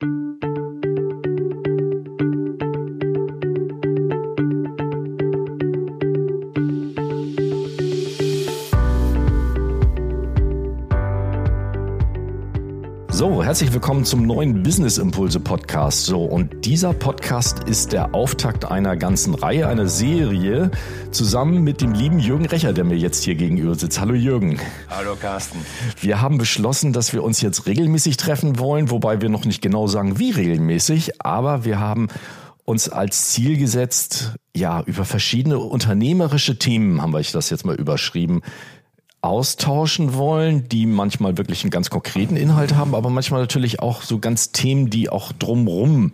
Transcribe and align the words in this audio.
So, 0.00 0.47
herzlich 13.48 13.72
willkommen 13.72 14.04
zum 14.04 14.26
neuen 14.26 14.62
Business 14.62 14.98
Impulse 14.98 15.40
Podcast. 15.40 16.04
So, 16.04 16.22
und 16.22 16.66
dieser 16.66 16.92
Podcast 16.92 17.60
ist 17.60 17.92
der 17.92 18.14
Auftakt 18.14 18.66
einer 18.66 18.94
ganzen 18.94 19.32
Reihe, 19.34 19.66
einer 19.68 19.88
Serie, 19.88 20.70
zusammen 21.12 21.64
mit 21.64 21.80
dem 21.80 21.94
lieben 21.94 22.18
Jürgen 22.18 22.44
Recher, 22.44 22.74
der 22.74 22.84
mir 22.84 22.98
jetzt 22.98 23.24
hier 23.24 23.36
gegenüber 23.36 23.74
sitzt. 23.74 24.02
Hallo 24.02 24.12
Jürgen. 24.12 24.60
Hallo 24.90 25.16
Carsten. 25.18 25.64
Wir 25.98 26.20
haben 26.20 26.36
beschlossen, 26.36 26.92
dass 26.92 27.14
wir 27.14 27.24
uns 27.24 27.40
jetzt 27.40 27.64
regelmäßig 27.64 28.18
treffen 28.18 28.58
wollen, 28.58 28.90
wobei 28.90 29.22
wir 29.22 29.30
noch 29.30 29.46
nicht 29.46 29.62
genau 29.62 29.86
sagen, 29.86 30.18
wie 30.18 30.30
regelmäßig, 30.30 31.22
aber 31.22 31.64
wir 31.64 31.80
haben 31.80 32.08
uns 32.66 32.90
als 32.90 33.30
Ziel 33.30 33.56
gesetzt, 33.56 34.34
ja, 34.54 34.82
über 34.82 35.06
verschiedene 35.06 35.58
unternehmerische 35.58 36.58
Themen, 36.58 37.00
haben 37.00 37.14
wir 37.14 37.22
das 37.22 37.48
jetzt 37.48 37.64
mal 37.64 37.76
überschrieben, 37.76 38.42
austauschen 39.20 40.14
wollen, 40.14 40.68
die 40.68 40.86
manchmal 40.86 41.36
wirklich 41.38 41.64
einen 41.64 41.70
ganz 41.70 41.90
konkreten 41.90 42.36
Inhalt 42.36 42.76
haben, 42.76 42.94
aber 42.94 43.10
manchmal 43.10 43.40
natürlich 43.40 43.80
auch 43.80 44.02
so 44.02 44.20
ganz 44.20 44.52
Themen, 44.52 44.90
die 44.90 45.10
auch 45.10 45.32
drumrum 45.32 46.12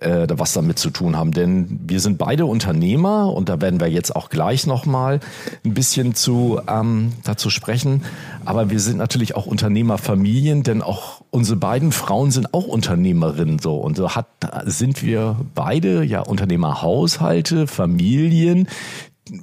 äh, 0.00 0.26
was 0.28 0.52
damit 0.52 0.78
zu 0.78 0.90
tun 0.90 1.16
haben. 1.16 1.30
Denn 1.30 1.80
wir 1.86 2.00
sind 2.00 2.18
beide 2.18 2.46
Unternehmer 2.46 3.32
und 3.32 3.48
da 3.48 3.60
werden 3.60 3.78
wir 3.78 3.88
jetzt 3.88 4.16
auch 4.16 4.28
gleich 4.28 4.66
nochmal 4.66 5.20
ein 5.64 5.74
bisschen 5.74 6.16
zu 6.16 6.60
ähm, 6.66 7.12
dazu 7.22 7.48
sprechen. 7.48 8.02
Aber 8.44 8.70
wir 8.70 8.80
sind 8.80 8.96
natürlich 8.96 9.36
auch 9.36 9.46
Unternehmerfamilien, 9.46 10.64
denn 10.64 10.82
auch 10.82 11.22
unsere 11.30 11.58
beiden 11.58 11.92
Frauen 11.92 12.32
sind 12.32 12.52
auch 12.54 12.66
Unternehmerinnen 12.66 13.60
so 13.60 13.76
und 13.76 13.96
so 13.96 14.16
hat 14.16 14.26
sind 14.64 15.02
wir 15.02 15.36
beide 15.54 16.02
ja 16.02 16.20
Unternehmerhaushalte, 16.20 17.68
Familien, 17.68 18.66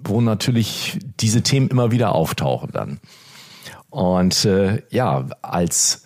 wo 0.03 0.21
natürlich 0.21 0.99
diese 1.19 1.41
Themen 1.41 1.69
immer 1.69 1.91
wieder 1.91 2.13
auftauchen 2.13 2.69
dann. 2.71 2.99
Und 3.89 4.45
äh, 4.45 4.83
ja, 4.89 5.25
als 5.41 6.03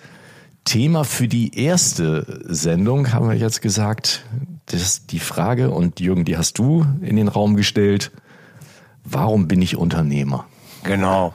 Thema 0.64 1.04
für 1.04 1.28
die 1.28 1.58
erste 1.60 2.42
Sendung 2.46 3.12
haben 3.12 3.30
wir 3.30 3.36
jetzt 3.36 3.62
gesagt, 3.62 4.26
das 4.68 5.06
die 5.06 5.20
Frage, 5.20 5.72
und 5.72 6.00
Jürgen, 6.00 6.24
die 6.24 6.38
hast 6.38 6.58
du 6.58 6.86
in 7.02 7.18
den 7.18 7.28
Raum 7.28 7.56
gestellt, 7.56 8.12
warum 9.04 9.48
bin 9.48 9.62
ich 9.62 9.76
Unternehmer? 9.76 10.46
Genau. 10.84 11.34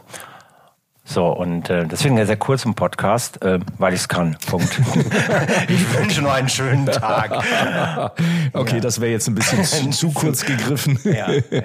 So, 1.09 1.29
und 1.29 1.71
äh, 1.71 1.87
deswegen 1.87 2.23
sehr 2.27 2.37
kurz 2.37 2.67
im 2.67 2.75
Podcast, 2.75 3.43
äh, 3.43 3.61
weil 3.79 3.95
ich 3.95 4.01
es 4.01 4.09
kann. 4.09 4.37
Punkt. 4.47 4.79
ich 5.69 5.99
wünsche 5.99 6.21
nur 6.21 6.35
einen 6.35 6.51
schönen 6.51 6.85
Tag. 6.85 7.33
okay, 8.53 8.75
ja. 8.75 8.81
das 8.81 9.01
wäre 9.01 9.13
jetzt 9.13 9.27
ein 9.27 9.35
bisschen 9.35 9.65
zu, 9.65 9.89
zu 9.89 10.13
kurz 10.13 10.45
gegriffen. 10.45 11.01
ja, 11.05 11.31
ja, 11.31 11.41
ja, 11.51 11.63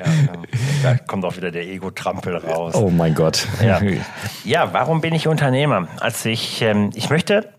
da 0.81 0.95
kommt 0.95 1.25
auch 1.25 1.35
wieder 1.35 1.51
der 1.51 1.63
Ego-Trampel 1.63 2.37
raus. 2.37 2.73
Oh 2.73 2.89
mein 2.89 3.15
Gott. 3.15 3.45
Ja, 3.61 3.81
ja 4.45 4.71
warum 4.71 5.01
bin 5.01 5.13
ich 5.13 5.27
Unternehmer? 5.27 5.89
Also 5.99 6.29
ich, 6.29 6.61
ähm, 6.61 6.91
ich 6.95 7.09
möchte 7.09 7.49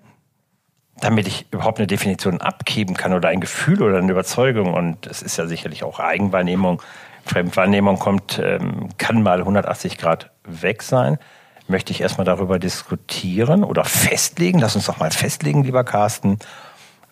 damit 1.00 1.26
ich 1.26 1.46
überhaupt 1.50 1.78
eine 1.78 1.86
Definition 1.86 2.40
abgeben 2.40 2.94
kann 2.94 3.12
oder 3.12 3.28
ein 3.28 3.40
Gefühl 3.40 3.82
oder 3.82 3.98
eine 3.98 4.10
Überzeugung, 4.10 4.72
und 4.72 5.06
es 5.06 5.20
ist 5.20 5.36
ja 5.36 5.46
sicherlich 5.46 5.82
auch 5.82 5.98
Eigenwahrnehmung, 5.98 6.80
Fremdwahrnehmung 7.26 7.98
kommt, 7.98 8.40
ähm, 8.42 8.88
kann 8.96 9.22
mal 9.22 9.40
180 9.40 9.98
Grad 9.98 10.30
weg 10.44 10.82
sein 10.82 11.18
möchte 11.68 11.92
ich 11.92 12.00
erstmal 12.00 12.24
darüber 12.24 12.58
diskutieren 12.58 13.64
oder 13.64 13.84
festlegen. 13.84 14.58
Lass 14.58 14.76
uns 14.76 14.86
doch 14.86 14.98
mal 14.98 15.10
festlegen, 15.10 15.64
lieber 15.64 15.84
Carsten. 15.84 16.38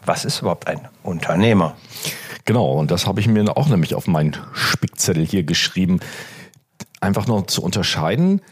Was 0.05 0.25
ist 0.25 0.41
überhaupt 0.41 0.67
ein 0.67 0.89
Unternehmer? 1.03 1.77
Genau, 2.45 2.73
und 2.73 2.91
das 2.91 3.07
habe 3.07 3.21
ich 3.21 3.29
mir 3.29 3.57
auch 3.57 3.69
nämlich 3.69 3.95
auf 3.95 4.07
meinen 4.07 4.37
Spickzettel 4.53 5.25
hier 5.25 5.45
geschrieben. 5.45 6.01
Einfach 7.01 7.27
nur 7.27 7.47
zu 7.47 7.63
unterscheiden. 7.63 8.43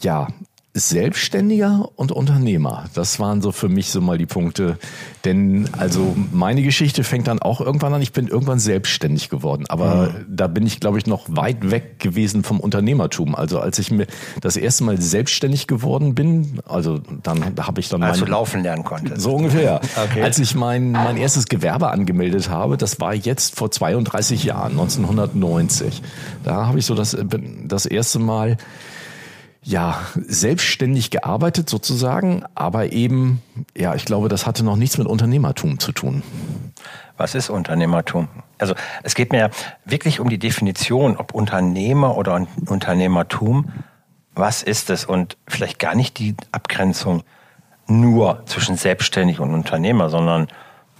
Ja, 0.00 0.28
Selbstständiger 0.72 1.88
und 1.96 2.12
Unternehmer. 2.12 2.84
Das 2.94 3.18
waren 3.18 3.42
so 3.42 3.50
für 3.50 3.68
mich 3.68 3.90
so 3.90 4.00
mal 4.00 4.18
die 4.18 4.26
Punkte. 4.26 4.78
Denn 5.24 5.68
also 5.76 6.16
meine 6.30 6.62
Geschichte 6.62 7.02
fängt 7.02 7.26
dann 7.26 7.40
auch 7.40 7.60
irgendwann 7.60 7.92
an. 7.92 8.02
Ich 8.02 8.12
bin 8.12 8.28
irgendwann 8.28 8.60
selbstständig 8.60 9.30
geworden. 9.30 9.64
Aber 9.68 10.10
mhm. 10.10 10.26
da 10.28 10.46
bin 10.46 10.64
ich, 10.66 10.78
glaube 10.78 10.98
ich, 10.98 11.06
noch 11.06 11.26
weit 11.28 11.72
weg 11.72 11.98
gewesen 11.98 12.44
vom 12.44 12.60
Unternehmertum. 12.60 13.34
Also 13.34 13.58
als 13.58 13.80
ich 13.80 13.90
mir 13.90 14.06
das 14.40 14.56
erste 14.56 14.84
Mal 14.84 15.00
selbstständig 15.00 15.66
geworden 15.66 16.14
bin, 16.14 16.60
also 16.68 17.00
dann 17.24 17.56
da 17.56 17.66
habe 17.66 17.80
ich 17.80 17.88
dann... 17.88 18.04
Also 18.04 18.24
laufen 18.24 18.62
lernen 18.62 18.84
konnte. 18.84 19.18
So 19.18 19.34
ungefähr. 19.34 19.80
Okay. 20.00 20.22
Als 20.22 20.38
ich 20.38 20.54
mein, 20.54 20.92
mein 20.92 21.16
erstes 21.16 21.46
Gewerbe 21.46 21.90
angemeldet 21.90 22.48
habe, 22.48 22.76
das 22.76 23.00
war 23.00 23.14
jetzt 23.14 23.56
vor 23.56 23.70
32 23.70 24.44
Jahren, 24.44 24.72
1990. 24.72 26.00
Da 26.42 26.66
habe 26.66 26.78
ich 26.78 26.86
so 26.86 26.94
das, 26.94 27.16
das 27.64 27.86
erste 27.86 28.18
Mal 28.18 28.56
ja, 29.62 30.00
selbstständig 30.14 31.10
gearbeitet 31.10 31.68
sozusagen, 31.68 32.44
aber 32.54 32.92
eben, 32.92 33.42
ja, 33.76 33.94
ich 33.94 34.04
glaube, 34.04 34.28
das 34.28 34.46
hatte 34.46 34.64
noch 34.64 34.76
nichts 34.76 34.96
mit 34.96 35.06
Unternehmertum 35.06 35.78
zu 35.78 35.92
tun. 35.92 36.22
Was 37.18 37.34
ist 37.34 37.50
Unternehmertum? 37.50 38.28
Also 38.58 38.74
es 39.02 39.14
geht 39.14 39.32
mir 39.32 39.50
wirklich 39.84 40.20
um 40.20 40.30
die 40.30 40.38
Definition, 40.38 41.18
ob 41.18 41.34
Unternehmer 41.34 42.16
oder 42.16 42.46
Unternehmertum, 42.66 43.70
was 44.34 44.62
ist 44.62 44.88
es? 44.88 45.04
Und 45.04 45.36
vielleicht 45.46 45.78
gar 45.78 45.94
nicht 45.94 46.18
die 46.18 46.34
Abgrenzung 46.52 47.22
nur 47.86 48.42
zwischen 48.46 48.76
selbstständig 48.76 49.40
und 49.40 49.52
Unternehmer, 49.52 50.08
sondern 50.08 50.48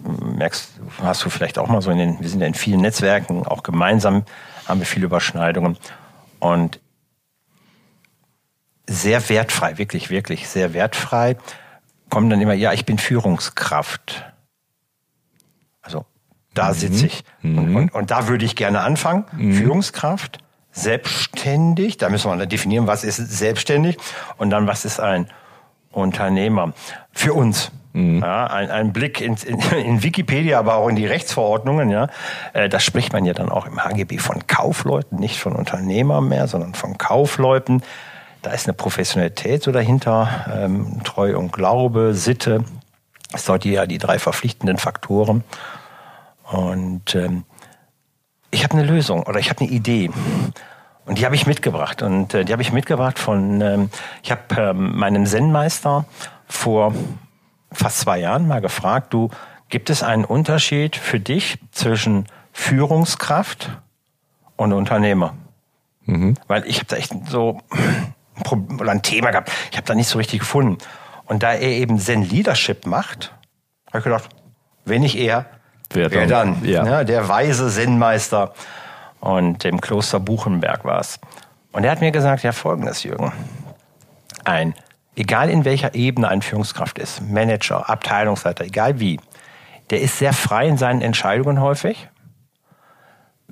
hm, 0.04 0.36
merkst, 0.36 0.80
hast 1.02 1.24
du 1.24 1.30
vielleicht 1.30 1.58
auch 1.58 1.68
mal 1.68 1.80
so 1.80 1.90
in 1.90 1.98
den, 1.98 2.20
wir 2.20 2.28
sind 2.28 2.40
ja 2.40 2.46
in 2.46 2.54
vielen 2.54 2.80
Netzwerken, 2.80 3.46
auch 3.46 3.62
gemeinsam 3.62 4.24
haben 4.66 4.80
wir 4.80 4.86
viele 4.86 5.06
Überschneidungen. 5.06 5.78
Und 6.38 6.80
sehr 8.90 9.28
wertfrei, 9.28 9.78
wirklich, 9.78 10.10
wirklich 10.10 10.48
sehr 10.48 10.74
wertfrei, 10.74 11.36
kommen 12.10 12.28
dann 12.28 12.40
immer, 12.40 12.54
ja, 12.54 12.72
ich 12.72 12.84
bin 12.84 12.98
Führungskraft. 12.98 14.24
Also 15.80 16.04
da 16.54 16.70
mhm. 16.70 16.74
sitze 16.74 17.06
ich. 17.06 17.24
Mhm. 17.40 17.58
Und, 17.58 17.76
und, 17.76 17.94
und, 17.94 18.10
da 18.10 18.26
würde 18.26 18.44
ich 18.44 18.56
gerne 18.56 18.80
anfangen. 18.80 19.24
Mhm. 19.32 19.54
Führungskraft, 19.54 20.38
selbstständig, 20.72 21.98
da 21.98 22.08
müssen 22.08 22.30
wir 22.30 22.36
dann 22.36 22.48
definieren, 22.48 22.88
was 22.88 23.04
ist 23.04 23.16
selbstständig 23.16 23.96
und 24.38 24.50
dann, 24.50 24.66
was 24.66 24.84
ist 24.84 24.98
ein 24.98 25.28
Unternehmer. 25.92 26.72
Für 27.12 27.34
uns. 27.34 27.70
Mhm. 27.92 28.20
Ja, 28.22 28.46
ein, 28.48 28.70
ein 28.70 28.92
Blick 28.92 29.20
in, 29.20 29.34
in, 29.34 29.60
in, 29.60 30.02
Wikipedia, 30.02 30.58
aber 30.58 30.74
auch 30.74 30.88
in 30.88 30.96
die 30.96 31.06
Rechtsverordnungen, 31.06 31.90
ja, 31.90 32.08
äh, 32.54 32.68
da 32.68 32.80
spricht 32.80 33.12
man 33.12 33.24
ja 33.24 33.34
dann 33.34 33.50
auch 33.50 33.66
im 33.66 33.84
HGB 33.84 34.18
von 34.18 34.46
Kaufleuten, 34.48 35.18
nicht 35.18 35.38
von 35.38 35.54
Unternehmern 35.54 36.28
mehr, 36.28 36.48
sondern 36.48 36.74
von 36.74 36.98
Kaufleuten. 36.98 37.82
Da 38.42 38.52
ist 38.52 38.66
eine 38.66 38.74
Professionalität 38.74 39.62
so 39.62 39.72
dahinter, 39.72 40.46
ähm, 40.52 41.02
Treu 41.04 41.36
und 41.36 41.52
Glaube, 41.52 42.14
Sitte. 42.14 42.64
Das 43.30 43.44
sind 43.44 43.64
ja 43.64 43.86
die 43.86 43.98
drei 43.98 44.18
verpflichtenden 44.18 44.78
Faktoren. 44.78 45.44
Und 46.44 47.14
ähm, 47.14 47.44
ich 48.50 48.64
habe 48.64 48.74
eine 48.74 48.84
Lösung 48.84 49.22
oder 49.24 49.38
ich 49.38 49.50
habe 49.50 49.60
eine 49.60 49.70
Idee. 49.70 50.10
Und 51.04 51.18
die 51.18 51.24
habe 51.24 51.34
ich 51.34 51.46
mitgebracht. 51.46 52.02
Und 52.02 52.34
äh, 52.34 52.44
die 52.44 52.52
habe 52.52 52.62
ich 52.62 52.72
mitgebracht 52.72 53.18
von, 53.18 53.60
ähm, 53.60 53.90
ich 54.22 54.30
habe 54.30 54.42
ähm, 54.56 54.98
meinem 54.98 55.26
Zen-Meister 55.26 56.06
vor 56.46 56.94
fast 57.72 58.00
zwei 58.00 58.18
Jahren 58.18 58.48
mal 58.48 58.60
gefragt, 58.60 59.12
du, 59.12 59.30
gibt 59.68 59.90
es 59.90 60.02
einen 60.02 60.24
Unterschied 60.24 60.96
für 60.96 61.20
dich 61.20 61.58
zwischen 61.70 62.26
Führungskraft 62.52 63.70
und 64.56 64.72
Unternehmer? 64.72 65.34
Mhm. 66.06 66.34
Weil 66.48 66.66
ich 66.66 66.76
habe 66.76 66.86
da 66.86 66.96
echt 66.96 67.12
so 67.28 67.60
oder 68.78 68.90
ein 68.90 69.02
Thema 69.02 69.30
gehabt. 69.30 69.50
Ich 69.70 69.76
habe 69.76 69.86
da 69.86 69.94
nicht 69.94 70.08
so 70.08 70.18
richtig 70.18 70.40
gefunden. 70.40 70.78
Und 71.26 71.42
da 71.42 71.52
er 71.52 71.70
eben 71.70 71.98
Zen 71.98 72.22
Leadership 72.22 72.86
macht, 72.86 73.32
habe 73.88 73.98
ich 73.98 74.04
gedacht, 74.04 74.28
wenn 74.84 75.02
nicht 75.02 75.16
er, 75.16 75.46
wer, 75.90 76.10
wer 76.10 76.26
dann? 76.26 76.64
Ja. 76.64 76.84
ja. 76.84 77.04
der 77.04 77.28
weise 77.28 77.70
Zen-Meister. 77.70 78.52
Und 79.20 79.64
im 79.64 79.80
Kloster 79.80 80.18
Buchenberg 80.18 80.84
war 80.84 81.00
es. 81.00 81.20
Und 81.72 81.84
er 81.84 81.92
hat 81.92 82.00
mir 82.00 82.10
gesagt, 82.10 82.42
ja, 82.42 82.52
folgendes, 82.52 83.02
Jürgen. 83.02 83.32
Ein, 84.44 84.74
egal 85.14 85.50
in 85.50 85.64
welcher 85.64 85.94
Ebene 85.94 86.28
ein 86.28 86.42
Führungskraft 86.42 86.98
ist, 86.98 87.20
Manager, 87.20 87.88
Abteilungsleiter, 87.88 88.64
egal 88.64 88.98
wie, 88.98 89.20
der 89.90 90.00
ist 90.00 90.18
sehr 90.18 90.32
frei 90.32 90.66
in 90.66 90.78
seinen 90.78 91.02
Entscheidungen 91.02 91.60
häufig 91.60 92.08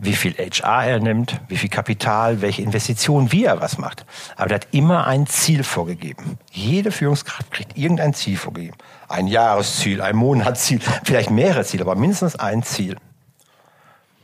wie 0.01 0.15
viel 0.15 0.35
HR 0.35 0.85
er 0.85 1.01
nimmt, 1.01 1.41
wie 1.49 1.57
viel 1.57 1.69
Kapital, 1.69 2.41
welche 2.41 2.63
Investitionen, 2.63 3.33
wie 3.33 3.45
er 3.45 3.61
was 3.61 3.79
macht. 3.79 4.07
Aber 4.37 4.51
er 4.51 4.57
hat 4.57 4.69
immer 4.71 5.07
ein 5.07 5.27
Ziel 5.27 5.65
vorgegeben. 5.65 6.39
Jede 6.53 6.91
Führungskraft 6.91 7.51
kriegt 7.51 7.77
irgendein 7.77 8.15
Ziel 8.15 8.37
vorgegeben. 8.37 8.77
Ein 9.09 9.27
Jahresziel, 9.27 10.01
ein 10.01 10.17
Monatsziel, 10.17 10.81
vielleicht 11.05 11.31
mehrere 11.31 11.65
Ziele, 11.65 11.83
aber 11.83 11.97
mindestens 11.97 12.37
ein 12.37 12.63
Ziel. 12.63 12.97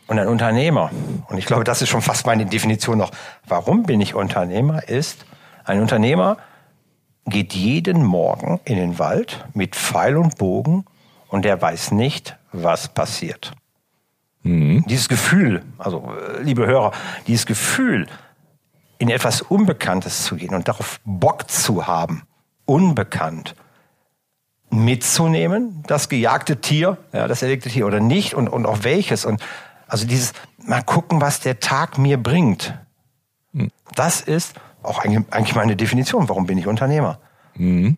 Und 0.06 0.19
ein 0.19 0.29
Unternehmer, 0.29 0.91
und 1.29 1.38
ich 1.38 1.47
glaube, 1.47 1.65
das 1.65 1.81
ist 1.82 1.88
schon 1.88 2.03
fast 2.03 2.26
meine 2.26 2.44
Definition 2.47 2.99
noch, 2.99 3.11
warum 3.47 3.85
bin 3.85 4.00
ich 4.00 4.15
Unternehmer, 4.15 4.87
ist, 4.88 5.25
ein 5.65 5.81
Unternehmer 5.81 6.37
geht 7.26 7.55
jeden 7.55 8.05
Morgen 8.05 8.61
in 8.65 8.76
den 8.76 8.99
Wald 8.99 9.47
mit 9.55 9.75
Pfeil 9.76 10.19
und 10.19 10.37
Bogen 10.37 10.85
und 11.29 11.44
der 11.44 11.61
weiß 11.61 11.93
nicht, 11.93 12.37
was 12.53 12.88
passiert. 12.88 13.53
Mhm. 14.44 14.85
Dieses 14.87 15.08
Gefühl, 15.08 15.62
also 15.79 16.12
äh, 16.38 16.43
liebe 16.43 16.67
Hörer, 16.67 16.93
dieses 17.26 17.46
Gefühl, 17.46 18.06
in 18.99 19.11
etwas 19.11 19.43
Unbekanntes 19.43 20.25
zu 20.25 20.37
gehen 20.37 20.55
und 20.55 20.69
darauf 20.69 21.00
Bock 21.05 21.50
zu 21.50 21.87
haben, 21.87 22.23
unbekannt, 22.67 23.55
mitzunehmen, 24.70 25.82
das 25.87 26.08
gejagte 26.08 26.61
Tier, 26.61 26.99
ja, 27.12 27.26
das 27.26 27.43
erlegte 27.43 27.69
Tier 27.69 27.87
oder 27.87 28.00
nicht 28.00 28.35
und, 28.35 28.49
und 28.49 28.67
auch 28.67 28.79
welches. 28.82 29.25
Und 29.25 29.43
also 29.87 30.06
dieses 30.06 30.32
mal 30.58 30.82
gucken, 30.82 31.20
was 31.20 31.40
der 31.40 31.61
Tag 31.61 31.99
mir 31.99 32.23
bringt. 32.23 32.75
Mhm. 33.52 33.70
Das 33.94 34.20
ist 34.20 34.55
auch 34.82 34.99
eigentlich 34.99 35.55
meine 35.55 35.76
Definition. 35.76 36.29
Warum 36.29 36.47
bin 36.47 36.58
ich 36.58 36.67
Unternehmer? 36.67 37.19
Mhm. 37.55 37.97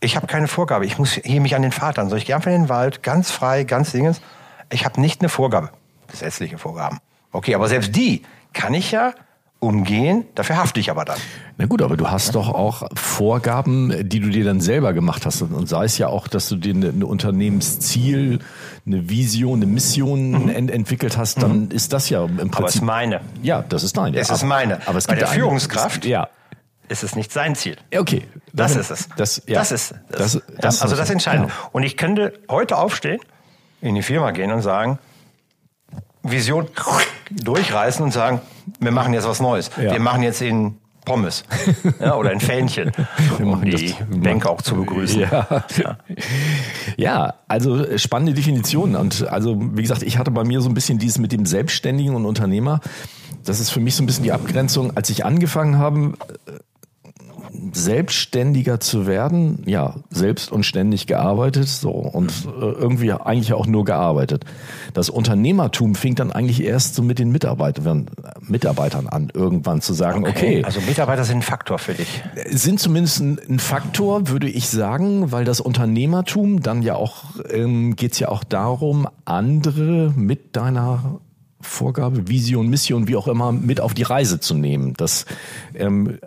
Ich 0.00 0.16
habe 0.16 0.26
keine 0.26 0.48
Vorgabe. 0.48 0.84
Ich 0.84 0.98
muss 0.98 1.12
hier 1.12 1.40
mich 1.40 1.54
an 1.54 1.62
den 1.62 1.72
Vater. 1.72 2.06
Soll 2.08 2.18
ich 2.18 2.26
gehe 2.26 2.36
einfach 2.36 2.50
in 2.50 2.62
den 2.62 2.68
Wald, 2.68 3.02
ganz 3.02 3.30
frei, 3.30 3.64
ganz 3.64 3.92
dingens. 3.92 4.20
Ich 4.70 4.84
habe 4.84 5.00
nicht 5.00 5.20
eine 5.20 5.30
Vorgabe. 5.30 5.70
Gesetzliche 6.10 6.58
Vorgaben. 6.58 6.98
Okay, 7.32 7.54
aber 7.54 7.68
selbst 7.68 7.94
die 7.94 8.22
kann 8.52 8.74
ich 8.74 8.92
ja 8.92 9.14
umgehen, 9.58 10.26
dafür 10.34 10.56
hafte 10.56 10.80
ich 10.80 10.90
aber 10.90 11.04
dann. 11.04 11.18
Na 11.56 11.66
gut, 11.66 11.80
aber 11.80 11.96
du 11.96 12.10
hast 12.10 12.34
doch 12.34 12.50
auch 12.50 12.88
Vorgaben, 12.94 14.08
die 14.08 14.20
du 14.20 14.28
dir 14.28 14.44
dann 14.44 14.60
selber 14.60 14.92
gemacht 14.92 15.24
hast. 15.24 15.40
Und 15.42 15.68
sei 15.68 15.84
es 15.84 15.96
ja 15.96 16.08
auch, 16.08 16.28
dass 16.28 16.48
du 16.48 16.56
dir 16.56 16.74
ein 16.74 17.02
Unternehmensziel, 17.02 18.40
eine 18.86 19.08
Vision, 19.08 19.62
eine 19.62 19.66
Mission 19.66 20.42
mhm. 20.42 20.48
ent 20.50 20.70
entwickelt 20.70 21.16
hast, 21.16 21.42
dann 21.42 21.64
mhm. 21.64 21.70
ist 21.70 21.92
das 21.92 22.10
ja 22.10 22.24
im 22.24 22.36
Prinzip. 22.36 22.56
Aber 22.56 22.68
es 22.68 22.74
ist 22.76 22.82
meine. 22.82 23.20
Ja, 23.42 23.62
das 23.62 23.82
ist 23.82 23.96
deine. 23.96 24.18
Es 24.18 24.30
ist 24.30 24.44
meine. 24.44 24.86
Aber 24.86 24.98
es 24.98 25.06
Bei 25.06 25.14
gibt 25.14 25.22
der 25.22 25.34
Führungskraft. 25.34 26.04
Eine, 26.04 26.12
ja. 26.12 26.28
Ist 26.88 27.02
es 27.02 27.16
nicht 27.16 27.32
sein 27.32 27.56
Ziel. 27.56 27.76
Okay. 27.96 28.22
Das 28.52 28.76
ist 28.76 28.90
es. 28.90 29.08
Das, 29.16 29.42
ja. 29.46 29.58
das 29.58 29.72
ist 29.72 29.94
das, 30.08 30.32
das, 30.34 30.42
das 30.58 30.82
Also 30.82 30.96
das 30.96 31.10
Entscheidende. 31.10 31.48
Ja. 31.48 31.68
Und 31.72 31.82
ich 31.82 31.96
könnte 31.96 32.34
heute 32.48 32.76
aufstehen, 32.76 33.20
in 33.80 33.94
die 33.94 34.02
Firma 34.02 34.30
gehen 34.30 34.52
und 34.52 34.62
sagen, 34.62 34.98
Vision 36.30 36.66
durchreißen 37.30 38.04
und 38.04 38.12
sagen, 38.12 38.40
wir 38.80 38.90
machen 38.90 39.12
jetzt 39.14 39.26
was 39.26 39.40
Neues. 39.40 39.70
Ja. 39.76 39.92
Wir 39.92 40.00
machen 40.00 40.22
jetzt 40.22 40.42
in 40.42 40.76
Pommes 41.06 41.44
ja, 42.00 42.16
oder 42.16 42.30
ein 42.30 42.40
Fähnchen, 42.40 42.92
um 43.38 43.62
die 43.62 43.94
Bank 44.10 44.44
auch 44.44 44.60
zu 44.60 44.74
begrüßen. 44.74 45.20
Ja. 45.20 45.64
ja. 45.76 45.98
ja, 46.96 47.34
also 47.46 47.96
spannende 47.96 48.34
Definition. 48.34 48.96
Und 48.96 49.26
also, 49.28 49.56
wie 49.76 49.82
gesagt, 49.82 50.02
ich 50.02 50.18
hatte 50.18 50.32
bei 50.32 50.42
mir 50.44 50.60
so 50.60 50.68
ein 50.68 50.74
bisschen 50.74 50.98
dieses 50.98 51.18
mit 51.18 51.30
dem 51.30 51.46
Selbstständigen 51.46 52.14
und 52.14 52.26
Unternehmer. 52.26 52.80
Das 53.44 53.60
ist 53.60 53.70
für 53.70 53.78
mich 53.78 53.94
so 53.94 54.02
ein 54.02 54.06
bisschen 54.06 54.24
die 54.24 54.32
Abgrenzung. 54.32 54.96
Als 54.96 55.08
ich 55.08 55.24
angefangen 55.24 55.78
habe, 55.78 56.14
selbstständiger 57.76 58.80
zu 58.80 59.06
werden, 59.06 59.62
ja, 59.66 59.96
selbst 60.10 60.50
und 60.50 60.64
ständig 60.64 61.06
gearbeitet, 61.06 61.68
so 61.68 61.90
und 61.90 62.32
äh, 62.46 62.64
irgendwie 62.64 63.12
eigentlich 63.12 63.52
auch 63.52 63.66
nur 63.66 63.84
gearbeitet. 63.84 64.44
Das 64.94 65.10
Unternehmertum 65.10 65.94
fing 65.94 66.14
dann 66.14 66.32
eigentlich 66.32 66.62
erst 66.62 66.94
so 66.94 67.02
mit 67.02 67.18
den 67.18 67.30
Mitarbeitern, 67.30 68.06
Mitarbeitern 68.40 69.08
an, 69.08 69.30
irgendwann 69.32 69.82
zu 69.82 69.92
sagen, 69.92 70.26
okay, 70.26 70.30
okay. 70.30 70.64
Also 70.64 70.80
Mitarbeiter 70.80 71.24
sind 71.24 71.38
ein 71.38 71.42
Faktor 71.42 71.78
für 71.78 71.94
dich. 71.94 72.22
Sind 72.50 72.80
zumindest 72.80 73.20
ein, 73.20 73.38
ein 73.48 73.58
Faktor, 73.58 74.28
würde 74.28 74.48
ich 74.48 74.68
sagen, 74.68 75.30
weil 75.32 75.44
das 75.44 75.60
Unternehmertum 75.60 76.62
dann 76.62 76.82
ja 76.82 76.94
auch, 76.94 77.24
ähm, 77.50 77.94
geht 77.94 78.12
es 78.12 78.18
ja 78.18 78.28
auch 78.28 78.44
darum, 78.44 79.06
andere 79.24 80.12
mit 80.16 80.56
deiner 80.56 81.20
Vorgabe, 81.60 82.28
Vision, 82.28 82.68
Mission, 82.68 83.08
wie 83.08 83.16
auch 83.16 83.28
immer, 83.28 83.52
mit 83.52 83.80
auf 83.80 83.92
die 83.92 84.02
Reise 84.02 84.40
zu 84.40 84.54
nehmen. 84.54 84.94
Das 84.96 85.26
ähm, 85.74 86.18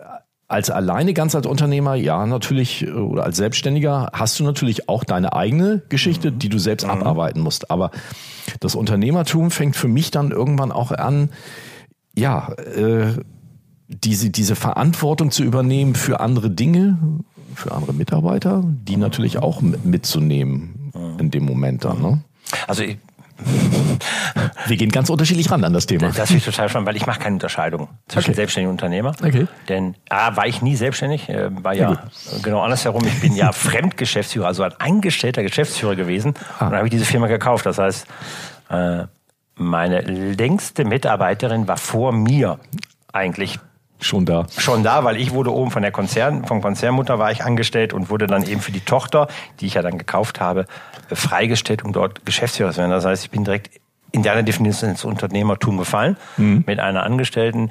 als 0.50 0.68
alleine 0.68 1.14
ganz 1.14 1.34
als 1.34 1.46
Unternehmer, 1.46 1.94
ja, 1.94 2.26
natürlich, 2.26 2.82
äh, 2.82 2.90
oder 2.90 3.24
als 3.24 3.36
Selbstständiger 3.36 4.10
hast 4.12 4.38
du 4.40 4.44
natürlich 4.44 4.88
auch 4.88 5.04
deine 5.04 5.32
eigene 5.32 5.82
Geschichte, 5.88 6.32
die 6.32 6.48
du 6.48 6.58
selbst 6.58 6.84
mhm. 6.84 6.90
abarbeiten 6.90 7.40
musst. 7.40 7.70
Aber 7.70 7.90
das 8.58 8.74
Unternehmertum 8.74 9.50
fängt 9.50 9.76
für 9.76 9.88
mich 9.88 10.10
dann 10.10 10.32
irgendwann 10.32 10.72
auch 10.72 10.90
an, 10.90 11.30
ja, 12.16 12.52
äh, 12.52 13.14
diese, 13.86 14.30
diese 14.30 14.56
Verantwortung 14.56 15.30
zu 15.30 15.42
übernehmen 15.42 15.94
für 15.94 16.20
andere 16.20 16.50
Dinge, 16.50 16.98
für 17.54 17.72
andere 17.72 17.92
Mitarbeiter, 17.92 18.62
die 18.64 18.96
natürlich 18.96 19.38
auch 19.38 19.60
mitzunehmen 19.60 20.92
in 21.18 21.30
dem 21.30 21.44
Moment 21.44 21.84
dann. 21.84 22.00
Ne? 22.00 22.24
Also 22.68 22.84
ich, 22.84 22.98
wir 24.66 24.76
gehen 24.76 24.90
ganz 24.90 25.10
unterschiedlich 25.10 25.50
ran 25.50 25.64
an 25.64 25.72
das 25.72 25.86
Thema. 25.86 26.08
Das 26.08 26.28
finde 26.28 26.38
ich 26.38 26.44
total 26.44 26.68
spannend, 26.68 26.88
weil 26.88 26.96
ich 26.96 27.06
mache 27.06 27.20
keine 27.20 27.34
Unterscheidung 27.34 27.88
zwischen 28.08 28.30
okay. 28.30 28.36
selbstständigen 28.36 28.70
Unternehmer. 28.70 29.12
Okay. 29.22 29.46
Denn 29.68 29.94
A, 30.08 30.36
war 30.36 30.46
ich 30.46 30.62
nie 30.62 30.76
selbstständig, 30.76 31.28
äh, 31.28 31.50
war 31.62 31.74
ja, 31.74 31.92
ja 31.92 32.02
genau 32.42 32.60
andersherum. 32.60 33.04
Ich 33.06 33.20
bin 33.20 33.34
ja 33.34 33.52
Fremdgeschäftsführer, 33.52 34.46
also 34.46 34.62
ein 34.62 34.72
eingestellter 34.78 35.42
Geschäftsführer 35.42 35.96
gewesen. 35.96 36.34
Ah. 36.58 36.64
Und 36.64 36.70
dann 36.70 36.78
habe 36.78 36.86
ich 36.86 36.92
diese 36.92 37.04
Firma 37.04 37.26
gekauft. 37.26 37.66
Das 37.66 37.78
heißt, 37.78 38.06
äh, 38.70 39.04
meine 39.56 40.00
längste 40.00 40.84
Mitarbeiterin 40.84 41.68
war 41.68 41.76
vor 41.76 42.12
mir 42.12 42.58
eigentlich 43.12 43.58
schon 44.00 44.26
da. 44.26 44.46
Schon 44.56 44.82
da, 44.82 45.04
weil 45.04 45.16
ich 45.16 45.32
wurde 45.32 45.52
oben 45.52 45.70
von 45.70 45.82
der 45.82 45.92
Konzern, 45.92 46.44
von 46.44 46.60
Konzernmutter 46.60 47.18
war 47.18 47.30
ich 47.30 47.44
angestellt 47.44 47.92
und 47.92 48.10
wurde 48.10 48.26
dann 48.26 48.46
eben 48.46 48.60
für 48.60 48.72
die 48.72 48.80
Tochter, 48.80 49.28
die 49.60 49.66
ich 49.66 49.74
ja 49.74 49.82
dann 49.82 49.98
gekauft 49.98 50.40
habe, 50.40 50.66
freigestellt, 51.12 51.84
um 51.84 51.92
dort 51.92 52.24
Geschäftsführer 52.24 52.72
zu 52.72 52.78
werden. 52.78 52.90
Das 52.90 53.04
heißt, 53.04 53.24
ich 53.24 53.30
bin 53.30 53.44
direkt 53.44 53.80
in 54.12 54.22
deiner 54.22 54.42
Definition 54.42 54.90
ins 54.90 55.04
Unternehmertum 55.04 55.78
gefallen 55.78 56.16
mhm. 56.36 56.64
mit 56.66 56.80
einer 56.80 57.02
Angestellten. 57.02 57.70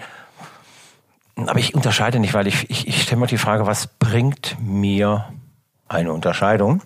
Aber 1.36 1.60
ich 1.60 1.74
unterscheide 1.74 2.20
nicht, 2.20 2.34
weil 2.34 2.48
ich, 2.48 2.70
ich, 2.70 2.88
ich 2.88 3.04
stelle 3.04 3.22
mir 3.22 3.28
die 3.28 3.38
Frage, 3.38 3.66
was 3.66 3.88
bringt 3.88 4.58
mir 4.62 5.30
eine 5.88 6.12
Unterscheidung? 6.12 6.82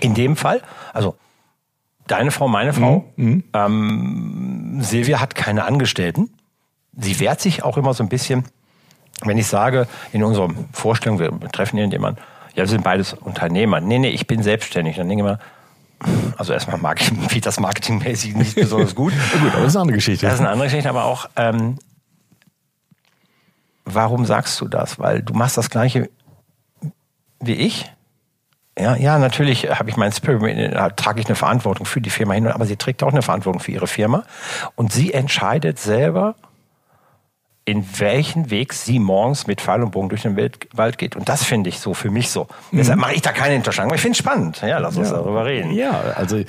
In 0.00 0.14
dem 0.14 0.36
Fall, 0.36 0.62
also 0.92 1.16
deine 2.06 2.30
Frau, 2.30 2.48
meine 2.48 2.72
Frau, 2.72 3.04
mhm. 3.16 3.26
mhm. 3.26 3.44
ähm, 3.52 4.78
Silvia 4.80 5.20
hat 5.20 5.34
keine 5.34 5.64
Angestellten. 5.64 6.30
Sie 6.96 7.20
wehrt 7.20 7.40
sich 7.40 7.62
auch 7.62 7.76
immer 7.76 7.94
so 7.94 8.02
ein 8.02 8.08
bisschen, 8.08 8.44
wenn 9.24 9.38
ich 9.38 9.46
sage, 9.46 9.86
in 10.12 10.22
unserer 10.22 10.48
Vorstellung, 10.72 11.18
wir 11.18 11.30
treffen 11.50 11.78
irgendjemanden, 11.78 12.22
ja, 12.54 12.64
wir 12.64 12.68
sind 12.68 12.84
beides 12.84 13.12
Unternehmer. 13.12 13.80
Nee, 13.80 13.98
nee, 13.98 14.10
ich 14.10 14.26
bin 14.26 14.42
selbstständig. 14.42 14.96
Dann 14.96 15.08
denke 15.08 15.24
ich 15.24 15.28
immer, 15.28 15.38
also 16.36 16.52
erstmal 16.52 16.78
mag 16.78 17.00
ich 17.00 17.40
das 17.40 17.60
marketingmäßig 17.60 18.36
nicht 18.36 18.54
besonders 18.54 18.94
gut. 18.94 19.12
gut, 19.40 19.52
aber 19.52 19.62
das 19.62 19.68
ist 19.68 19.76
eine 19.76 19.82
andere 19.82 19.96
Geschichte. 19.96 20.26
Das 20.26 20.34
ist 20.34 20.40
eine 20.40 20.50
andere 20.50 20.66
Geschichte, 20.66 20.88
aber 20.88 21.04
auch, 21.04 21.28
ähm, 21.36 21.78
warum 23.84 24.24
sagst 24.24 24.60
du 24.60 24.68
das? 24.68 24.98
Weil 24.98 25.22
du 25.22 25.34
machst 25.34 25.56
das 25.56 25.70
Gleiche 25.70 26.10
wie 27.40 27.54
ich. 27.54 27.90
Ja, 28.78 28.94
ja, 28.94 29.18
natürlich 29.18 29.68
habe 29.70 29.90
ich 29.90 29.96
meinen 29.96 30.12
Spirit, 30.12 30.72
trage 30.96 31.20
ich 31.20 31.26
eine 31.26 31.34
Verantwortung 31.34 31.84
für 31.84 32.00
die 32.00 32.10
Firma 32.10 32.34
hin, 32.34 32.46
aber 32.46 32.64
sie 32.64 32.76
trägt 32.76 33.02
auch 33.02 33.10
eine 33.10 33.22
Verantwortung 33.22 33.60
für 33.60 33.72
ihre 33.72 33.88
Firma. 33.88 34.22
Und 34.76 34.92
sie 34.92 35.12
entscheidet 35.12 35.80
selber, 35.80 36.36
in 37.68 37.84
welchen 37.98 38.50
Weg 38.50 38.72
sie 38.72 38.98
morgens 38.98 39.46
mit 39.46 39.60
Pfeil 39.60 39.82
und 39.82 39.90
Bogen 39.90 40.08
durch 40.08 40.22
den 40.22 40.38
Wald 40.72 40.96
geht. 40.96 41.16
Und 41.16 41.28
das 41.28 41.44
finde 41.44 41.68
ich 41.68 41.80
so 41.80 41.92
für 41.92 42.10
mich 42.10 42.30
so. 42.30 42.46
Mhm. 42.72 42.78
Deshalb 42.78 42.98
mache 42.98 43.12
ich 43.12 43.20
da 43.20 43.30
keine 43.30 43.56
Unterscheidung. 43.56 43.90
Aber 43.90 43.96
ich 43.96 44.00
finde 44.00 44.12
es 44.12 44.18
spannend. 44.18 44.62
Ja, 44.62 44.78
lass 44.78 44.96
uns 44.96 45.10
ja. 45.10 45.16
darüber 45.16 45.44
reden. 45.44 45.72
Ja, 45.72 46.00
also 46.16 46.40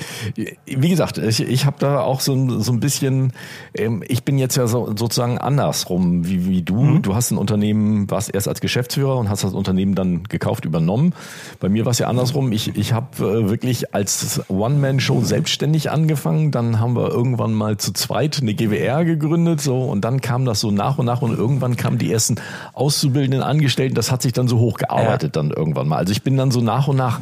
wie 0.66 0.90
gesagt, 0.90 1.18
ich, 1.18 1.42
ich 1.42 1.66
habe 1.66 1.76
da 1.78 2.00
auch 2.00 2.22
so, 2.22 2.62
so 2.62 2.72
ein 2.72 2.80
bisschen, 2.80 3.34
ähm, 3.76 4.02
ich 4.08 4.24
bin 4.24 4.38
jetzt 4.38 4.56
ja 4.56 4.66
so, 4.68 4.96
sozusagen 4.96 5.38
andersrum 5.38 6.26
wie, 6.26 6.48
wie 6.48 6.62
du. 6.62 6.82
Mhm. 6.82 7.02
Du 7.02 7.16
hast 7.16 7.32
ein 7.32 7.38
Unternehmen, 7.38 8.10
warst 8.10 8.34
erst 8.34 8.48
als 8.48 8.62
Geschäftsführer 8.62 9.18
und 9.18 9.30
hast 9.30 9.44
das 9.44 9.54
Unternehmen 9.54 9.96
dann 9.96 10.24
gekauft, 10.24 10.64
übernommen. 10.64 11.14
Bei 11.60 11.68
mir 11.68 11.84
war 11.84 11.92
es 11.92 12.00
ja 12.00 12.08
andersrum. 12.08 12.54
Ich, 12.54 12.78
ich 12.78 12.94
habe 12.94 13.18
äh, 13.18 13.50
wirklich 13.50 13.94
als 13.94 14.42
One-Man-Show 14.48 15.22
selbstständig 15.26 15.92
angefangen. 15.92 16.52
Dann 16.52 16.80
haben 16.80 16.96
wir 16.96 17.10
irgendwann 17.10 17.52
mal 17.52 17.76
zu 17.76 17.92
zweit 17.92 18.40
eine 18.42 18.54
GWR 18.54 19.04
gegründet 19.04 19.60
so 19.60 19.82
und 19.82 20.06
dann 20.06 20.22
kam 20.22 20.46
das 20.46 20.62
so 20.62 20.72
nach 20.72 20.98
und 20.98 21.09
nach 21.10 21.22
und 21.22 21.38
irgendwann 21.38 21.76
kamen 21.76 21.98
die 21.98 22.12
ersten 22.12 22.36
auszubildenden 22.74 23.42
Angestellten. 23.42 23.96
Das 23.96 24.12
hat 24.12 24.22
sich 24.22 24.34
dann 24.34 24.48
so 24.48 24.60
hochgearbeitet 24.60 25.36
ja. 25.36 25.42
dann 25.42 25.52
irgendwann 25.52 25.88
mal. 25.88 25.98
Also 25.98 26.12
ich 26.12 26.22
bin 26.22 26.38
dann 26.38 26.52
so 26.52 26.62
nach 26.62 26.88
und 26.88 26.98
nach 26.98 27.20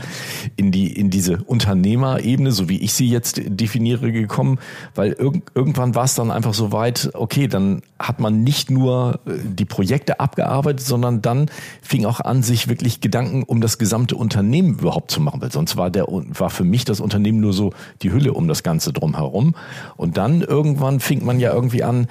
in 0.55 0.71
die 0.71 0.91
in 0.91 1.09
diese 1.09 1.37
Unternehmerebene, 1.43 2.51
so 2.51 2.67
wie 2.69 2.79
ich 2.79 2.93
sie 2.93 3.07
jetzt 3.09 3.41
definiere, 3.45 4.11
gekommen, 4.11 4.59
weil 4.95 5.13
irg 5.13 5.37
irgendwann 5.55 5.95
war 5.95 6.03
es 6.03 6.15
dann 6.15 6.31
einfach 6.31 6.53
so 6.53 6.71
weit. 6.71 7.11
Okay, 7.13 7.47
dann 7.47 7.81
hat 7.99 8.19
man 8.19 8.43
nicht 8.43 8.69
nur 8.69 9.19
äh, 9.25 9.31
die 9.43 9.65
Projekte 9.65 10.19
abgearbeitet, 10.19 10.85
sondern 10.85 11.21
dann 11.21 11.49
fing 11.81 12.05
auch 12.05 12.19
an, 12.19 12.43
sich 12.43 12.67
wirklich 12.67 13.01
Gedanken 13.01 13.43
um 13.43 13.61
das 13.61 13.77
gesamte 13.77 14.15
Unternehmen 14.15 14.79
überhaupt 14.79 15.11
zu 15.11 15.21
machen, 15.21 15.41
weil 15.41 15.51
sonst 15.51 15.77
war 15.77 15.89
der 15.89 16.07
war 16.07 16.49
für 16.49 16.63
mich 16.63 16.85
das 16.85 16.99
Unternehmen 16.99 17.39
nur 17.39 17.53
so 17.53 17.73
die 18.01 18.11
Hülle 18.11 18.33
um 18.33 18.47
das 18.47 18.63
Ganze 18.63 18.93
drumherum. 18.93 19.55
Und 19.95 20.17
dann 20.17 20.41
irgendwann 20.41 20.99
fing 20.99 21.25
man 21.25 21.39
ja 21.39 21.53
irgendwie 21.53 21.83
an, 21.83 22.07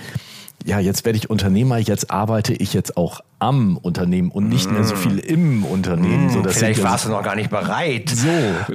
ja, 0.67 0.81
jetzt 0.81 1.05
werde 1.05 1.17
ich 1.17 1.31
Unternehmer, 1.31 1.79
jetzt 1.79 2.11
arbeite 2.11 2.53
ich 2.53 2.75
jetzt 2.75 2.97
auch 2.97 3.21
am 3.39 3.77
Unternehmen 3.77 4.31
und 4.31 4.49
nicht 4.49 4.71
mehr 4.73 4.83
so 4.85 4.95
Mm. 4.95 4.99
viel 4.99 5.19
im 5.19 5.65
Unternehmen. 5.65 6.31
so, 6.31 6.41
das 6.41 6.57
Vielleicht 6.57 6.79
ja 6.79 6.85
warst 6.85 7.05
du 7.05 7.11
noch 7.11 7.23
gar 7.23 7.37
nicht 7.37 7.51
bereit. 7.51 8.09
So. 8.09 8.29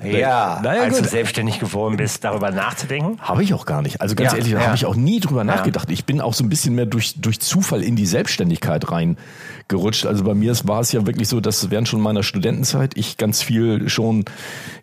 Ja, 0.07 0.59
Naja, 0.63 0.83
als 0.83 0.97
gut. 0.97 1.05
du 1.05 1.09
selbstständig 1.09 1.59
geworden 1.59 1.97
bist, 1.97 2.23
darüber 2.23 2.51
nachzudenken. 2.51 3.17
Habe 3.21 3.43
ich 3.43 3.53
auch 3.55 3.65
gar 3.65 3.81
nicht. 3.81 4.01
Also 4.01 4.13
ganz 4.13 4.31
Ja, 4.33 4.37
ehrlich, 4.37 4.53
da 4.53 4.59
ja. 4.59 4.65
habe 4.67 4.75
ich 4.75 4.85
auch 4.85 4.95
nie 4.95 5.19
drüber 5.19 5.43
nachgedacht. 5.43 5.89
Ich 5.89 6.05
bin 6.05 6.21
auch 6.21 6.35
so 6.35 6.43
ein 6.43 6.49
bisschen 6.49 6.75
mehr 6.75 6.85
durch, 6.85 7.15
durch 7.19 7.39
Zufall 7.39 7.81
in 7.81 7.95
die 7.95 8.05
Selbstständigkeit 8.05 8.85
reingerutscht. 8.91 10.05
Also 10.05 10.23
bei 10.23 10.33
mir 10.35 10.53
war 10.65 10.81
es 10.81 10.91
ja 10.91 11.05
wirklich 11.07 11.27
so, 11.27 11.39
dass 11.39 11.71
während 11.71 11.87
schon 11.87 12.01
meiner 12.01 12.21
Studentenzeit 12.23 12.95
ich 12.95 13.17
ganz 13.17 13.41
viel 13.41 13.89
schon 13.89 14.25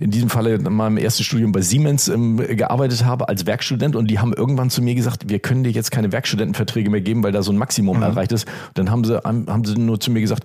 in 0.00 0.10
diesem 0.10 0.28
Falle 0.28 0.54
in 0.54 0.62
meinem 0.64 0.96
ersten 0.96 1.22
Studium 1.22 1.52
bei 1.52 1.60
Siemens 1.60 2.08
ähm, 2.08 2.36
gearbeitet 2.36 3.04
habe 3.04 3.28
als 3.28 3.46
Werkstudent 3.46 3.94
und 3.96 4.08
die 4.10 4.18
haben 4.18 4.32
irgendwann 4.32 4.70
zu 4.70 4.82
mir 4.82 4.94
gesagt, 4.96 5.28
wir 5.28 5.38
können 5.38 5.62
dir 5.62 5.70
jetzt 5.70 5.90
keine 5.92 6.10
Werkstudentenverträge 6.10 6.90
mehr 6.90 7.00
geben, 7.00 7.22
weil 7.22 7.32
da 7.32 7.42
so 7.42 7.52
ein 7.52 7.58
Maximum 7.58 8.02
erreicht 8.02 8.32
ist. 8.32 8.46
Und 8.68 8.78
dann 8.78 8.90
haben 8.90 9.04
sie, 9.04 9.16
haben 9.24 9.64
sie 9.64 9.67
nur 9.74 10.00
zu 10.00 10.10
mir 10.10 10.20
gesagt, 10.20 10.44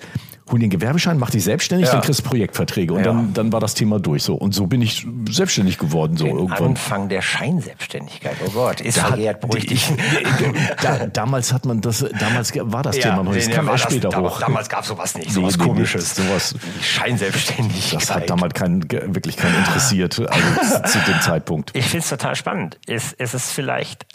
hol 0.51 0.59
dir 0.59 0.65
einen 0.65 0.71
Gewerbeschein, 0.71 1.17
mach 1.17 1.29
dich 1.29 1.43
selbstständig, 1.45 1.87
Ja. 1.87 1.93
dann 1.93 2.01
kriegst 2.01 2.19
du 2.19 2.23
Projektverträge. 2.29 2.93
Und 2.93 2.99
Ja. 2.99 3.05
dann, 3.13 3.33
dann 3.33 3.53
war 3.53 3.61
das 3.61 3.75
Thema 3.75 3.99
durch. 3.99 4.23
So. 4.23 4.35
Und 4.35 4.53
so 4.53 4.67
bin 4.67 4.81
ich 4.81 5.07
selbstständig 5.29 5.77
geworden. 5.77 6.17
So 6.17 6.25
Den 6.25 6.35
irgendwann. 6.37 6.69
Anfang 6.69 7.07
der 7.07 7.21
Scheinselbständigkeit. 7.21 8.35
Oh 8.45 8.49
Gott, 8.51 8.81
ist 8.81 8.97
Da 8.97 9.05
verjährt, 9.05 9.39
beruhig 9.39 9.67
dich. 9.67 9.89
da, 10.81 11.07
damals 11.07 11.53
hat 11.53 11.65
man 11.65 11.79
das, 11.79 12.05
damals 12.19 12.51
war 12.55 12.83
das 12.83 12.97
Thema 12.97 13.23
noch 13.23 13.33
nicht. 13.33 13.47
Das 13.47 13.55
kam 13.55 13.67
erst 13.69 13.85
das- 13.85 13.91
später 13.93 14.09
damals, 14.09 14.33
hoch. 14.35 14.39
Damals 14.41 14.69
gab 14.69 14.81
es 14.81 14.87
sowas 14.89 15.15
nicht, 15.17 15.31
sowas 15.31 15.57
nee, 15.57 15.63
komisches. 15.63 16.15
sowas- 16.15 16.55
Scheinselbstständigkeit. 16.81 18.01
Das 18.01 18.13
hat 18.13 18.29
damals 18.29 18.53
keinen, 18.53 18.83
wirklich 18.91 19.37
keinen 19.37 19.55
interessiert, 19.55 20.19
also 20.19 20.83
zu 20.87 20.99
dem 21.11 21.21
Zeitpunkt. 21.21 21.71
Ich 21.73 21.85
finde 21.85 21.99
es 22.03 22.09
total 22.09 22.35
spannend. 22.35 22.79
Es, 22.85 23.13
es 23.17 23.33
ist 23.33 23.49
vielleicht 23.51 24.05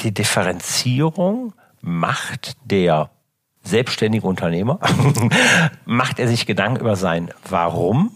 die 0.00 0.12
Differenzierung 0.12 1.54
macht 1.80 2.56
der 2.64 3.10
selbstständige 3.66 4.26
Unternehmer, 4.26 4.78
macht 5.84 6.18
er 6.18 6.28
sich 6.28 6.46
Gedanken 6.46 6.80
über 6.80 6.96
sein 6.96 7.30
Warum 7.48 8.14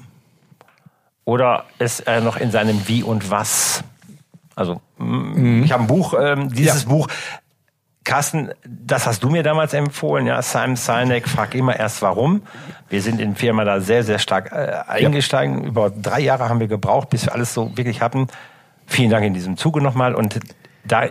oder 1.25 1.65
ist 1.79 2.01
er 2.01 2.21
noch 2.21 2.37
in 2.37 2.51
seinem 2.51 2.89
Wie 2.89 3.03
und 3.03 3.31
Was? 3.31 3.85
Also, 4.57 4.81
mm, 4.99 5.63
ich 5.63 5.73
habe 5.73 5.85
ein 5.85 5.87
Buch, 5.87 6.15
ähm, 6.19 6.53
dieses 6.53 6.85
Ja. 6.85 6.89
Buch, 6.89 7.09
Carsten, 8.05 8.51
das 8.65 9.07
hast 9.07 9.23
du 9.23 9.29
mir 9.29 9.43
damals 9.43 9.75
empfohlen, 9.75 10.27
ja, 10.27 10.41
Simon 10.43 10.77
Sinek, 10.77 11.29
frag 11.29 11.55
immer 11.55 11.79
erst 11.79 12.03
warum. 12.03 12.43
Wir 12.89 13.03
sind 13.03 13.21
in 13.21 13.35
der 13.35 13.37
Firma 13.37 13.65
da 13.65 13.81
sehr, 13.81 14.03
sehr 14.03 14.19
stark 14.19 14.51
äh, 14.53 14.83
eingestiegen. 14.89 15.65
Über 15.65 15.91
drei 15.91 16.21
Jahre 16.21 16.49
haben 16.49 16.61
wir 16.61 16.67
gebraucht, 16.67 17.11
bis 17.11 17.27
wir 17.27 17.35
alles 17.35 17.55
so 17.55 17.77
wirklich 17.77 18.01
hatten. 18.01 18.27
Vielen 18.87 19.11
Dank 19.11 19.25
in 19.25 19.35
diesem 19.35 19.57
Zuge 19.57 19.81
nochmal. 19.81 20.15
Und 20.15 20.41
da 20.85 21.05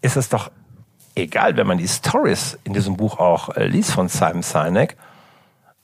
ist 0.00 0.16
es 0.16 0.28
doch 0.28 0.50
egal, 1.16 1.56
wenn 1.56 1.66
man 1.66 1.78
die 1.78 1.88
Stories 1.88 2.58
in 2.64 2.72
diesem 2.72 2.96
Buch 2.96 3.18
auch 3.18 3.56
äh, 3.56 3.66
liest 3.66 3.90
von 3.90 4.08
Simon 4.08 4.42
Sinek, 4.42 4.96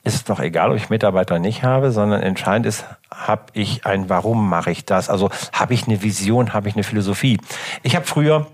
ist 0.05 0.15
es 0.15 0.25
doch 0.25 0.41
egal, 0.41 0.71
ob 0.71 0.77
ich 0.77 0.91
Mitarbeiter 0.91 1.39
nicht 1.39 1.63
habe, 1.63 1.93
sondern 1.93 2.23
entscheidend 2.23 2.67
ist, 2.67 2.85
habe 3.11 3.45
ich 3.53 3.87
ein 3.87 4.09
Warum 4.09 4.49
mache 4.49 4.71
ich 4.71 4.85
das? 4.85 5.09
Also 5.09 5.31
habe 5.53 5.75
ich 5.75 5.87
eine 5.87 6.03
Vision, 6.03 6.53
habe 6.53 6.69
ich 6.69 6.75
eine 6.75 6.83
Philosophie? 6.83 7.39
Ich 7.83 7.95
habe 7.95 8.05
früher, 8.05 8.49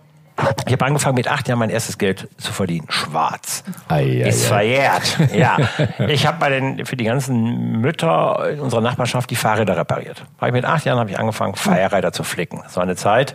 ich 0.66 0.73
habe 0.73 0.85
angefangen 0.85 1.14
mit 1.14 1.26
acht 1.26 1.49
Jahren 1.49 1.58
mein 1.58 1.70
erstes 1.70 1.97
Geld 1.97 2.28
zu 2.37 2.52
verdienen. 2.52 2.87
Schwarz. 2.90 3.64
Ei, 3.88 4.23
ei, 4.25 4.28
ist 4.28 4.44
verjährt. 4.44 5.18
Ja. 5.35 5.56
Ich 6.06 6.26
habe 6.26 6.38
bei 6.38 6.50
den 6.50 6.85
für 6.85 6.97
die 6.97 7.04
ganzen 7.04 7.80
Mütter 7.80 8.50
in 8.50 8.61
unserer 8.61 8.82
Nachbarschaft 8.82 9.30
die 9.30 9.37
Fahrräder 9.37 9.76
repariert. 9.76 10.25
Ich 10.44 10.52
mit 10.52 10.66
acht 10.66 10.85
Jahren 10.85 10.99
habe 10.99 11.11
ich 11.11 11.18
angefangen, 11.18 11.54
Fahrräder 11.54 12.12
zu 12.12 12.25
flicken. 12.25 12.61
Das 12.62 12.76
war 12.76 12.82
eine 12.82 12.97
Zeit, 12.97 13.35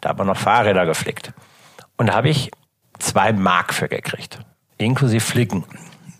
da 0.00 0.10
hat 0.10 0.18
man 0.18 0.26
noch 0.26 0.36
Fahrräder 0.36 0.84
geflickt. 0.84 1.32
Und 1.96 2.08
da 2.08 2.14
habe 2.14 2.28
ich 2.28 2.50
zwei 2.98 3.32
Mark 3.32 3.74
für 3.74 3.88
gekriegt. 3.88 4.38
Inklusive 4.78 5.20
Flicken. 5.20 5.64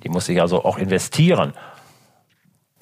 Die 0.02 0.08
musste 0.08 0.32
ich 0.32 0.40
also 0.40 0.64
auch 0.64 0.78
investieren. 0.78 1.54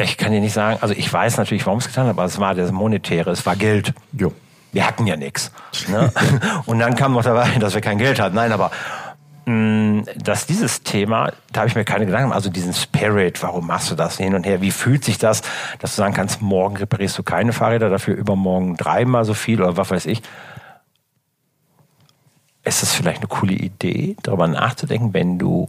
Ich 0.01 0.17
kann 0.19 0.33
dir 0.33 0.41
nicht 0.41 0.53
sagen, 0.53 0.79
also 0.81 0.95
ich 0.95 1.13
weiß 1.13 1.37
natürlich, 1.37 1.65
warum 1.67 1.79
es 1.79 1.87
getan 1.87 2.07
habe, 2.07 2.21
aber 2.21 2.25
es 2.25 2.39
war 2.39 2.55
das 2.55 2.73
Monetäre, 2.73 3.31
es 3.31 3.47
war 3.47 3.57
Geld. 3.57 3.95
Jo. 4.13 4.33
Wir 4.73 4.87
hatten 4.87 5.07
ja 5.07 5.17
nichts. 5.17 5.53
Ne? 5.89 6.11
Und 6.67 6.79
dann 6.79 6.97
kam 6.97 7.13
noch 7.13 7.23
dabei, 7.23 7.51
dass 7.61 7.75
wir 7.75 7.83
kein 7.83 7.99
Geld 7.99 8.19
hatten. 8.19 8.35
Nein, 8.35 8.53
aber 8.53 8.71
mh, 9.45 10.05
dass 10.17 10.47
dieses 10.47 10.83
Thema, 10.83 11.33
da 11.53 11.61
habe 11.61 11.69
ich 11.69 11.75
mir 11.75 11.85
keine 11.85 12.07
Gedanken, 12.07 12.25
gemacht. 12.25 12.37
also 12.37 12.51
diesen 12.51 12.73
Spirit, 12.73 13.43
warum 13.43 13.67
machst 13.67 13.91
du 13.91 13.95
das 13.95 14.17
hin 14.17 14.35
und 14.35 14.47
her? 14.47 14.63
Wie 14.63 14.71
fühlt 14.71 15.05
sich 15.05 15.19
das, 15.19 15.43
dass 15.79 15.95
du 15.95 15.97
sagen 15.97 16.15
kannst, 16.15 16.41
morgen 16.41 16.77
reparierst 16.77 17.19
du 17.19 17.23
keine 17.23 17.53
Fahrräder, 17.53 17.91
dafür 17.91 18.17
übermorgen 18.17 18.77
dreimal 18.77 19.25
so 19.25 19.35
viel 19.35 19.61
oder 19.63 19.77
was 19.77 19.91
weiß 19.91 20.07
ich? 20.07 20.23
Ist 22.65 22.83
das 22.83 22.93
vielleicht 22.93 23.19
eine 23.19 23.29
coole 23.29 23.55
Idee, 23.55 24.17
darüber 24.23 24.47
nachzudenken, 24.47 25.13
wenn 25.15 25.39
du 25.39 25.69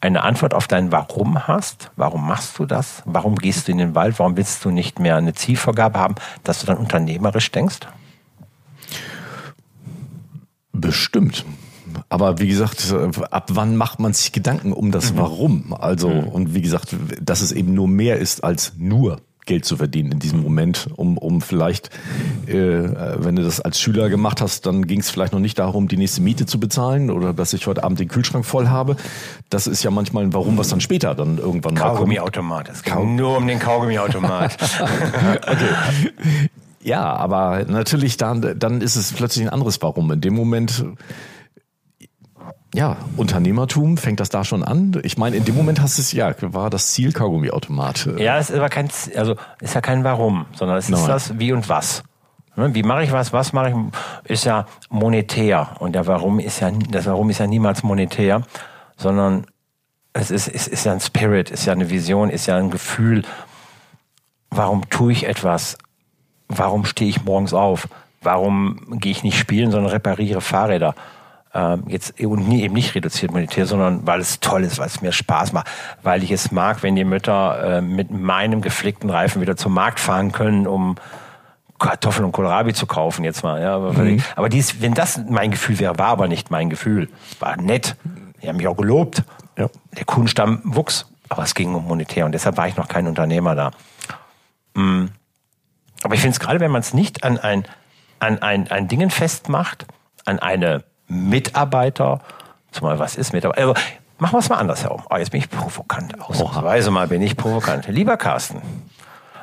eine 0.00 0.22
Antwort 0.22 0.52
auf 0.52 0.68
dein 0.68 0.92
Warum 0.92 1.46
hast? 1.46 1.90
Warum 1.96 2.26
machst 2.26 2.58
du 2.58 2.66
das? 2.66 3.02
Warum 3.06 3.36
gehst 3.36 3.68
du 3.68 3.72
in 3.72 3.78
den 3.78 3.94
Wald? 3.94 4.18
Warum 4.18 4.36
willst 4.36 4.64
du 4.64 4.70
nicht 4.70 4.98
mehr 4.98 5.16
eine 5.16 5.32
Zielvorgabe 5.32 5.98
haben, 5.98 6.16
dass 6.42 6.60
du 6.60 6.66
dann 6.66 6.76
unternehmerisch 6.76 7.50
denkst? 7.50 7.80
Bestimmt. 10.72 11.44
Aber 12.08 12.38
wie 12.38 12.48
gesagt, 12.48 12.92
ab 13.30 13.50
wann 13.52 13.76
macht 13.76 14.00
man 14.00 14.12
sich 14.12 14.32
Gedanken 14.32 14.72
um 14.72 14.90
das 14.90 15.16
Warum? 15.16 15.72
Also, 15.72 16.08
und 16.08 16.54
wie 16.54 16.60
gesagt, 16.60 16.94
dass 17.20 17.40
es 17.40 17.52
eben 17.52 17.72
nur 17.74 17.88
mehr 17.88 18.18
ist 18.18 18.42
als 18.44 18.74
nur 18.76 19.20
Geld 19.46 19.64
zu 19.64 19.76
verdienen 19.76 20.12
in 20.12 20.18
diesem 20.18 20.42
Moment, 20.42 20.88
um, 20.96 21.18
um 21.18 21.40
vielleicht, 21.40 21.90
äh, 22.46 22.54
wenn 22.54 23.36
du 23.36 23.42
das 23.42 23.60
als 23.60 23.80
Schüler 23.80 24.08
gemacht 24.08 24.40
hast, 24.40 24.66
dann 24.66 24.86
ging 24.86 25.00
es 25.00 25.10
vielleicht 25.10 25.32
noch 25.32 25.40
nicht 25.40 25.58
darum, 25.58 25.88
die 25.88 25.96
nächste 25.96 26.22
Miete 26.22 26.46
zu 26.46 26.58
bezahlen 26.58 27.10
oder 27.10 27.32
dass 27.32 27.52
ich 27.52 27.66
heute 27.66 27.84
Abend 27.84 28.00
den 28.00 28.08
Kühlschrank 28.08 28.44
voll 28.44 28.68
habe. 28.68 28.96
Das 29.50 29.66
ist 29.66 29.82
ja 29.82 29.90
manchmal 29.90 30.24
ein 30.24 30.32
Warum, 30.32 30.56
was 30.56 30.68
dann 30.68 30.80
später 30.80 31.14
dann 31.14 31.38
irgendwann. 31.38 31.74
Kaugummiautomat. 31.74 32.68
Es 32.70 32.82
ging 32.82 33.16
nur 33.16 33.36
um 33.36 33.46
den 33.46 33.58
Kaugummiautomat. 33.58 34.56
Ja, 36.84 37.16
aber 37.16 37.64
natürlich 37.66 38.18
dann, 38.18 38.58
dann 38.58 38.82
ist 38.82 38.96
es 38.96 39.14
plötzlich 39.14 39.46
ein 39.46 39.50
anderes 39.50 39.80
Warum. 39.80 40.12
In 40.12 40.20
dem 40.20 40.34
Moment, 40.34 40.84
ja, 42.74 42.96
Unternehmertum, 43.16 43.96
fängt 43.96 44.18
das 44.20 44.28
da 44.28 44.44
schon 44.44 44.64
an? 44.64 45.00
Ich 45.04 45.16
meine, 45.16 45.36
in 45.36 45.44
dem 45.44 45.54
Moment 45.54 45.80
hast 45.80 45.96
du 45.96 46.02
es, 46.02 46.12
ja, 46.12 46.34
war 46.40 46.70
das 46.70 46.88
Ziel 46.92 47.12
Kaugummiautomat. 47.12 48.10
ja, 48.18 48.36
es 48.38 48.50
ist 48.50 48.56
aber 48.56 48.68
kein, 48.68 48.88
also 49.16 49.36
ist 49.60 49.74
ja 49.74 49.80
kein 49.80 50.02
Warum, 50.02 50.46
sondern 50.54 50.76
es 50.76 50.86
ist 50.90 50.98
Nein. 50.98 51.06
das 51.06 51.38
Wie 51.38 51.52
und 51.52 51.68
Was. 51.68 52.02
Ne, 52.56 52.74
Wie 52.74 52.82
mache 52.82 53.04
ich 53.04 53.12
was? 53.12 53.32
Was 53.32 53.52
mache 53.52 53.70
ich? 53.70 54.30
Ist 54.30 54.44
ja 54.44 54.66
monetär 54.88 55.70
und 55.78 55.94
der 55.94 56.06
Warum 56.06 56.38
ist 56.40 56.60
ja 56.60 56.70
das 56.90 57.06
Warum 57.06 57.30
ist 57.30 57.38
ja 57.38 57.46
niemals 57.46 57.82
monetär, 57.82 58.42
sondern 58.96 59.46
es 60.12 60.30
ist, 60.30 60.48
es 60.48 60.68
ist 60.68 60.84
ja 60.84 60.92
ein 60.92 61.00
Spirit, 61.00 61.50
ist 61.50 61.66
ja 61.66 61.72
eine 61.72 61.90
Vision, 61.90 62.30
ist 62.30 62.46
ja 62.46 62.56
ein 62.56 62.70
Gefühl. 62.70 63.22
Warum 64.50 64.88
tue 64.88 65.12
ich 65.12 65.26
etwas? 65.26 65.78
Warum 66.48 66.84
stehe 66.84 67.10
ich 67.10 67.24
morgens 67.24 67.54
auf? 67.54 67.88
Warum 68.22 68.98
gehe 69.00 69.10
ich 69.10 69.24
nicht 69.24 69.38
spielen, 69.38 69.70
sondern 69.72 69.90
repariere 69.90 70.40
Fahrräder? 70.40 70.94
Ähm, 71.54 71.84
jetzt 71.86 72.20
und 72.20 72.48
nie, 72.48 72.62
eben 72.62 72.74
nicht 72.74 72.96
reduziert 72.96 73.30
monetär, 73.30 73.64
sondern 73.66 74.04
weil 74.06 74.20
es 74.20 74.40
toll 74.40 74.64
ist, 74.64 74.78
weil 74.78 74.88
es 74.88 75.00
mir 75.00 75.12
Spaß 75.12 75.52
macht, 75.52 75.68
weil 76.02 76.24
ich 76.24 76.32
es 76.32 76.50
mag, 76.50 76.82
wenn 76.82 76.96
die 76.96 77.04
Mütter 77.04 77.76
äh, 77.76 77.80
mit 77.80 78.10
meinem 78.10 78.60
geflickten 78.60 79.08
Reifen 79.08 79.40
wieder 79.40 79.56
zum 79.56 79.72
Markt 79.72 80.00
fahren 80.00 80.32
können, 80.32 80.66
um 80.66 80.96
Kartoffeln 81.78 82.24
und 82.24 82.32
Kohlrabi 82.32 82.74
zu 82.74 82.86
kaufen 82.86 83.24
jetzt 83.24 83.44
mal. 83.44 83.60
Ja, 83.62 83.76
aber 83.76 83.94
aber 84.34 84.48
dies, 84.48 84.80
wenn 84.80 84.94
das 84.94 85.20
mein 85.28 85.52
Gefühl 85.52 85.78
wäre, 85.78 85.96
war 85.96 86.08
aber 86.08 86.26
nicht 86.26 86.50
mein 86.50 86.70
Gefühl. 86.70 87.08
War 87.38 87.56
nett. 87.56 87.96
Die 88.42 88.48
haben 88.48 88.56
mich 88.56 88.66
auch 88.66 88.76
gelobt. 88.76 89.22
Ja. 89.56 89.68
Der 89.96 90.04
Kundenstamm 90.04 90.60
wuchs, 90.64 91.06
aber 91.28 91.44
es 91.44 91.54
ging 91.54 91.74
um 91.74 91.86
monetär 91.86 92.26
und 92.26 92.32
deshalb 92.32 92.56
war 92.56 92.66
ich 92.66 92.76
noch 92.76 92.88
kein 92.88 93.06
Unternehmer 93.06 93.54
da. 93.54 93.70
Mm. 94.74 95.06
Aber 96.02 96.14
ich 96.14 96.20
finde 96.20 96.34
es 96.34 96.40
gerade, 96.40 96.58
wenn 96.58 96.72
man 96.72 96.80
es 96.80 96.92
nicht 96.92 97.22
an 97.22 97.38
ein, 97.38 97.64
an 98.18 98.42
ein, 98.42 98.70
ein 98.70 98.88
Dingen 98.88 99.10
festmacht, 99.10 99.86
an 100.24 100.38
eine 100.40 100.84
Mitarbeiter, 101.06 102.20
zumal 102.72 102.98
was 102.98 103.16
ist 103.16 103.32
Mitarbeiter, 103.32 103.60
also 103.60 103.74
machen 104.18 104.34
wir 104.34 104.38
es 104.38 104.48
mal 104.48 104.56
anders 104.56 104.84
herum. 104.84 105.02
Oh, 105.10 105.16
jetzt 105.16 105.30
bin 105.30 105.40
ich 105.40 105.50
provokant. 105.50 106.20
Ausnahmsweise 106.20 106.90
mal 106.90 107.08
bin 107.08 107.22
ich 107.22 107.36
provokant. 107.36 107.86
Lieber 107.88 108.16
Carsten, 108.16 108.62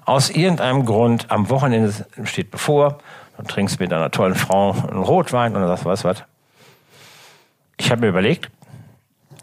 aus 0.06 0.30
irgendeinem 0.30 0.86
Grund 0.86 1.30
am 1.30 1.50
Wochenende 1.50 1.94
steht 2.24 2.52
bevor, 2.52 3.00
du 3.38 3.44
trinkst 3.44 3.80
mit 3.80 3.94
einer 3.94 4.12
tollen 4.12 4.36
Frau 4.36 4.72
einen 4.72 5.04
Rotwein 5.04 5.56
oder 5.56 5.68
das 5.68 5.86
was 5.86 6.04
was. 6.04 6.24
Ich 7.78 7.92
habe 7.92 8.02
mir 8.02 8.08
überlegt, 8.08 8.50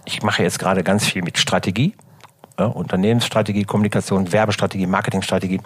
ich 0.05 0.23
mache 0.23 0.43
jetzt 0.43 0.59
gerade 0.59 0.83
ganz 0.83 1.07
viel 1.07 1.23
mit 1.23 1.39
Strategie, 1.39 1.95
ja, 2.59 2.67
Unternehmensstrategie, 2.67 3.65
Kommunikation, 3.65 4.33
Werbestrategie, 4.33 4.87
Marketingstrategie. 4.87 5.61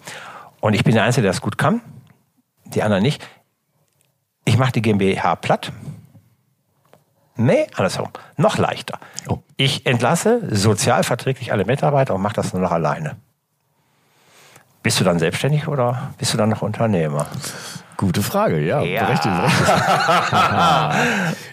Und 0.60 0.74
ich 0.74 0.84
bin 0.84 0.94
der 0.94 1.04
Einzige, 1.04 1.22
der 1.22 1.32
es 1.32 1.40
gut 1.40 1.58
kann, 1.58 1.80
die 2.66 2.82
anderen 2.82 3.02
nicht. 3.02 3.26
Ich 4.44 4.58
mache 4.58 4.72
die 4.72 4.82
GmbH 4.82 5.36
platt. 5.36 5.72
Nee, 7.36 7.66
andersherum. 7.74 8.10
Noch 8.36 8.58
leichter. 8.58 8.98
Oh. 9.28 9.38
Ich 9.56 9.86
entlasse 9.86 10.42
sozialverträglich 10.50 11.52
alle 11.52 11.64
Mitarbeiter 11.64 12.14
und 12.14 12.22
mache 12.22 12.34
das 12.34 12.52
nur 12.52 12.62
noch 12.62 12.72
alleine. 12.72 13.16
Bist 14.82 14.98
du 15.00 15.04
dann 15.04 15.18
selbstständig 15.18 15.68
oder 15.68 16.12
bist 16.18 16.34
du 16.34 16.38
dann 16.38 16.48
noch 16.48 16.62
Unternehmer? 16.62 17.26
Gute 17.96 18.22
Frage, 18.22 18.58
ja. 18.58 18.82
Ja. 18.82 19.04
Berechtigt, 19.04 19.34
berechtigt. 19.36 19.68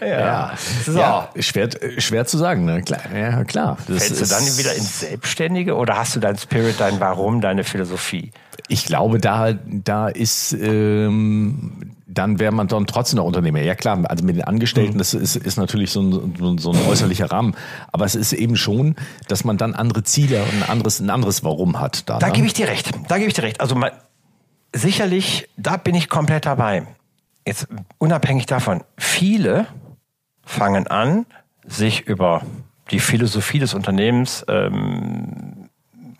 ja. 0.00 0.52
So. 0.84 0.98
ja. 0.98 1.28
Schwer, 1.38 1.68
schwer 1.98 2.26
zu 2.26 2.38
sagen, 2.38 2.64
ne? 2.64 2.82
Klar, 2.82 3.00
ja, 3.14 3.44
klar. 3.44 3.76
Das 3.86 4.08
Fällst 4.08 4.20
du 4.20 4.26
dann 4.26 4.44
wieder 4.58 4.74
ins 4.74 4.98
Selbstständige 5.00 5.76
oder 5.76 5.96
hast 5.96 6.16
du 6.16 6.20
dein 6.20 6.36
Spirit, 6.38 6.80
dein 6.80 6.98
Warum, 6.98 7.40
deine 7.40 7.62
Philosophie? 7.62 8.32
Ich 8.66 8.84
glaube, 8.84 9.20
da, 9.20 9.52
da 9.64 10.08
ist, 10.08 10.52
ähm, 10.54 11.94
dann 12.12 12.38
wäre 12.40 12.52
man 12.52 12.66
dann 12.66 12.86
trotzdem 12.86 13.18
noch 13.18 13.24
Unternehmer. 13.24 13.60
Ja 13.60 13.74
klar, 13.74 13.98
also 14.08 14.24
mit 14.24 14.36
den 14.36 14.44
Angestellten, 14.44 14.98
das 14.98 15.14
ist, 15.14 15.36
ist 15.36 15.56
natürlich 15.56 15.90
so 15.92 16.00
ein, 16.00 16.58
so 16.58 16.72
ein- 16.72 16.86
äußerlicher 16.88 17.30
Rahmen. 17.30 17.54
Aber 17.92 18.04
es 18.04 18.14
ist 18.16 18.32
eben 18.32 18.56
schon, 18.56 18.96
dass 19.28 19.44
man 19.44 19.56
dann 19.58 19.74
andere 19.74 20.02
Ziele 20.02 20.42
und 20.42 20.62
ein 20.62 20.68
anderes, 20.68 20.98
ein 21.00 21.10
anderes 21.10 21.44
Warum 21.44 21.78
hat. 21.78 22.08
Da, 22.08 22.18
Da 22.18 22.26
ne? 22.26 22.32
gebe 22.32 22.46
ich 22.46 22.52
dir 22.52 22.66
recht. 22.68 22.90
Da 23.08 23.16
gebe 23.18 23.28
ich 23.28 23.34
dir 23.34 23.44
recht. 23.44 23.60
Also 23.60 23.74
mal, 23.76 23.92
sicherlich, 24.74 25.48
da 25.56 25.76
bin 25.76 25.94
ich 25.94 26.08
komplett 26.08 26.46
dabei. 26.46 26.86
Jetzt 27.46 27.68
unabhängig 27.98 28.46
davon, 28.46 28.82
viele 28.96 29.66
fangen 30.44 30.86
an, 30.88 31.26
sich 31.66 32.02
über 32.06 32.42
die 32.90 32.98
Philosophie 33.00 33.58
des 33.60 33.72
Unternehmens, 33.74 34.44
ähm, 34.48 35.68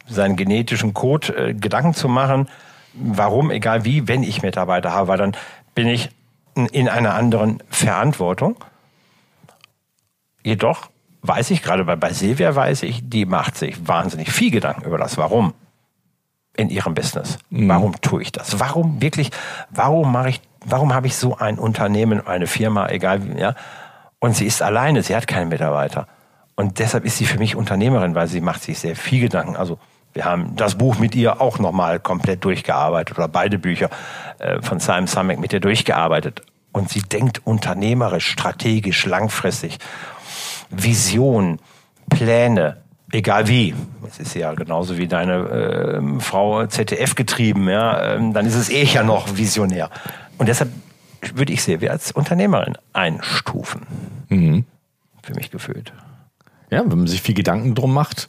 seinen 0.08 0.36
genetischen 0.36 0.94
Code 0.94 1.36
äh, 1.36 1.54
Gedanken 1.54 1.94
zu 1.94 2.08
machen. 2.08 2.48
Warum, 2.94 3.50
egal 3.50 3.84
wie, 3.84 4.08
wenn 4.08 4.22
ich 4.24 4.42
Mitarbeiter 4.42 4.92
habe, 4.92 5.08
weil 5.08 5.18
dann 5.18 5.36
bin 5.80 5.88
ich 5.88 6.10
in- 6.56 6.66
in 6.66 6.88
einer 6.90 7.14
anderen 7.14 7.62
Verantwortung. 7.70 8.56
Jedoch 10.44 10.90
weiß 11.22 11.50
ich, 11.52 11.62
gerade 11.62 11.84
bei, 11.86 11.96
bei 11.96 12.12
Silvia 12.12 12.54
weiß 12.54 12.82
ich, 12.82 13.00
die 13.08 13.24
macht 13.24 13.56
sich 13.56 13.88
wahnsinnig 13.88 14.30
viel 14.30 14.50
Gedanken 14.50 14.84
über 14.84 14.98
das 14.98 15.16
Warum 15.16 15.54
in 16.54 16.68
ihrem 16.68 16.92
Business. 16.92 17.38
Warum 17.48 17.98
tue 18.02 18.20
ich 18.20 18.30
das? 18.30 18.60
Warum 18.60 19.00
wirklich, 19.00 19.30
warum 19.70 20.12
mache 20.12 20.28
ich, 20.30 20.42
warum 20.66 20.92
habe 20.92 21.06
ich 21.06 21.16
so 21.16 21.38
ein 21.38 21.58
Unternehmen, 21.58 22.26
eine 22.26 22.46
Firma, 22.46 22.88
egal 22.90 23.24
wie, 23.26 23.40
ja? 23.40 23.54
Und 24.18 24.36
sie 24.36 24.44
ist 24.44 24.60
alleine, 24.60 25.02
sie 25.02 25.16
hat 25.16 25.26
keinen 25.26 25.48
Mitarbeiter. 25.48 26.08
Und 26.56 26.78
deshalb 26.78 27.06
ist 27.06 27.16
sie 27.16 27.24
für 27.24 27.38
mich 27.38 27.56
Unternehmerin, 27.56 28.14
weil 28.14 28.26
sie 28.26 28.42
macht 28.42 28.62
sich 28.62 28.78
sehr 28.78 28.96
viel 28.96 29.22
Gedanken. 29.22 29.56
Also 29.56 29.78
wir 30.12 30.24
haben 30.24 30.56
das 30.56 30.76
Buch 30.76 30.98
mit 30.98 31.14
ihr 31.14 31.40
auch 31.40 31.58
nochmal 31.58 32.00
komplett 32.00 32.44
durchgearbeitet 32.44 33.16
oder 33.16 33.28
beide 33.28 33.58
Bücher 33.58 33.90
äh, 34.38 34.60
von 34.60 34.80
Simon 34.80 35.06
Sinek 35.06 35.38
mit 35.38 35.52
ihr 35.52 35.60
durchgearbeitet. 35.60 36.42
Und 36.72 36.88
sie 36.88 37.02
denkt 37.02 37.40
unternehmerisch, 37.44 38.28
strategisch, 38.28 39.06
langfristig. 39.06 39.78
Vision, 40.70 41.58
Pläne, 42.08 42.78
egal 43.12 43.48
wie. 43.48 43.74
Es 44.06 44.18
ist 44.18 44.34
ja 44.34 44.54
genauso 44.54 44.98
wie 44.98 45.08
deine 45.08 45.96
ähm, 45.96 46.20
Frau 46.20 46.66
ZDF 46.66 47.14
getrieben, 47.14 47.68
ja, 47.68 48.14
ähm, 48.14 48.32
dann 48.32 48.46
ist 48.46 48.54
es 48.54 48.68
eh 48.68 48.84
ja 48.84 49.02
noch 49.02 49.36
visionär. 49.36 49.90
Und 50.38 50.48
deshalb 50.48 50.70
würde 51.34 51.52
ich 51.52 51.62
sie 51.62 51.88
als 51.88 52.12
Unternehmerin 52.12 52.76
einstufen. 52.92 53.82
Für 55.22 55.34
mich 55.34 55.50
gefühlt. 55.50 55.92
Ja, 56.70 56.82
wenn 56.86 56.98
man 56.98 57.06
sich 57.06 57.22
viel 57.22 57.34
Gedanken 57.34 57.74
drum 57.74 57.92
macht, 57.92 58.28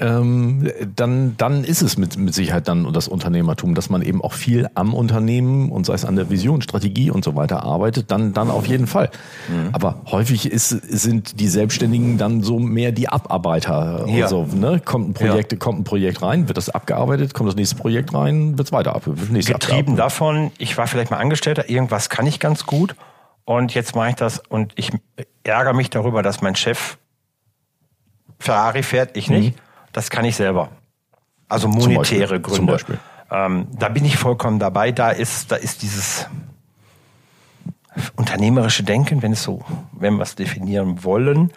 ähm, 0.00 0.70
dann, 0.96 1.36
dann 1.36 1.64
ist 1.64 1.82
es 1.82 1.96
mit, 1.96 2.16
mit 2.16 2.34
Sicherheit 2.34 2.68
dann 2.68 2.92
das 2.92 3.08
Unternehmertum, 3.08 3.74
dass 3.74 3.90
man 3.90 4.02
eben 4.02 4.22
auch 4.22 4.32
viel 4.32 4.68
am 4.74 4.94
Unternehmen 4.94 5.70
und 5.70 5.86
sei 5.86 5.94
es 5.94 6.04
an 6.04 6.16
der 6.16 6.30
Vision, 6.30 6.62
Strategie 6.62 7.10
und 7.10 7.24
so 7.24 7.36
weiter 7.36 7.62
arbeitet, 7.62 8.10
dann, 8.10 8.32
dann 8.32 8.50
auf 8.50 8.66
jeden 8.66 8.86
Fall. 8.86 9.10
Aber 9.72 10.02
häufig 10.10 10.50
ist, 10.50 10.68
sind 10.68 11.38
die 11.40 11.48
Selbstständigen 11.48 12.18
dann 12.18 12.42
so 12.42 12.58
mehr 12.58 12.92
die 12.92 13.08
Abarbeiter. 13.08 14.06
Ja. 14.08 14.24
Und 14.24 14.28
so, 14.28 14.56
ne? 14.56 14.80
Kommt 14.84 15.10
ein 15.10 15.14
Projekt, 15.14 15.58
kommt 15.60 15.80
ein 15.80 15.84
Projekt 15.84 16.22
rein, 16.22 16.48
wird 16.48 16.56
das 16.56 16.70
abgearbeitet, 16.70 17.34
kommt 17.34 17.48
das 17.48 17.56
nächste 17.56 17.76
Projekt 17.76 18.14
rein, 18.14 18.58
wird 18.58 18.68
es 18.68 18.72
weiter 18.72 18.94
ab, 18.94 19.04
Getrieben 19.04 19.96
davon, 19.96 20.50
ich 20.58 20.76
war 20.76 20.86
vielleicht 20.86 21.10
mal 21.10 21.18
Angestellter, 21.18 21.68
irgendwas 21.68 22.08
kann 22.08 22.26
ich 22.26 22.40
ganz 22.40 22.66
gut 22.66 22.94
und 23.44 23.74
jetzt 23.74 23.94
mache 23.94 24.10
ich 24.10 24.16
das 24.16 24.40
und 24.48 24.72
ich 24.76 24.90
ärgere 25.42 25.74
mich 25.74 25.90
darüber, 25.90 26.22
dass 26.22 26.40
mein 26.40 26.56
Chef 26.56 26.96
Ferrari 28.44 28.82
fährt, 28.82 29.16
ich 29.16 29.30
nicht. 29.30 29.58
Das 29.92 30.10
kann 30.10 30.24
ich 30.26 30.36
selber. 30.36 30.68
Also 31.48 31.66
monetäre 31.68 32.20
Beispiel. 32.20 32.40
Gründe. 32.40 32.56
Zum 32.56 32.66
Beispiel. 32.66 32.98
Ähm, 33.30 33.68
da 33.72 33.88
bin 33.88 34.04
ich 34.04 34.16
vollkommen 34.18 34.58
dabei. 34.58 34.92
Da 34.92 35.10
ist, 35.10 35.50
da 35.50 35.56
ist 35.56 35.80
dieses 35.82 36.26
unternehmerische 38.16 38.82
Denken, 38.82 39.22
wenn 39.22 39.32
es 39.32 39.42
so, 39.42 39.62
wenn 39.92 40.16
wir 40.16 40.22
es 40.24 40.34
definieren 40.34 41.04
wollen, 41.04 41.52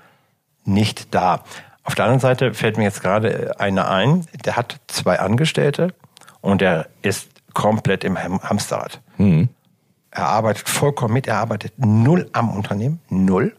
nicht 0.63 1.13
da. 1.13 1.43
Auf 1.83 1.95
der 1.95 2.05
anderen 2.05 2.21
Seite 2.21 2.53
fällt 2.53 2.77
mir 2.77 2.83
jetzt 2.83 3.01
gerade 3.01 3.59
einer 3.59 3.89
ein, 3.89 4.25
der 4.45 4.55
hat 4.55 4.79
zwei 4.87 5.19
Angestellte 5.19 5.93
und 6.41 6.61
der 6.61 6.87
ist 7.01 7.29
komplett 7.53 8.03
im 8.03 8.17
Ham- 8.17 8.41
Hamsterrad. 8.43 9.01
Er 9.17 10.27
arbeitet 10.27 10.69
vollkommen 10.69 11.13
mit, 11.13 11.27
er 11.27 11.37
arbeitet 11.37 11.73
null 11.77 12.29
am 12.33 12.49
Unternehmen, 12.49 12.99
null. 13.09 13.55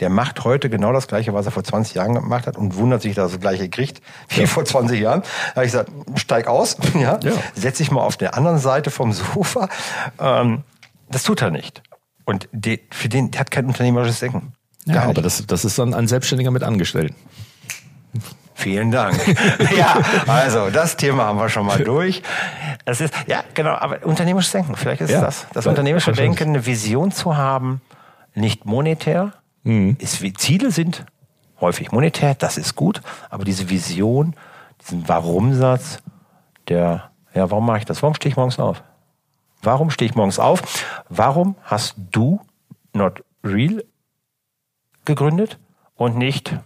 Der 0.00 0.08
macht 0.10 0.44
heute 0.44 0.70
genau 0.70 0.92
das 0.92 1.06
Gleiche, 1.08 1.34
was 1.34 1.46
er 1.46 1.52
vor 1.52 1.62
20 1.62 1.94
Jahren 1.94 2.14
gemacht 2.14 2.46
hat 2.46 2.56
und 2.56 2.74
wundert 2.76 3.02
sich, 3.02 3.14
dass 3.14 3.30
er 3.32 3.36
das 3.36 3.40
Gleiche 3.40 3.68
kriegt 3.68 4.00
wie 4.30 4.46
vor 4.46 4.64
20 4.64 4.98
Jahren. 4.98 5.20
Da 5.20 5.56
habe 5.56 5.66
ich 5.66 5.72
gesagt, 5.72 5.90
steig 6.16 6.46
aus, 6.48 6.76
ja, 6.94 7.18
Ja. 7.22 7.32
setz 7.54 7.78
dich 7.78 7.90
mal 7.90 8.00
auf 8.00 8.16
der 8.16 8.34
anderen 8.34 8.58
Seite 8.58 8.90
vom 8.90 9.12
Sofa. 9.12 9.68
Ähm, 10.18 10.62
das 11.10 11.22
tut 11.22 11.42
er 11.42 11.50
nicht. 11.50 11.82
Und 12.24 12.48
die, 12.52 12.80
für 12.90 13.08
den, 13.08 13.30
der 13.30 13.40
hat 13.40 13.50
kein 13.50 13.66
unternehmerisches 13.66 14.20
Denken. 14.20 14.52
Ja, 14.86 15.02
aber 15.02 15.20
das, 15.20 15.46
das 15.46 15.64
ist 15.64 15.78
dann 15.78 15.92
ein 15.94 16.08
Selbstständiger 16.08 16.50
mit 16.50 16.62
Angestellten. 16.62 17.14
Vielen 18.54 18.90
Dank. 18.90 19.18
ja, 19.76 19.98
also 20.26 20.68
das 20.70 20.96
Thema 20.96 21.24
haben 21.24 21.38
wir 21.38 21.48
schon 21.48 21.64
mal 21.66 21.78
durch. 21.82 22.22
Das 22.84 23.00
ist, 23.00 23.14
ja, 23.26 23.42
genau, 23.54 23.70
aber 23.74 24.04
unternehmerisches 24.04 24.52
Denken, 24.52 24.76
vielleicht 24.76 25.00
ist 25.00 25.10
Ja, 25.10 25.18
es 25.20 25.24
das. 25.24 25.46
Das 25.52 25.64
ja, 25.64 25.70
unternehmerische. 25.70 26.12
Denken, 26.12 26.50
eine 26.50 26.66
Vision 26.66 27.10
zu 27.10 27.36
haben, 27.36 27.80
nicht 28.34 28.66
monetär. 28.66 29.32
Mhm. 29.62 29.96
Ist, 29.98 30.22
Ziele 30.38 30.70
sind 30.70 31.04
häufig 31.60 31.92
monetär, 31.92 32.34
das 32.34 32.56
ist 32.56 32.74
gut, 32.74 33.02
aber 33.28 33.44
diese 33.44 33.68
Vision, 33.68 34.34
diesen 34.80 35.08
Warum-Satz, 35.08 36.02
der, 36.68 37.10
ja, 37.34 37.50
warum 37.50 37.66
mache 37.66 37.78
ich 37.78 37.84
das? 37.84 38.02
Warum 38.02 38.14
stehe 38.14 38.30
ich 38.30 38.36
morgens 38.36 38.58
auf? 38.58 38.82
Warum 39.62 39.90
stehe 39.90 40.10
ich 40.10 40.16
morgens 40.16 40.38
auf? 40.38 40.62
Warum 41.08 41.54
hast 41.62 41.94
du 42.10 42.40
Not 42.94 43.22
Real 43.44 43.84
gegründet 45.04 45.58
und 45.96 46.16
nicht 46.16 46.56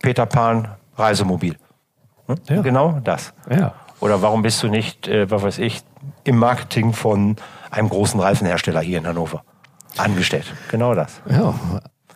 Peter 0.00 0.26
Pan 0.26 0.68
Reisemobil? 0.96 1.56
Hm? 2.26 2.36
Ja. 2.48 2.62
Genau 2.62 3.00
das. 3.02 3.34
Ja. 3.50 3.74
Oder 3.98 4.22
warum 4.22 4.42
bist 4.42 4.62
du 4.62 4.68
nicht, 4.68 5.08
äh, 5.08 5.30
was 5.30 5.42
weiß 5.42 5.58
ich, 5.58 5.82
im 6.24 6.38
Marketing 6.38 6.92
von 6.92 7.36
einem 7.70 7.88
großen 7.88 8.20
Reifenhersteller 8.20 8.80
hier 8.80 8.98
in 8.98 9.06
Hannover 9.06 9.42
angestellt? 9.96 10.46
Genau 10.70 10.94
das. 10.94 11.20
Ja, 11.28 11.54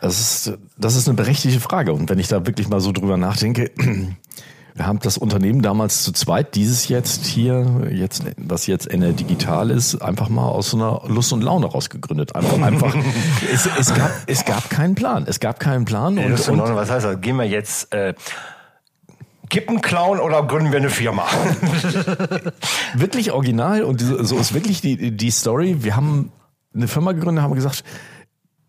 das 0.00 0.20
ist, 0.20 0.58
das 0.76 0.96
ist 0.96 1.08
eine 1.08 1.16
berechtigte 1.16 1.60
Frage. 1.60 1.92
Und 1.92 2.10
wenn 2.10 2.18
ich 2.18 2.28
da 2.28 2.46
wirklich 2.46 2.68
mal 2.68 2.80
so 2.80 2.92
drüber 2.92 3.16
nachdenke, 3.16 3.70
wir 4.74 4.86
haben 4.86 4.98
das 4.98 5.16
Unternehmen 5.16 5.62
damals 5.62 6.02
zu 6.02 6.12
zweit, 6.12 6.54
dieses 6.56 6.88
jetzt 6.88 7.24
hier, 7.24 7.88
jetzt, 7.90 8.24
was 8.36 8.66
jetzt 8.66 8.90
NR 8.90 9.12
Digital 9.12 9.70
ist, 9.70 10.02
einfach 10.02 10.28
mal 10.28 10.48
aus 10.48 10.70
so 10.70 10.76
einer 10.76 11.02
Lust 11.06 11.32
und 11.32 11.42
Laune 11.42 11.66
rausgegründet. 11.66 12.34
Einfach, 12.34 12.60
einfach. 12.60 12.94
es, 13.52 13.68
es, 13.78 13.94
gab, 13.94 14.10
es 14.26 14.44
gab 14.44 14.68
keinen 14.68 14.94
Plan. 14.94 15.24
Es 15.26 15.40
gab 15.40 15.60
keinen 15.60 15.84
Plan. 15.84 16.18
Und, 16.18 16.48
Und, 16.48 16.60
und, 16.60 16.74
was 16.74 16.90
heißt 16.90 17.06
das? 17.06 17.20
Gehen 17.20 17.36
wir 17.36 17.46
jetzt 17.46 17.92
äh, 17.94 18.14
Kippen 19.48 19.80
klauen 19.80 20.18
oder 20.18 20.42
gründen 20.42 20.72
wir 20.72 20.80
eine 20.80 20.90
Firma? 20.90 21.24
wirklich 22.94 23.32
original 23.32 23.84
und 23.84 24.00
so 24.00 24.36
ist 24.36 24.52
wirklich 24.52 24.80
die, 24.80 25.16
die 25.16 25.30
Story. 25.30 25.76
Wir 25.80 25.96
haben 25.96 26.32
eine 26.74 26.88
Firma 26.88 27.12
gegründet, 27.12 27.42
haben 27.42 27.54
gesagt, 27.54 27.84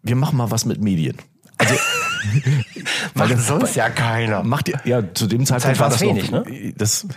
wir 0.01 0.15
machen 0.15 0.37
mal 0.37 0.51
was 0.51 0.65
mit 0.65 0.81
Medien. 0.81 1.17
Also, 1.57 1.75
Macht 3.13 3.37
sonst 3.39 3.75
ja 3.75 3.89
keiner. 3.89 4.43
Macht 4.43 4.71
ja, 4.85 5.13
zu 5.13 5.27
dem 5.27 5.45
Zeitpunkt 5.45 5.77
Zeit 5.77 5.79
war 5.79 5.89
das 5.89 6.01
wenig, 6.01 6.31
noch, 6.31 6.45
ne? 6.45 6.73
Das, 6.77 7.07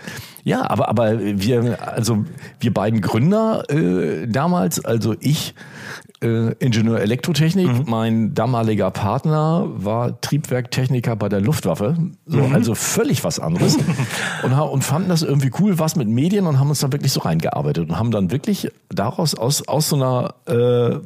ja, 0.45 0.69
aber, 0.69 0.89
aber 0.89 1.19
wir, 1.19 1.79
also 1.93 2.25
wir 2.61 2.73
beiden 2.73 3.01
Gründer 3.01 3.69
äh, 3.71 4.27
damals, 4.29 4.85
also 4.85 5.15
ich, 5.21 5.55
äh, 6.23 6.53
Ingenieur 6.59 7.01
Elektrotechnik, 7.01 7.67
Mhm. 7.67 7.85
mein 7.87 8.35
damaliger 8.35 8.91
Partner 8.91 9.67
war 9.69 10.21
Triebwerktechniker 10.21 11.15
bei 11.17 11.29
der 11.29 11.41
Luftwaffe, 11.41 11.97
so, 12.27 12.39
Mhm. 12.39 12.55
also 12.55 12.75
völlig 12.75 13.23
was 13.25 13.39
anderes 13.39 13.77
und, 14.43 14.53
und 14.53 14.83
fanden 14.85 15.09
das 15.09 15.23
irgendwie 15.23 15.51
cool, 15.61 15.79
was 15.79 15.95
mit 15.97 16.09
Medien 16.09 16.47
und 16.47 16.59
haben 16.59 16.69
uns 16.71 16.81
da 16.81 16.91
wirklich 16.93 17.13
so 17.13 17.21
reingearbeitet 17.21 17.89
und 17.89 17.99
haben 17.99 18.11
dann 18.11 18.31
wirklich 18.31 18.69
daraus, 18.89 19.35
aus, 19.35 19.67
aus 19.69 19.89
so 19.89 19.97
einer 19.97 20.35
äh, 20.47 20.99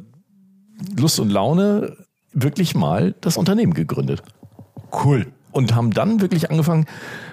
Lust 0.99 1.19
und 1.19 1.29
Laune 1.29 1.95
wirklich 2.33 2.73
mal 2.75 3.13
das 3.21 3.37
Unternehmen 3.37 3.73
gegründet. 3.73 4.23
Cool. 5.03 5.27
Und 5.53 5.75
haben 5.75 5.91
dann 5.91 6.19
wirklich 6.19 6.51
angefangen, 6.51 6.85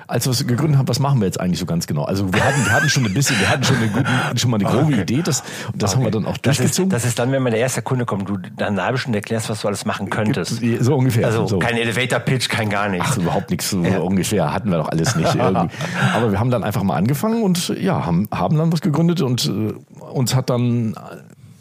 als 0.06 0.26
wir 0.26 0.32
es 0.32 0.46
gegründet 0.46 0.78
haben, 0.78 0.88
was 0.88 0.98
machen 0.98 1.20
wir 1.20 1.26
jetzt 1.26 1.40
eigentlich 1.40 1.58
so 1.60 1.66
ganz 1.66 1.86
genau? 1.86 2.04
Also 2.04 2.32
wir 2.32 2.44
hatten, 2.44 2.64
wir 2.64 2.72
hatten 2.72 2.88
schon 2.88 3.06
ein 3.06 3.14
bisschen, 3.14 3.38
wir 3.38 3.48
hatten 3.48 3.64
schon, 3.64 3.76
eine 3.76 3.88
gute, 3.88 4.06
schon 4.36 4.50
mal 4.50 4.60
eine 4.60 4.68
grobe 4.68 4.92
okay. 4.92 5.02
Idee, 5.02 5.22
das, 5.22 5.42
und 5.72 5.82
das 5.82 5.92
okay. 5.92 5.98
haben 5.98 6.04
wir 6.06 6.10
dann 6.10 6.26
auch 6.26 6.36
das 6.36 6.56
durchgezogen. 6.56 6.90
Ist, 6.90 6.94
das 6.94 7.04
ist 7.04 7.18
dann, 7.18 7.32
wenn 7.32 7.42
man 7.42 7.52
der 7.52 7.60
erste 7.60 7.82
Kunde 7.82 8.06
kommt, 8.06 8.28
du 8.28 8.36
dann 8.36 8.74
eine 8.74 8.82
halbe 8.82 8.98
Stunde 8.98 9.18
erklärst, 9.18 9.48
was 9.48 9.60
du 9.60 9.68
alles 9.68 9.84
machen 9.84 10.10
könntest. 10.10 10.60
So 10.80 10.96
ungefähr. 10.96 11.26
Also 11.26 11.46
so. 11.46 11.58
kein 11.58 11.76
Elevator-Pitch, 11.76 12.48
kein 12.48 12.70
gar 12.70 12.88
nichts. 12.88 13.08
Ach, 13.12 13.18
überhaupt 13.18 13.50
nichts, 13.50 13.70
so 13.70 13.82
ja. 13.82 13.98
ungefähr. 13.98 14.52
Hatten 14.52 14.70
wir 14.70 14.78
doch 14.78 14.88
alles 14.88 15.14
nicht. 15.14 15.34
irgendwie. 15.34 15.68
Aber 16.14 16.32
wir 16.32 16.40
haben 16.40 16.50
dann 16.50 16.64
einfach 16.64 16.82
mal 16.82 16.96
angefangen 16.96 17.42
und 17.42 17.68
ja, 17.80 18.04
haben, 18.04 18.28
haben 18.32 18.58
dann 18.58 18.72
was 18.72 18.80
gegründet 18.80 19.20
und 19.22 19.46
äh, 19.46 19.72
uns 20.12 20.34
hat 20.34 20.50
dann 20.50 20.94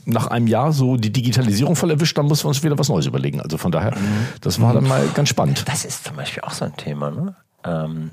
nach 0.10 0.28
einem 0.28 0.48
Jahr 0.48 0.72
so 0.72 0.98
die 0.98 1.12
Digitalisierung 1.12 1.76
voll 1.76 1.92
erwischt, 1.92 2.18
dann 2.18 2.26
mussten 2.26 2.46
wir 2.46 2.50
uns 2.50 2.64
wieder 2.64 2.78
was 2.78 2.90
Neues 2.90 3.06
überlegen. 3.06 3.42
Also 3.42 3.58
von 3.58 3.72
daher, 3.72 3.94
das 4.42 4.62
war 4.62 4.74
dann 4.74 4.88
mal 4.88 5.08
ganz 5.14 5.30
spannend. 5.30 5.68
Das 5.68 5.86
ist 5.86 6.04
zum 6.04 6.16
Beispiel 6.16 6.44
auch 6.44 6.52
so 6.52 6.66
ein 6.66 6.76
Thema. 6.76 7.12
Ne? 7.12 7.36
Ähm, 7.64 8.12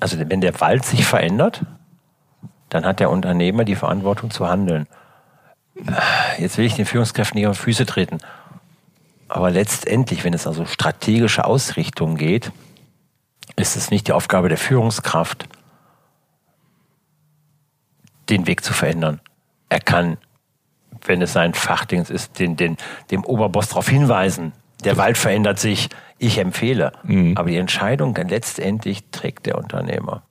also 0.00 0.18
wenn 0.18 0.40
der 0.40 0.60
Wald 0.60 0.84
sich 0.84 1.04
verändert, 1.04 1.62
dann 2.68 2.84
hat 2.84 3.00
der 3.00 3.10
Unternehmer 3.10 3.64
die 3.64 3.76
Verantwortung 3.76 4.30
zu 4.30 4.48
handeln. 4.48 4.86
Jetzt 6.38 6.58
will 6.58 6.64
ich 6.64 6.74
den 6.74 6.86
Führungskräften 6.86 7.38
nicht 7.38 7.48
auf 7.48 7.58
Füße 7.58 7.86
treten. 7.86 8.18
Aber 9.28 9.50
letztendlich, 9.50 10.24
wenn 10.24 10.34
es 10.34 10.46
also 10.46 10.66
strategische 10.66 11.44
Ausrichtung 11.44 12.16
geht, 12.16 12.52
ist 13.56 13.76
es 13.76 13.90
nicht 13.90 14.08
die 14.08 14.12
Aufgabe 14.12 14.48
der 14.48 14.58
Führungskraft, 14.58 15.48
den 18.28 18.46
Weg 18.46 18.64
zu 18.64 18.72
verändern. 18.72 19.20
Er 19.68 19.80
kann, 19.80 20.18
wenn 21.08 21.22
es 21.22 21.32
sein 21.32 21.54
Fachdings 21.54 22.10
ist, 22.10 22.38
den, 22.38 22.56
den, 22.56 22.76
dem 23.10 23.24
Oberboss 23.24 23.68
darauf 23.68 23.88
hinweisen, 23.88 24.52
der 24.84 24.96
Wald 24.96 25.16
verändert 25.16 25.58
sich, 25.58 25.88
ich 26.18 26.38
empfehle. 26.38 26.92
Mhm. 27.04 27.36
Aber 27.36 27.50
die 27.50 27.56
Entscheidung 27.56 28.14
letztendlich 28.28 29.04
trägt 29.10 29.46
der 29.46 29.58
Unternehmer. 29.58 30.22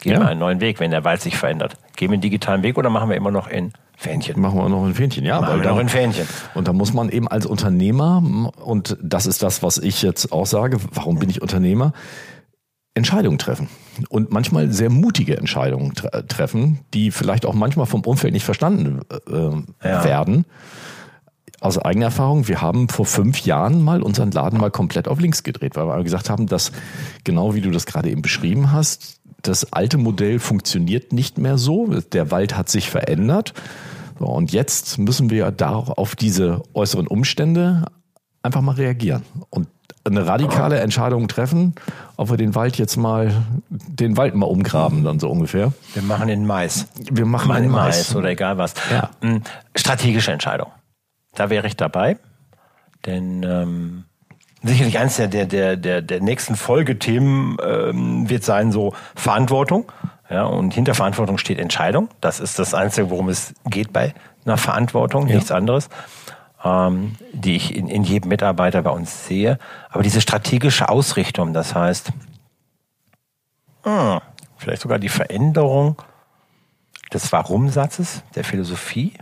Gehen 0.00 0.12
ja. 0.12 0.20
wir 0.20 0.28
einen 0.28 0.40
neuen 0.40 0.60
Weg, 0.60 0.80
wenn 0.80 0.90
der 0.90 1.04
Wald 1.04 1.22
sich 1.22 1.36
verändert. 1.36 1.74
Gehen 1.96 2.10
wir 2.10 2.14
einen 2.14 2.22
digitalen 2.22 2.62
Weg 2.62 2.76
oder 2.76 2.90
machen 2.90 3.08
wir 3.08 3.16
immer 3.16 3.30
noch 3.30 3.48
in 3.48 3.72
Fähnchen? 3.96 4.38
Machen 4.40 4.58
wir 4.58 4.68
noch 4.68 4.86
in 4.86 4.94
Fähnchen, 4.94 5.24
ja. 5.24 5.40
Machen 5.40 5.62
wir 5.62 5.70
noch 5.70 5.78
in 5.78 5.88
Fähnchen. 5.88 6.28
Und 6.54 6.68
da 6.68 6.74
muss 6.74 6.92
man 6.92 7.08
eben 7.08 7.28
als 7.28 7.46
Unternehmer, 7.46 8.22
und 8.62 8.98
das 9.02 9.26
ist 9.26 9.42
das, 9.42 9.62
was 9.62 9.78
ich 9.78 10.02
jetzt 10.02 10.32
auch 10.32 10.46
sage, 10.46 10.78
warum 10.92 11.18
bin 11.18 11.30
ich 11.30 11.40
Unternehmer? 11.40 11.92
Entscheidungen 12.96 13.38
treffen. 13.38 13.68
Und 14.08 14.32
manchmal 14.32 14.72
sehr 14.72 14.90
mutige 14.90 15.36
Entscheidungen 15.36 15.94
tre 15.94 16.26
treffen, 16.26 16.80
die 16.92 17.10
vielleicht 17.10 17.46
auch 17.46 17.54
manchmal 17.54 17.86
vom 17.86 18.02
Umfeld 18.02 18.32
nicht 18.32 18.44
verstanden 18.44 19.00
äh, 19.30 19.88
ja. 19.88 20.04
werden 20.04 20.44
aus 21.60 21.78
eigener 21.78 22.06
Erfahrung, 22.06 22.48
wir 22.48 22.60
haben 22.60 22.88
vor 22.88 23.06
fünf 23.06 23.40
Jahren 23.40 23.82
mal 23.82 24.02
unseren 24.02 24.30
Laden 24.30 24.60
mal 24.60 24.70
komplett 24.70 25.08
auf 25.08 25.20
links 25.20 25.42
gedreht, 25.42 25.74
weil 25.74 25.86
wir 25.86 26.04
gesagt 26.04 26.28
haben, 26.28 26.46
dass 26.46 26.70
genau 27.24 27.54
wie 27.54 27.60
du 27.60 27.70
das 27.70 27.86
gerade 27.86 28.10
eben 28.10 28.22
beschrieben 28.22 28.72
hast, 28.72 29.20
das 29.42 29.72
alte 29.72 29.96
Modell 29.96 30.38
funktioniert 30.38 31.12
nicht 31.12 31.38
mehr 31.38 31.56
so. 31.56 31.86
Der 32.12 32.30
Wald 32.30 32.56
hat 32.56 32.68
sich 32.68 32.90
verändert. 32.90 33.54
Und 34.18 34.52
jetzt 34.52 34.98
müssen 34.98 35.30
wir 35.30 35.50
da 35.50 35.74
auf 35.74 36.16
diese 36.16 36.62
äußeren 36.74 37.06
Umstände 37.06 37.86
einfach 38.42 38.62
mal 38.62 38.74
reagieren 38.74 39.22
und 39.50 39.68
eine 40.10 40.26
radikale 40.26 40.78
Entscheidung 40.80 41.28
treffen, 41.28 41.74
ob 42.16 42.30
wir 42.30 42.36
den 42.36 42.54
Wald 42.54 42.78
jetzt 42.78 42.96
mal, 42.96 43.32
den 43.68 44.16
Wald 44.16 44.34
mal 44.34 44.46
umgraben, 44.46 45.04
dann 45.04 45.18
so 45.18 45.30
ungefähr. 45.30 45.72
Wir 45.94 46.02
machen 46.02 46.28
den 46.28 46.46
Mais. 46.46 46.86
Wir 47.10 47.26
machen 47.26 47.54
den 47.54 47.70
Mais. 47.70 47.96
Mais 47.96 48.16
oder 48.16 48.30
egal 48.30 48.58
was. 48.58 48.74
Ja. 48.90 49.10
Hm, 49.20 49.42
strategische 49.74 50.32
Entscheidung. 50.32 50.68
Da 51.34 51.50
wäre 51.50 51.66
ich 51.66 51.76
dabei. 51.76 52.18
Denn 53.04 53.42
ähm, 53.42 54.04
sicherlich 54.62 54.98
eines 54.98 55.16
der, 55.16 55.28
der, 55.28 55.76
der, 55.76 56.02
der 56.02 56.20
nächsten 56.20 56.56
Folgethemen 56.56 57.56
ähm, 57.64 58.28
wird 58.28 58.44
sein, 58.44 58.72
so 58.72 58.94
Verantwortung. 59.14 59.92
Ja, 60.28 60.44
und 60.44 60.74
hinter 60.74 60.94
Verantwortung 60.94 61.38
steht 61.38 61.58
Entscheidung. 61.58 62.08
Das 62.20 62.40
ist 62.40 62.58
das 62.58 62.74
Einzige, 62.74 63.10
worum 63.10 63.28
es 63.28 63.54
geht 63.66 63.92
bei 63.92 64.12
einer 64.44 64.56
Verantwortung, 64.56 65.28
ja. 65.28 65.36
nichts 65.36 65.52
anderes, 65.52 65.88
ähm, 66.64 67.16
die 67.32 67.56
ich 67.56 67.74
in, 67.74 67.88
in 67.88 68.02
jedem 68.02 68.28
Mitarbeiter 68.28 68.82
bei 68.82 68.90
uns 68.90 69.26
sehe. 69.26 69.58
Aber 69.90 70.02
diese 70.02 70.20
strategische 70.20 70.88
Ausrichtung, 70.88 71.52
das 71.52 71.74
heißt, 71.74 72.12
hm, 73.84 74.20
vielleicht 74.56 74.82
sogar 74.82 74.98
die 74.98 75.08
Veränderung 75.08 75.96
des 77.12 77.30
Warum-Satzes, 77.32 78.22
der 78.34 78.44
Philosophie. 78.44 79.12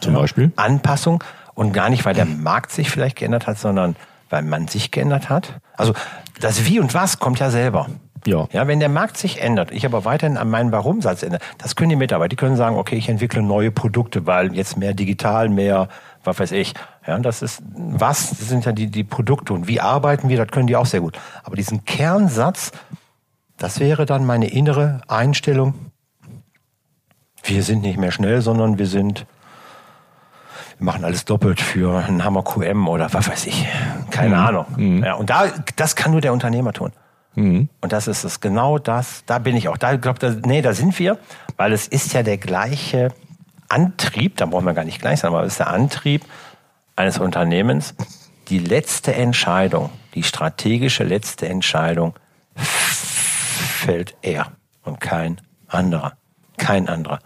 Zum 0.00 0.14
Beispiel? 0.14 0.52
Anpassung. 0.56 1.22
Und 1.54 1.72
gar 1.72 1.88
nicht, 1.88 2.04
weil 2.04 2.14
der 2.14 2.26
Markt 2.26 2.70
sich 2.70 2.90
vielleicht 2.90 3.16
geändert 3.16 3.46
hat, 3.46 3.58
sondern 3.58 3.96
weil 4.28 4.42
man 4.42 4.68
sich 4.68 4.90
geändert 4.90 5.30
hat. 5.30 5.54
Also 5.76 5.94
das 6.40 6.66
Wie 6.66 6.80
und 6.80 6.94
Was 6.94 7.18
kommt 7.18 7.38
ja 7.38 7.50
selber. 7.50 7.88
Ja. 8.26 8.48
ja, 8.50 8.66
wenn 8.66 8.80
der 8.80 8.88
Markt 8.88 9.16
sich 9.16 9.40
ändert, 9.40 9.70
ich 9.70 9.86
aber 9.86 10.04
weiterhin 10.04 10.36
an 10.36 10.50
meinen 10.50 10.72
Warum-Satz 10.72 11.22
ändere, 11.22 11.40
das 11.58 11.76
können 11.76 11.90
die 11.90 11.96
Mitarbeiter, 11.96 12.30
die 12.30 12.36
können 12.36 12.56
sagen, 12.56 12.76
okay, 12.76 12.96
ich 12.96 13.08
entwickle 13.08 13.40
neue 13.40 13.70
Produkte, 13.70 14.26
weil 14.26 14.52
jetzt 14.54 14.76
mehr 14.76 14.94
digital, 14.94 15.48
mehr, 15.48 15.88
was 16.26 16.38
weiß 16.38 16.52
ich. 16.52 16.74
Ja, 17.06 17.18
das 17.18 17.42
ist 17.42 17.62
was, 17.74 18.30
das 18.30 18.48
sind 18.48 18.64
ja 18.64 18.72
die, 18.72 18.88
die 18.88 19.04
Produkte 19.04 19.52
und 19.52 19.68
wie 19.68 19.80
arbeiten 19.80 20.28
wir, 20.28 20.36
das 20.36 20.48
können 20.48 20.66
die 20.66 20.76
auch 20.76 20.86
sehr 20.86 21.00
gut. 21.00 21.18
Aber 21.44 21.56
diesen 21.56 21.84
Kernsatz, 21.84 22.72
das 23.56 23.80
wäre 23.80 24.06
dann 24.06 24.26
meine 24.26 24.48
innere 24.48 25.00
Einstellung. 25.08 25.74
Wir 27.42 27.62
sind 27.62 27.82
nicht 27.82 27.98
mehr 27.98 28.10
schnell, 28.10 28.42
sondern 28.42 28.78
wir 28.78 28.86
sind 28.86 29.26
wir 30.78 30.84
machen 30.84 31.04
alles 31.04 31.24
doppelt 31.24 31.60
für 31.60 32.04
einen 32.04 32.22
Hammer 32.22 32.42
QM 32.42 32.86
oder 32.86 33.12
was 33.12 33.28
weiß 33.28 33.46
ich. 33.46 33.66
Keine 34.10 34.36
mhm. 34.36 34.46
Ahnung. 34.46 34.66
Mhm. 34.76 35.04
Ja, 35.04 35.14
und 35.14 35.30
da, 35.30 35.46
das 35.76 35.96
kann 35.96 36.12
nur 36.12 36.20
der 36.20 36.32
Unternehmer 36.32 36.72
tun. 36.72 36.92
Mhm. 37.34 37.68
Und 37.80 37.92
das 37.92 38.08
ist 38.08 38.24
es, 38.24 38.40
genau 38.40 38.78
das, 38.78 39.22
da 39.26 39.38
bin 39.38 39.56
ich 39.56 39.68
auch. 39.68 39.76
Da 39.76 39.96
glaube 39.96 40.40
nee, 40.44 40.60
da 40.60 40.74
sind 40.74 40.98
wir, 40.98 41.18
weil 41.56 41.72
es 41.72 41.86
ist 41.86 42.12
ja 42.12 42.22
der 42.22 42.36
gleiche 42.38 43.12
Antrieb, 43.68 44.36
da 44.36 44.46
brauchen 44.46 44.66
wir 44.66 44.74
gar 44.74 44.84
nicht 44.84 45.00
gleich 45.00 45.20
sein, 45.20 45.28
aber 45.28 45.42
es 45.42 45.52
ist 45.52 45.58
der 45.60 45.68
Antrieb 45.68 46.22
eines 46.94 47.18
Unternehmens, 47.18 47.94
die 48.48 48.58
letzte 48.58 49.14
Entscheidung, 49.14 49.90
die 50.14 50.22
strategische 50.22 51.04
letzte 51.04 51.48
Entscheidung 51.48 52.14
fällt 52.54 54.16
er 54.22 54.52
und 54.82 55.00
kein 55.00 55.40
anderer. 55.68 56.12
Kein 56.56 56.88
anderer. 56.88 57.18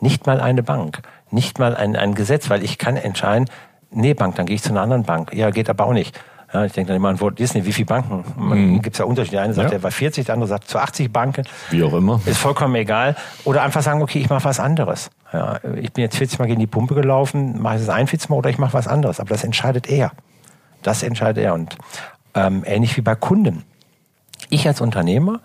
Nicht 0.00 0.26
mal 0.26 0.40
eine 0.40 0.62
Bank 0.62 1.02
nicht 1.30 1.58
mal 1.58 1.74
ein, 1.76 1.96
ein 1.96 2.14
Gesetz, 2.14 2.50
weil 2.50 2.62
ich 2.62 2.78
kann 2.78 2.96
entscheiden, 2.96 3.48
nee, 3.90 4.14
Bank, 4.14 4.36
dann 4.36 4.46
gehe 4.46 4.56
ich 4.56 4.62
zu 4.62 4.70
einer 4.70 4.80
anderen 4.80 5.04
Bank. 5.04 5.32
Ja, 5.32 5.50
geht 5.50 5.68
aber 5.68 5.86
auch 5.86 5.92
nicht. 5.92 6.18
Ja, 6.52 6.64
ich 6.64 6.72
denke 6.72 6.88
dann 6.88 6.96
immer 6.96 7.08
an 7.08 7.20
Walt 7.20 7.38
Disney, 7.38 7.66
wie 7.66 7.72
viele 7.72 7.86
Banken? 7.86 8.24
Mhm. 8.36 8.80
Gibt 8.80 8.94
es 8.94 8.98
ja 8.98 9.04
Unterschiede. 9.04 9.36
Der 9.36 9.44
eine 9.44 9.52
sagt, 9.52 9.70
ja. 9.70 9.78
er 9.78 9.82
war 9.82 9.90
40, 9.90 10.26
der 10.26 10.34
andere 10.34 10.48
sagt 10.48 10.68
zu 10.68 10.78
80 10.78 11.12
Banken. 11.12 11.44
Wie 11.70 11.82
auch 11.82 11.92
immer. 11.92 12.20
Ist 12.24 12.38
vollkommen 12.38 12.76
egal. 12.76 13.16
Oder 13.44 13.62
einfach 13.62 13.82
sagen, 13.82 14.00
okay, 14.00 14.20
ich 14.20 14.30
mache 14.30 14.44
was 14.44 14.60
anderes. 14.60 15.10
Ja, 15.32 15.58
ich 15.74 15.92
bin 15.92 16.02
jetzt 16.02 16.16
40 16.16 16.38
Mal 16.38 16.46
gegen 16.46 16.60
die 16.60 16.66
Pumpe 16.66 16.94
gelaufen, 16.94 17.60
mache 17.60 17.76
ich 17.76 17.82
es 17.82 17.88
41 17.88 18.30
Mal 18.30 18.36
oder 18.36 18.50
ich 18.50 18.58
mache 18.58 18.74
was 18.74 18.86
anderes. 18.86 19.20
Aber 19.20 19.30
das 19.30 19.44
entscheidet 19.44 19.88
er. 19.88 20.12
Das 20.82 21.02
entscheidet 21.02 21.44
er. 21.44 21.54
Und 21.54 21.76
ähm, 22.34 22.62
ähnlich 22.66 22.96
wie 22.96 23.00
bei 23.00 23.14
Kunden. 23.14 23.64
Ich 24.50 24.66
als 24.66 24.80
Unternehmer 24.80 25.40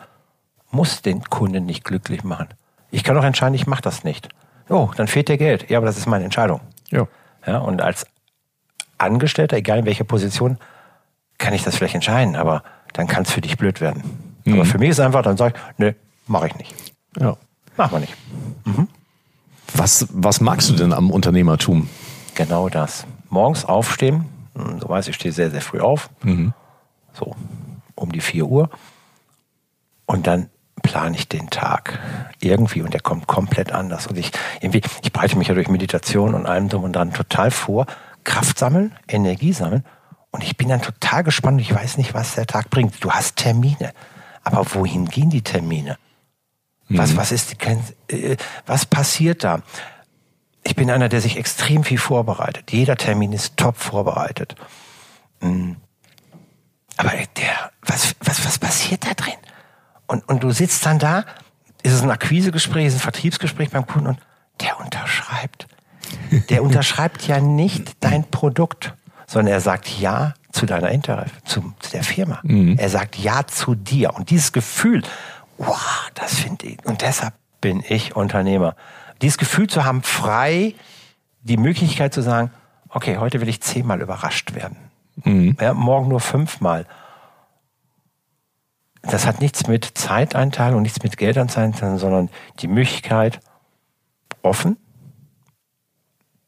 muss 0.69 1.01
den 1.01 1.23
Kunden 1.23 1.65
nicht 1.65 1.83
glücklich 1.83 2.23
machen. 2.23 2.49
Ich 2.91 3.03
kann 3.03 3.17
auch 3.17 3.23
entscheiden, 3.23 3.55
ich 3.55 3.67
mache 3.67 3.81
das 3.81 4.03
nicht. 4.03 4.29
Oh, 4.69 4.89
dann 4.95 5.07
fehlt 5.07 5.29
dir 5.29 5.37
Geld. 5.37 5.69
Ja, 5.69 5.77
aber 5.77 5.87
das 5.87 5.97
ist 5.97 6.05
meine 6.05 6.23
Entscheidung. 6.23 6.61
Ja. 6.89 7.07
ja 7.45 7.57
und 7.57 7.81
als 7.81 8.05
Angestellter, 8.97 9.57
egal 9.57 9.79
in 9.79 9.85
welcher 9.85 10.03
Position, 10.03 10.57
kann 11.37 11.53
ich 11.53 11.63
das 11.63 11.75
vielleicht 11.75 11.95
entscheiden, 11.95 12.35
aber 12.35 12.63
dann 12.93 13.07
kann 13.07 13.23
es 13.23 13.31
für 13.31 13.41
dich 13.41 13.57
blöd 13.57 13.81
werden. 13.81 14.03
Mhm. 14.45 14.53
Aber 14.53 14.65
für 14.65 14.77
mich 14.77 14.89
ist 14.89 14.99
es 14.99 15.05
einfach, 15.05 15.23
dann 15.23 15.37
sage 15.37 15.55
ich, 15.55 15.79
nee, 15.79 15.95
mache 16.27 16.47
ich 16.47 16.55
nicht. 16.55 16.75
Ja. 17.19 17.35
Mach 17.77 17.91
mal 17.91 17.99
nicht. 17.99 18.15
Mhm. 18.65 18.87
Was, 19.73 20.07
was 20.11 20.41
magst 20.41 20.69
du 20.69 20.73
denn 20.73 20.93
am 20.93 21.11
Unternehmertum? 21.11 21.89
Genau 22.35 22.69
das. 22.69 23.05
Morgens 23.29 23.65
aufstehen, 23.65 24.25
hm, 24.55 24.79
du 24.79 24.89
weißt, 24.89 25.07
ich 25.07 25.15
stehe 25.15 25.31
sehr, 25.31 25.51
sehr 25.51 25.61
früh 25.61 25.79
auf, 25.79 26.09
mhm. 26.23 26.53
so 27.13 27.35
um 27.95 28.11
die 28.11 28.21
4 28.21 28.45
Uhr. 28.45 28.69
Und 30.05 30.27
dann 30.27 30.49
plane 30.81 31.15
ich 31.15 31.27
den 31.27 31.49
Tag 31.49 31.99
irgendwie 32.39 32.81
und 32.81 32.93
der 32.93 33.01
kommt 33.01 33.27
komplett 33.27 33.71
anders. 33.71 34.07
Und 34.07 34.17
ich 34.17 34.31
irgendwie, 34.59 34.81
ich 35.03 35.13
bereite 35.13 35.37
mich 35.37 35.47
ja 35.47 35.53
durch 35.53 35.69
Meditation 35.69 36.33
und 36.33 36.45
allem 36.45 36.69
drum 36.69 36.83
und 36.83 36.95
dran 36.95 37.13
total 37.13 37.51
vor. 37.51 37.85
Kraft 38.23 38.59
sammeln, 38.59 38.93
Energie 39.07 39.53
sammeln. 39.53 39.83
Und 40.31 40.43
ich 40.43 40.57
bin 40.57 40.69
dann 40.69 40.81
total 40.81 41.23
gespannt. 41.23 41.61
Ich 41.61 41.73
weiß 41.73 41.97
nicht, 41.97 42.13
was 42.13 42.35
der 42.35 42.47
Tag 42.47 42.69
bringt. 42.69 43.03
Du 43.03 43.11
hast 43.11 43.35
Termine. 43.35 43.93
Aber 44.43 44.65
wohin 44.73 45.05
gehen 45.05 45.29
die 45.29 45.41
Termine? 45.41 45.97
Was, 46.97 47.13
mhm. 47.13 47.17
was 47.17 47.31
ist 47.31 47.55
äh, 47.65 48.37
was 48.65 48.85
passiert 48.85 49.43
da? 49.43 49.61
Ich 50.63 50.75
bin 50.75 50.91
einer, 50.91 51.09
der 51.09 51.21
sich 51.21 51.37
extrem 51.37 51.83
viel 51.83 51.97
vorbereitet. 51.97 52.71
Jeder 52.71 52.95
Termin 52.95 53.33
ist 53.33 53.57
top 53.57 53.77
vorbereitet. 53.77 54.55
Mhm. 55.41 55.77
Aber 56.97 57.11
der, 57.11 57.71
was, 57.81 58.15
was, 58.23 58.45
was 58.45 58.59
passiert 58.59 59.05
da 59.05 59.13
drin? 59.13 59.33
Und, 60.07 60.27
und 60.29 60.43
du 60.43 60.51
sitzt 60.51 60.85
dann 60.85 60.99
da, 60.99 61.25
ist 61.83 61.93
es 61.93 62.03
ein 62.03 62.11
Akquisegespräch, 62.11 62.85
ist 62.87 62.93
es 62.93 62.99
ein 62.99 63.03
Vertriebsgespräch 63.03 63.71
beim 63.71 63.87
Kunden 63.87 64.07
und 64.07 64.19
der 64.59 64.79
unterschreibt. 64.79 65.67
Der 66.49 66.63
unterschreibt 66.63 67.27
ja 67.27 67.39
nicht 67.39 67.93
dein 68.01 68.29
Produkt, 68.29 68.93
sondern 69.25 69.53
er 69.53 69.61
sagt 69.61 69.87
Ja 69.99 70.33
zu 70.51 70.65
deiner 70.65 70.89
Inter 70.89 71.25
zu, 71.45 71.73
zu 71.79 71.91
der 71.91 72.03
Firma. 72.03 72.39
Mhm. 72.43 72.77
Er 72.77 72.89
sagt 72.89 73.17
Ja 73.17 73.47
zu 73.47 73.73
dir. 73.73 74.13
Und 74.13 74.29
dieses 74.29 74.51
Gefühl, 74.51 75.01
wow, 75.57 76.09
das 76.13 76.39
finde 76.39 76.67
ich. 76.67 76.85
Und 76.85 77.01
deshalb 77.01 77.33
bin 77.59 77.83
ich 77.87 78.15
Unternehmer. 78.15 78.75
Dieses 79.21 79.37
Gefühl 79.37 79.67
zu 79.67 79.85
haben, 79.85 80.01
frei 80.01 80.73
die 81.41 81.57
Möglichkeit 81.57 82.13
zu 82.13 82.21
sagen, 82.21 82.51
okay, 82.89 83.17
heute 83.17 83.41
will 83.41 83.49
ich 83.49 83.61
zehnmal 83.61 84.01
überrascht 84.01 84.53
werden. 84.53 84.77
Mhm. 85.23 85.57
Ja, 85.59 85.73
morgen 85.73 86.09
nur 86.09 86.19
fünfmal. 86.19 86.85
Das 89.03 89.25
hat 89.25 89.41
nichts 89.41 89.67
mit 89.67 89.85
Zeiteinteilung, 89.97 90.81
nichts 90.81 91.01
mit 91.01 91.17
Geldeinteilung, 91.17 91.97
sondern 91.97 92.29
die 92.59 92.67
Möglichkeit, 92.67 93.39
offen, 94.43 94.77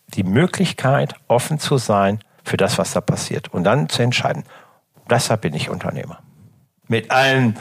die 0.10 0.24
Möglichkeit, 0.24 1.16
offen 1.28 1.60
zu 1.60 1.78
sein 1.78 2.20
für 2.44 2.58
das, 2.58 2.78
was 2.78 2.94
da 2.94 3.02
passiert 3.02 3.54
und 3.54 3.63
dann 3.63 3.89
zu 3.89 4.04
entscheiden. 4.04 4.44
Deshalb 5.10 5.42
bin 5.42 5.54
ich 5.54 5.70
Unternehmer. 5.70 6.20
Mit 6.88 7.10
allen 7.10 7.58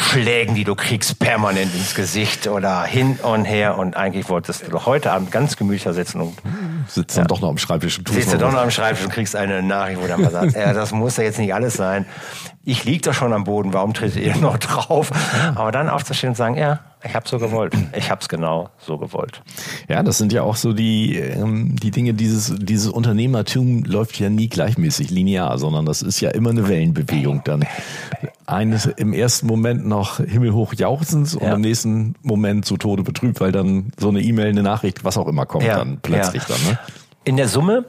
Schlägen, 0.00 0.54
die 0.54 0.64
du 0.64 0.76
kriegst, 0.76 1.18
permanent 1.18 1.74
ins 1.74 1.94
Gesicht 1.94 2.46
oder 2.46 2.84
hin 2.84 3.18
und 3.22 3.44
her. 3.44 3.76
Und 3.76 3.96
eigentlich 3.96 4.28
wolltest 4.28 4.66
du 4.66 4.70
doch 4.70 4.86
heute 4.86 5.10
Abend 5.10 5.32
ganz 5.32 5.56
gemütlich 5.56 5.92
sitzen 5.94 6.20
und 6.20 6.34
sitzt 6.86 7.16
dann 7.16 7.24
ja, 7.24 7.28
doch 7.28 7.40
noch 7.40 7.48
am 7.48 7.58
Schreibtisch. 7.58 7.98
Und 7.98 8.08
sitzt 8.08 8.32
du 8.32 8.38
doch 8.38 8.52
noch 8.52 8.60
am 8.60 8.70
Schreibtisch 8.70 9.04
und 9.04 9.10
kriegst 9.10 9.34
eine 9.34 9.62
Nachricht, 9.62 10.00
wo 10.00 10.06
dann 10.06 10.22
mal 10.22 10.30
sagt, 10.30 10.52
ja, 10.56 10.72
das 10.72 10.92
muss 10.92 11.16
ja 11.16 11.24
jetzt 11.24 11.38
nicht 11.38 11.52
alles 11.52 11.74
sein. 11.74 12.06
Ich 12.64 12.84
lieg 12.84 13.02
doch 13.02 13.12
schon 13.12 13.32
am 13.32 13.44
Boden, 13.44 13.72
warum 13.72 13.92
tretet 13.92 14.22
ihr 14.22 14.36
noch 14.36 14.58
drauf? 14.58 15.10
Aber 15.54 15.72
dann 15.72 15.88
aufzustehen 15.88 16.30
und 16.30 16.36
sagen, 16.36 16.56
ja, 16.56 16.80
ich 17.02 17.14
habe 17.14 17.28
so 17.28 17.38
gewollt. 17.38 17.74
Ich 17.96 18.10
habe 18.10 18.20
es 18.20 18.28
genau 18.28 18.70
so 18.78 18.98
gewollt. 18.98 19.42
Ja, 19.88 20.02
das 20.02 20.18
sind 20.18 20.32
ja 20.32 20.42
auch 20.42 20.56
so 20.56 20.72
die 20.72 21.16
ähm, 21.16 21.76
die 21.76 21.90
Dinge. 21.90 22.12
Dieses 22.14 22.54
dieses 22.58 22.88
Unternehmertum 22.88 23.84
läuft 23.84 24.18
ja 24.18 24.30
nie 24.30 24.48
gleichmäßig 24.48 25.10
linear, 25.10 25.58
sondern 25.58 25.86
das 25.86 26.02
ist 26.02 26.20
ja 26.20 26.30
immer 26.30 26.50
eine 26.50 26.68
Wellenbewegung. 26.68 27.42
Dann 27.44 27.64
eines 28.48 28.86
im 28.86 29.12
ersten 29.12 29.46
Moment 29.46 29.86
noch 29.86 30.16
himmelhoch 30.18 30.72
jauchzend 30.72 31.34
und 31.34 31.46
im 31.46 31.60
nächsten 31.60 32.14
Moment 32.22 32.64
zu 32.64 32.78
Tode 32.78 33.02
betrübt, 33.02 33.40
weil 33.40 33.52
dann 33.52 33.92
so 33.98 34.08
eine 34.08 34.20
E-Mail, 34.20 34.48
eine 34.48 34.62
Nachricht, 34.62 35.04
was 35.04 35.18
auch 35.18 35.28
immer 35.28 35.44
kommt, 35.44 35.66
dann 35.66 35.98
plötzlich 36.00 36.48
ja. 36.48 36.54
dann. 36.54 36.72
Ne? 36.72 36.78
In 37.24 37.36
der 37.36 37.48
Summe 37.48 37.84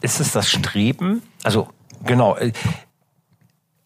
ist 0.00 0.20
es 0.20 0.32
das 0.32 0.48
Streben. 0.48 1.22
Also 1.42 1.68
genau 2.04 2.36
äh, 2.36 2.52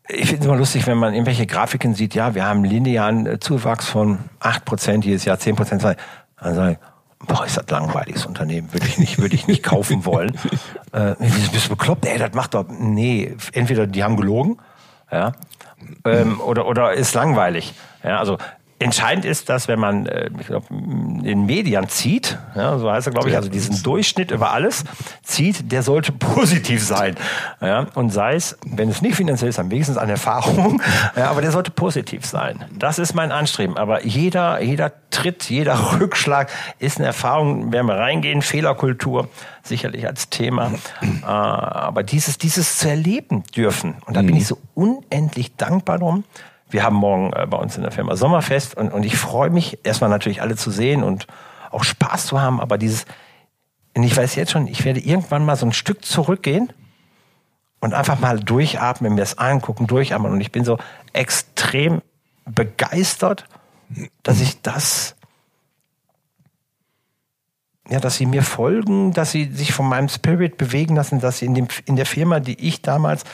ich 0.08 0.26
finde 0.26 0.40
es 0.40 0.44
immer 0.44 0.56
lustig, 0.56 0.86
wenn 0.86 0.98
man 0.98 1.14
irgendwelche 1.14 1.46
Grafiken 1.46 1.94
sieht, 1.94 2.14
ja, 2.14 2.34
wir 2.34 2.44
haben 2.44 2.64
linearen 2.64 3.26
äh, 3.26 3.40
Zuwachs 3.40 3.88
von 3.88 4.18
8% 4.40 5.02
jedes 5.04 5.24
Jahr, 5.24 5.38
10%. 5.38 5.96
Dann 6.38 6.54
sage 6.54 6.72
ich, 6.72 7.26
boah, 7.26 7.46
ist 7.46 7.56
das 7.56 7.70
langweiliges 7.70 8.26
Unternehmen, 8.26 8.70
würde 8.74 8.86
ich 8.86 8.98
nicht, 8.98 9.18
würde 9.18 9.34
ich 9.34 9.46
nicht 9.46 9.62
kaufen 9.62 10.04
wollen. 10.04 10.36
äh, 10.92 11.14
bist 11.52 11.66
du 11.66 11.70
bekloppt? 11.70 12.04
Ey, 12.04 12.18
das 12.18 12.34
macht 12.34 12.52
doch, 12.52 12.66
nee, 12.68 13.34
entweder 13.52 13.86
die 13.86 14.04
haben 14.04 14.18
gelogen, 14.18 14.58
ja, 15.10 15.32
ähm, 16.04 16.40
oder, 16.40 16.66
oder 16.66 16.92
ist 16.92 17.14
langweilig. 17.14 17.74
Ja, 18.02 18.18
also 18.18 18.38
Entscheidend 18.80 19.24
ist, 19.24 19.48
dass 19.48 19.68
wenn 19.68 19.78
man 19.78 20.06
äh, 20.06 20.30
ich 20.40 20.48
glaub, 20.48 20.64
den 20.68 21.46
Medien 21.46 21.88
zieht, 21.88 22.38
ja, 22.56 22.76
so 22.78 22.90
heißt 22.90 23.06
er, 23.06 23.12
glaube 23.12 23.30
ich, 23.30 23.36
also 23.36 23.48
diesen 23.48 23.82
Durchschnitt 23.82 24.32
über 24.32 24.50
alles 24.50 24.84
zieht, 25.22 25.70
der 25.70 25.82
sollte 25.82 26.10
positiv 26.34 26.84
sein. 26.84 27.14
Ja, 27.60 27.86
und 27.94 28.10
sei 28.10 28.34
es, 28.34 28.58
wenn 28.66 28.88
es 28.88 29.00
nicht 29.00 29.14
finanziell 29.14 29.50
ist, 29.50 29.60
am 29.60 29.70
wenigstens 29.70 29.96
an 29.96 30.10
Erfahrung, 30.10 30.82
ja, 31.16 31.30
aber 31.30 31.40
der 31.40 31.52
sollte 31.52 31.70
positiv 31.70 32.26
sein. 32.26 32.64
Das 32.76 32.98
ist 32.98 33.14
mein 33.14 33.30
Anstreben. 33.30 33.76
Aber 33.76 34.04
jeder, 34.04 34.60
jeder 34.60 34.92
Tritt, 35.10 35.48
jeder 35.48 35.92
Rückschlag 36.00 36.50
ist 36.80 36.98
eine 36.98 37.06
Erfahrung, 37.06 37.72
werden 37.72 37.86
wir 37.86 37.96
reingehen, 37.96 38.42
Fehlerkultur 38.42 39.28
sicherlich 39.62 40.06
als 40.06 40.30
Thema. 40.30 40.72
Äh, 41.22 41.26
aber 41.26 42.02
dieses, 42.02 42.38
dieses 42.38 42.78
zu 42.78 42.88
erleben 42.88 43.44
dürfen, 43.56 43.94
und 44.04 44.16
da 44.16 44.20
bin 44.20 44.32
mhm. 44.32 44.36
ich 44.38 44.46
so 44.46 44.58
unendlich 44.74 45.56
dankbar 45.56 45.98
drum, 45.98 46.24
wir 46.70 46.82
haben 46.82 46.96
morgen 46.96 47.32
äh, 47.32 47.46
bei 47.46 47.56
uns 47.56 47.76
in 47.76 47.82
der 47.82 47.92
Firma 47.92 48.16
Sommerfest 48.16 48.76
und, 48.76 48.92
und 48.92 49.04
ich 49.04 49.16
freue 49.16 49.50
mich, 49.50 49.78
erstmal 49.84 50.10
natürlich 50.10 50.42
alle 50.42 50.56
zu 50.56 50.70
sehen 50.70 51.02
und 51.02 51.26
auch 51.70 51.84
Spaß 51.84 52.26
zu 52.26 52.40
haben, 52.40 52.60
aber 52.60 52.78
dieses, 52.78 53.04
ich 53.94 54.16
weiß 54.16 54.34
jetzt 54.34 54.52
schon, 54.52 54.66
ich 54.66 54.84
werde 54.84 55.00
irgendwann 55.00 55.44
mal 55.44 55.56
so 55.56 55.66
ein 55.66 55.72
Stück 55.72 56.04
zurückgehen 56.04 56.72
und 57.80 57.94
einfach 57.94 58.18
mal 58.18 58.40
durchatmen, 58.40 59.14
mir 59.14 59.20
das 59.20 59.38
angucken, 59.38 59.86
durchatmen. 59.86 60.32
Und 60.32 60.40
ich 60.40 60.50
bin 60.50 60.64
so 60.64 60.78
extrem 61.12 62.00
begeistert, 62.46 63.44
dass 64.22 64.40
ich 64.40 64.62
das, 64.62 65.16
ja, 67.88 68.00
dass 68.00 68.16
sie 68.16 68.26
mir 68.26 68.42
folgen, 68.42 69.12
dass 69.12 69.32
sie 69.32 69.52
sich 69.52 69.72
von 69.72 69.86
meinem 69.86 70.08
Spirit 70.08 70.56
bewegen 70.56 70.96
lassen, 70.96 71.20
dass 71.20 71.38
sie 71.38 71.46
in, 71.46 71.54
dem, 71.54 71.68
in 71.84 71.96
der 71.96 72.06
Firma, 72.06 72.40
die 72.40 72.58
ich 72.66 72.82
damals 72.82 73.24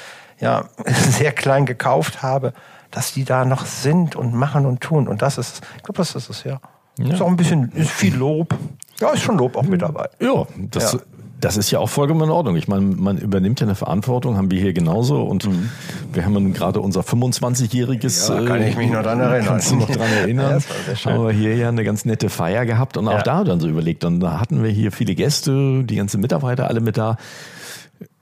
ja 0.41 0.65
sehr 0.87 1.33
klein 1.33 1.65
gekauft 1.65 2.23
habe, 2.23 2.53
dass 2.91 3.13
die 3.13 3.25
da 3.25 3.45
noch 3.45 3.67
sind 3.67 4.17
und 4.17 4.35
machen 4.35 4.67
und 4.67 4.81
tun. 4.81 5.09
Und 5.09 5.23
das 5.23 5.39
ist, 5.39 5.63
ich 5.77 5.83
glaube, 5.83 5.99
das 5.99 6.15
ist 6.15 6.31
es, 6.31 6.45
ja. 6.45 6.61
ja. 6.99 7.15
Ist 7.15 7.23
auch 7.23 7.29
ein 7.29 7.37
bisschen, 7.37 7.71
ist 7.73 7.91
viel 7.91 8.15
Lob. 8.15 8.55
Ja, 9.01 9.11
ist 9.11 9.23
schon 9.23 9.39
Lob 9.39 9.57
auch 9.57 9.63
mit 9.63 9.83
dabei. 9.83 10.09
Ja, 10.21 10.47
das, 10.71 10.93
ja. 10.93 10.99
das 11.41 11.57
ist 11.57 11.71
ja 11.71 11.79
auch 11.79 11.89
vollkommen 11.89 12.23
in 12.23 12.31
Ordnung. 12.31 12.57
Ich 12.57 12.69
meine, 12.69 12.83
man 12.83 13.17
übernimmt 13.17 13.61
ja 13.61 13.67
eine 13.67 13.75
Verantwortung, 13.75 14.37
haben 14.37 14.51
wir 14.51 14.61
hier 14.61 14.73
genauso. 14.73 15.23
Und 15.23 15.47
mhm. 15.47 15.71
wir 16.13 16.25
haben 16.25 16.53
gerade 16.53 16.81
unser 16.81 17.01
25-jähriges. 17.01 18.29
Ja, 18.29 18.45
kann 18.47 18.63
ich 18.63 18.77
mich 18.77 18.91
noch 18.91 19.03
dran 19.03 19.21
erinnern. 19.21 19.47
Kannst 19.47 19.71
du 19.71 19.77
noch 19.77 19.91
dran 19.91 20.11
erinnern? 20.11 20.63
ja, 21.05 21.11
haben 21.11 21.25
wir 21.25 21.33
hier 21.33 21.57
ja 21.57 21.69
eine 21.69 21.85
ganz 21.85 22.05
nette 22.05 22.29
Feier 22.29 22.67
gehabt 22.67 22.97
und 22.97 23.09
auch 23.09 23.23
da 23.23 23.45
dann 23.45 23.61
so 23.61 23.69
überlegt. 23.69 24.05
Und 24.05 24.21
da 24.21 24.41
hatten 24.41 24.63
wir 24.63 24.71
hier 24.71 24.93
viele 24.93 25.15
Gäste, 25.15 25.85
die 25.85 25.97
ganzen 25.97 26.21
Mitarbeiter 26.21 26.69
alle 26.69 26.81
mit 26.81 26.99
da 26.99 27.17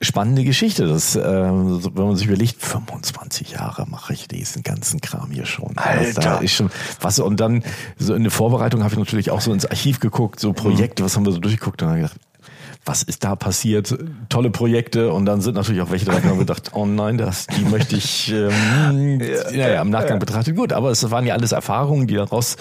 spannende 0.01 0.43
Geschichte. 0.43 0.87
Das, 0.87 1.15
äh, 1.15 1.21
wenn 1.21 1.93
man 1.93 2.15
sich 2.15 2.27
überlegt, 2.27 2.61
25 2.61 3.51
Jahre 3.51 3.85
mache 3.87 4.13
ich 4.13 4.27
diesen 4.27 4.63
ganzen 4.63 5.01
Kram 5.01 5.31
hier 5.31 5.45
schon. 5.45 5.77
Alter. 5.77 6.21
Da 6.21 6.37
ist 6.39 6.53
schon 6.53 6.69
was 7.01 7.19
und 7.19 7.39
dann 7.39 7.63
so 7.97 8.13
in 8.13 8.23
der 8.23 8.31
Vorbereitung 8.31 8.83
habe 8.83 8.93
ich 8.93 8.99
natürlich 8.99 9.31
auch 9.31 9.41
so 9.41 9.53
ins 9.53 9.65
Archiv 9.65 9.99
geguckt, 9.99 10.39
so 10.39 10.53
Projekte, 10.53 11.03
was 11.03 11.15
haben 11.15 11.25
wir 11.25 11.31
so 11.31 11.39
durchgeguckt 11.39 11.81
und 11.81 11.89
dann 11.89 11.97
gedacht, 11.97 12.17
was 12.85 13.03
ist 13.03 13.23
da 13.23 13.35
passiert? 13.35 13.97
Tolle 14.29 14.49
Projekte 14.49 15.11
und 15.11 15.25
dann 15.25 15.41
sind 15.41 15.55
natürlich 15.55 15.81
auch 15.81 15.91
welche 15.91 16.05
dabei, 16.05 16.21
haben 16.21 16.39
gedacht, 16.39 16.71
oh 16.73 16.85
nein, 16.85 17.17
das, 17.17 17.45
die 17.47 17.63
möchte 17.65 17.95
ich 17.95 18.31
ähm, 18.31 19.19
ja, 19.51 19.51
ja, 19.51 19.69
ja, 19.69 19.81
im 19.81 19.89
Nachgang 19.89 20.13
ja. 20.13 20.19
betrachtet. 20.19 20.55
Gut, 20.55 20.73
aber 20.73 20.89
es 20.89 21.09
waren 21.11 21.25
ja 21.25 21.35
alles 21.35 21.51
Erfahrungen, 21.51 22.07
die 22.07 22.15
daraus 22.15 22.55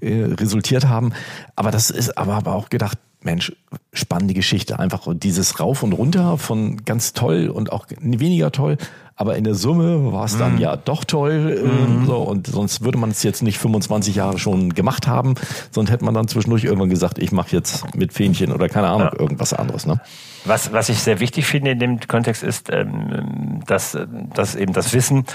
äh, 0.00 0.24
resultiert 0.24 0.88
haben. 0.88 1.12
Aber 1.56 1.70
das 1.70 1.90
ist 1.90 2.18
aber, 2.18 2.34
aber 2.34 2.54
auch 2.54 2.68
gedacht, 2.68 2.98
Mensch, 3.22 3.52
spannende 3.92 4.34
Geschichte. 4.34 4.78
Einfach 4.78 5.06
dieses 5.12 5.60
Rauf 5.60 5.82
und 5.82 5.92
Runter 5.92 6.38
von 6.38 6.84
ganz 6.84 7.12
toll 7.12 7.48
und 7.48 7.70
auch 7.72 7.86
weniger 8.00 8.50
toll. 8.50 8.78
Aber 9.14 9.36
in 9.36 9.44
der 9.44 9.54
Summe 9.54 10.12
war 10.12 10.24
es 10.24 10.38
dann 10.38 10.56
mm. 10.56 10.60
ja 10.60 10.76
doch 10.76 11.04
toll. 11.04 11.62
Mm. 11.62 12.06
So, 12.06 12.16
und 12.16 12.46
sonst 12.46 12.82
würde 12.82 12.96
man 12.96 13.10
es 13.10 13.22
jetzt 13.22 13.42
nicht 13.42 13.58
25 13.58 14.14
Jahre 14.14 14.38
schon 14.38 14.72
gemacht 14.72 15.06
haben. 15.06 15.34
Sonst 15.70 15.90
hätte 15.90 16.06
man 16.06 16.14
dann 16.14 16.26
zwischendurch 16.26 16.64
irgendwann 16.64 16.88
gesagt, 16.88 17.18
ich 17.18 17.30
mache 17.30 17.54
jetzt 17.54 17.94
mit 17.94 18.14
Fähnchen 18.14 18.50
oder 18.50 18.70
keine 18.70 18.88
Ahnung, 18.88 19.10
ja. 19.12 19.20
irgendwas 19.20 19.52
anderes. 19.52 19.84
Ne? 19.84 20.00
Was, 20.46 20.72
was 20.72 20.88
ich 20.88 21.00
sehr 21.00 21.20
wichtig 21.20 21.44
finde 21.44 21.72
in 21.72 21.78
dem 21.78 22.00
Kontext 22.00 22.42
ist, 22.42 22.70
ähm, 22.72 23.60
dass, 23.66 23.98
dass 24.32 24.54
eben 24.54 24.72
das 24.72 24.94
Wissen, 24.94 25.26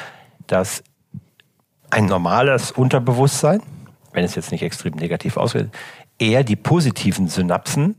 dass 0.47 0.83
ein 1.91 2.07
normales 2.07 2.71
Unterbewusstsein, 2.71 3.61
wenn 4.15 4.23
es 4.23 4.35
jetzt 4.35 4.51
nicht 4.51 4.63
extrem 4.63 4.93
negativ 4.93 5.37
ausgeht, 5.37 5.69
eher 6.17 6.43
die 6.43 6.55
positiven 6.55 7.27
Synapsen 7.27 7.95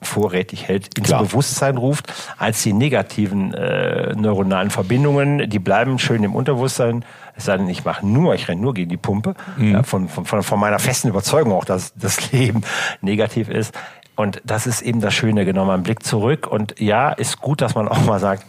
vorrätig 0.00 0.68
hält, 0.68 0.96
ins 0.96 1.08
Klar. 1.08 1.24
Bewusstsein 1.24 1.76
ruft, 1.76 2.12
als 2.36 2.62
die 2.62 2.72
negativen 2.72 3.52
äh, 3.52 4.14
neuronalen 4.14 4.70
Verbindungen. 4.70 5.50
Die 5.50 5.58
bleiben 5.58 5.98
schön 5.98 6.22
im 6.22 6.36
Unterbewusstsein. 6.36 7.04
Es 7.34 7.46
sei 7.46 7.56
denn, 7.56 7.68
ich 7.68 7.84
mache 7.84 8.06
nur, 8.06 8.34
ich 8.34 8.46
renne 8.46 8.60
nur 8.60 8.74
gegen 8.74 8.90
die 8.90 8.96
Pumpe. 8.96 9.34
Mhm. 9.56 9.72
Ja, 9.72 9.82
von, 9.82 10.08
von, 10.08 10.42
von 10.42 10.60
meiner 10.60 10.78
festen 10.78 11.08
Überzeugung 11.08 11.52
auch, 11.52 11.64
dass 11.64 11.94
das 11.94 12.30
Leben 12.32 12.62
negativ 13.00 13.48
ist. 13.48 13.74
Und 14.14 14.40
das 14.44 14.66
ist 14.66 14.82
eben 14.82 15.00
das 15.00 15.14
Schöne, 15.14 15.44
genau 15.44 15.64
mal 15.64 15.74
einen 15.74 15.82
Blick 15.82 16.04
zurück. 16.04 16.46
Und 16.46 16.78
ja, 16.80 17.10
ist 17.10 17.40
gut, 17.40 17.60
dass 17.60 17.74
man 17.74 17.88
auch 17.88 18.04
mal 18.04 18.20
sagt, 18.20 18.44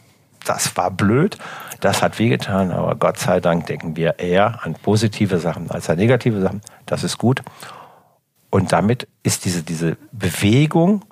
das 0.46 0.76
war 0.78 0.92
blöd, 0.92 1.38
das 1.82 2.02
hat 2.02 2.20
wehgetan, 2.20 2.72
aber 2.72 2.96
Gott 2.96 3.18
sei 3.18 3.40
Dank 3.40 3.68
denken 3.68 3.96
wir 3.96 4.20
eher 4.20 4.64
an 4.64 4.74
positive 4.74 5.40
Sachen 5.40 5.70
als 5.72 5.90
an 5.90 5.98
negative 5.98 6.42
Sachen. 6.42 6.62
Das 6.86 7.04
ist 7.04 7.18
gut. 7.18 7.42
Und 8.50 8.72
damit 8.72 9.08
ist 9.24 9.46
diese, 9.46 9.64
diese 9.64 9.98
Bewegung 10.12 11.06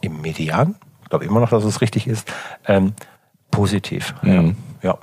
im 0.00 0.20
Median, 0.20 0.76
ich 1.02 1.08
glaube 1.08 1.24
immer 1.24 1.40
noch, 1.40 1.50
dass 1.50 1.64
es 1.64 1.80
richtig 1.80 2.06
ist, 2.06 2.30
ähm, 2.66 2.94
positiv. 3.50 4.14
Mhm. 4.22 4.56
Ja. 4.82 4.98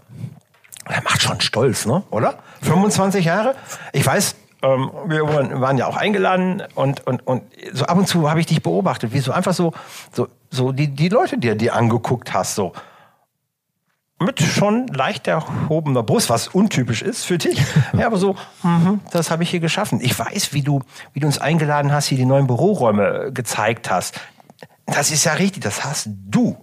Er 0.86 1.04
macht 1.04 1.22
schon 1.22 1.40
stolz, 1.42 1.86
ne? 1.86 2.04
oder? 2.10 2.36
25 2.62 3.26
Jahre? 3.26 3.56
Ich 3.94 4.06
weiß, 4.06 4.36
ähm, 4.62 4.92
wir 5.06 5.22
waren 5.28 5.78
ja 5.78 5.88
auch 5.88 5.96
eingeladen 5.96 6.64
und, 6.76 7.06
und, 7.08 7.26
und 7.26 7.44
so 7.74 7.86
ab 7.86 7.98
und 7.98 8.08
zu 8.08 8.30
habe 8.30 8.40
ich 8.40 8.46
dich 8.46 8.62
beobachtet, 8.62 9.14
wie 9.14 9.20
so 9.20 9.32
einfach 9.32 9.54
so, 9.54 9.74
so, 10.12 10.28
so 10.50 10.72
die, 10.72 10.88
die 10.88 11.10
Leute, 11.10 11.38
die 11.38 11.56
dir 11.58 11.76
angeguckt 11.76 12.34
hast, 12.34 12.56
so 12.56 12.74
mit 14.20 14.42
schon 14.42 14.88
leicht 14.88 15.28
erhobener 15.28 16.04
Brust, 16.04 16.30
was 16.30 16.50
untypisch 16.50 17.02
ist 17.02 17.26
für 17.26 17.38
dich. 17.38 17.62
Ja, 17.94 18.08
aber 18.08 18.18
so, 18.18 18.36
mh, 18.64 19.00
das 19.12 19.32
habe 19.32 19.44
ich 19.44 19.50
hier 19.50 19.60
geschaffen. 19.60 20.00
Ich 20.02 20.18
weiß, 20.18 20.54
wie 20.54 20.62
du, 20.62 20.82
wie 21.14 21.20
du 21.20 21.28
uns 21.28 21.40
eingeladen 21.40 21.92
hast, 21.92 22.08
hier 22.08 22.18
die 22.18 22.26
neuen 22.26 22.48
Büroräume 22.48 23.32
gezeigt 23.34 23.90
hast. 23.90 24.20
Das 24.86 25.12
ist 25.12 25.24
ja 25.24 25.34
richtig, 25.34 25.64
das 25.64 25.84
hast 25.84 26.08
du 26.08 26.58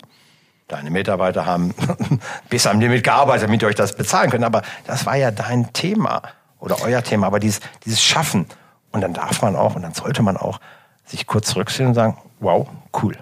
deine 0.68 0.90
Mitarbeiter 0.90 1.46
haben 1.46 1.74
bis 2.48 2.66
am 2.66 2.80
Limit 2.80 3.04
gearbeitet, 3.04 3.44
damit 3.44 3.62
ihr 3.62 3.68
euch 3.68 3.74
das 3.74 3.96
bezahlen 3.96 4.30
könnt. 4.30 4.44
Aber 4.44 4.62
das 4.86 5.06
war 5.06 5.16
ja 5.16 5.30
dein 5.30 5.72
Thema 5.72 6.22
oder 6.58 6.82
euer 6.82 7.02
Thema. 7.02 7.28
Aber 7.28 7.40
dieses, 7.40 7.60
dieses 7.84 8.02
Schaffen. 8.02 8.46
Und 8.92 9.00
dann 9.02 9.12
darf 9.12 9.42
man 9.42 9.56
auch 9.56 9.76
und 9.76 9.82
dann 9.82 9.94
sollte 9.94 10.22
man 10.22 10.36
auch 10.36 10.58
sich 11.06 11.26
kurz 11.26 11.48
zurückstellen 11.48 11.90
und 11.90 11.94
sagen, 11.94 12.18
wow, 12.40 12.68
cool. 13.02 13.14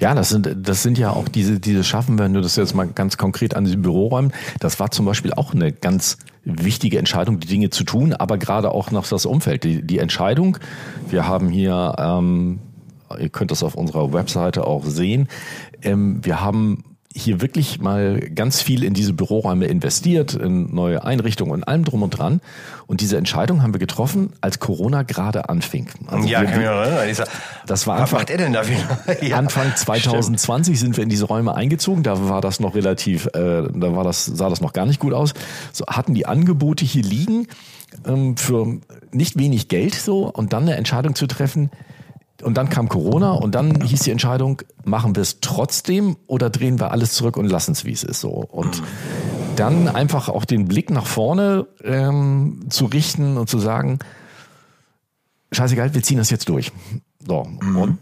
Ja, 0.00 0.14
das 0.14 0.28
sind, 0.28 0.48
das 0.56 0.82
sind 0.82 0.98
ja 0.98 1.10
auch 1.10 1.28
diese, 1.28 1.60
diese 1.60 1.84
Schaffen, 1.84 2.18
wenn 2.18 2.32
du 2.32 2.40
das 2.40 2.56
jetzt 2.56 2.74
mal 2.74 2.86
ganz 2.86 3.16
konkret 3.16 3.54
an 3.54 3.64
diesem 3.64 3.82
Büro 3.82 4.06
räumen. 4.08 4.32
Das 4.60 4.80
war 4.80 4.90
zum 4.90 5.06
Beispiel 5.06 5.32
auch 5.32 5.52
eine 5.52 5.72
ganz 5.72 6.18
wichtige 6.44 6.98
Entscheidung, 6.98 7.40
die 7.40 7.48
Dinge 7.48 7.70
zu 7.70 7.84
tun, 7.84 8.12
aber 8.12 8.38
gerade 8.38 8.70
auch 8.70 8.90
noch 8.90 9.06
das 9.08 9.26
Umfeld. 9.26 9.64
Die, 9.64 9.82
die 9.82 9.98
Entscheidung, 9.98 10.58
wir 11.08 11.26
haben 11.26 11.48
hier, 11.48 11.96
ähm, 11.98 12.60
ihr 13.18 13.28
könnt 13.28 13.50
das 13.50 13.62
auf 13.62 13.74
unserer 13.74 14.12
Webseite 14.12 14.66
auch 14.66 14.84
sehen, 14.84 15.28
ähm, 15.82 16.24
wir 16.24 16.40
haben 16.40 16.95
hier 17.16 17.40
wirklich 17.40 17.80
mal 17.80 18.20
ganz 18.20 18.60
viel 18.60 18.84
in 18.84 18.94
diese 18.94 19.12
Büroräume 19.12 19.66
investiert, 19.66 20.34
in 20.34 20.74
neue 20.74 21.04
Einrichtungen 21.04 21.52
und 21.52 21.64
allem 21.64 21.84
drum 21.84 22.02
und 22.02 22.10
dran. 22.10 22.40
Und 22.86 23.00
diese 23.00 23.16
Entscheidung 23.16 23.62
haben 23.62 23.74
wir 23.74 23.78
getroffen, 23.78 24.32
als 24.40 24.60
Corona 24.60 25.02
gerade 25.02 25.48
anfing. 25.48 25.88
Also 26.06 26.28
ja, 26.28 26.42
wir, 26.42 26.48
kann 26.48 26.60
ich 26.60 26.66
erinnern. 26.66 27.28
Das 27.66 27.86
war 27.86 27.98
Anfang, 27.98 28.20
macht 28.20 28.30
er 28.30 28.38
denn 28.38 28.52
da 28.52 28.68
wieder? 28.68 29.22
ja, 29.22 29.36
Anfang 29.36 29.74
2020 29.74 30.76
stimmt. 30.76 30.78
sind 30.78 30.96
wir 30.96 31.04
in 31.04 31.08
diese 31.08 31.24
Räume 31.24 31.54
eingezogen. 31.54 32.02
Da 32.02 32.28
war 32.28 32.40
das 32.40 32.60
noch 32.60 32.74
relativ, 32.74 33.26
äh, 33.26 33.30
da 33.32 33.96
war 33.96 34.04
das, 34.04 34.26
sah 34.26 34.48
das 34.50 34.60
noch 34.60 34.72
gar 34.72 34.86
nicht 34.86 35.00
gut 35.00 35.14
aus. 35.14 35.34
So 35.72 35.86
hatten 35.86 36.14
die 36.14 36.26
Angebote 36.26 36.84
hier 36.84 37.02
liegen 37.02 37.48
ähm, 38.06 38.36
für 38.36 38.78
nicht 39.10 39.38
wenig 39.38 39.68
Geld 39.68 39.94
so 39.94 40.28
und 40.28 40.52
dann 40.52 40.64
eine 40.64 40.76
Entscheidung 40.76 41.14
zu 41.14 41.26
treffen, 41.26 41.70
und 42.42 42.56
dann 42.56 42.68
kam 42.68 42.88
Corona 42.88 43.32
und 43.32 43.54
dann 43.54 43.80
hieß 43.80 44.00
die 44.00 44.10
Entscheidung, 44.10 44.62
machen 44.84 45.14
wir 45.16 45.22
es 45.22 45.40
trotzdem 45.40 46.16
oder 46.26 46.50
drehen 46.50 46.78
wir 46.78 46.90
alles 46.90 47.12
zurück 47.12 47.36
und 47.36 47.46
lassen 47.46 47.72
es, 47.72 47.84
wie 47.84 47.92
es 47.92 48.02
ist. 48.02 48.20
So. 48.20 48.30
Und 48.30 48.82
dann 49.56 49.88
einfach 49.88 50.28
auch 50.28 50.44
den 50.44 50.66
Blick 50.68 50.90
nach 50.90 51.06
vorne 51.06 51.66
ähm, 51.82 52.66
zu 52.68 52.86
richten 52.86 53.36
und 53.38 53.48
zu 53.48 53.58
sagen, 53.58 53.98
scheißegal, 55.52 55.94
wir 55.94 56.02
ziehen 56.02 56.18
das 56.18 56.30
jetzt 56.30 56.48
durch. 56.48 56.72
So. 57.26 57.44
Mhm. 57.44 57.76
Und 57.76 57.98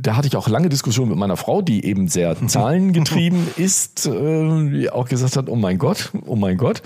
da 0.00 0.16
hatte 0.16 0.28
ich 0.28 0.36
auch 0.36 0.48
lange 0.48 0.68
Diskussionen 0.68 1.10
mit 1.10 1.18
meiner 1.18 1.36
Frau, 1.36 1.62
die 1.62 1.84
eben 1.84 2.08
sehr 2.08 2.36
zahlengetrieben 2.46 3.48
ist, 3.56 4.06
äh, 4.06 4.70
die 4.70 4.90
auch 4.90 5.08
gesagt 5.08 5.36
hat, 5.36 5.48
oh 5.48 5.56
mein 5.56 5.78
Gott, 5.78 6.12
oh 6.26 6.36
mein 6.36 6.56
Gott, 6.56 6.82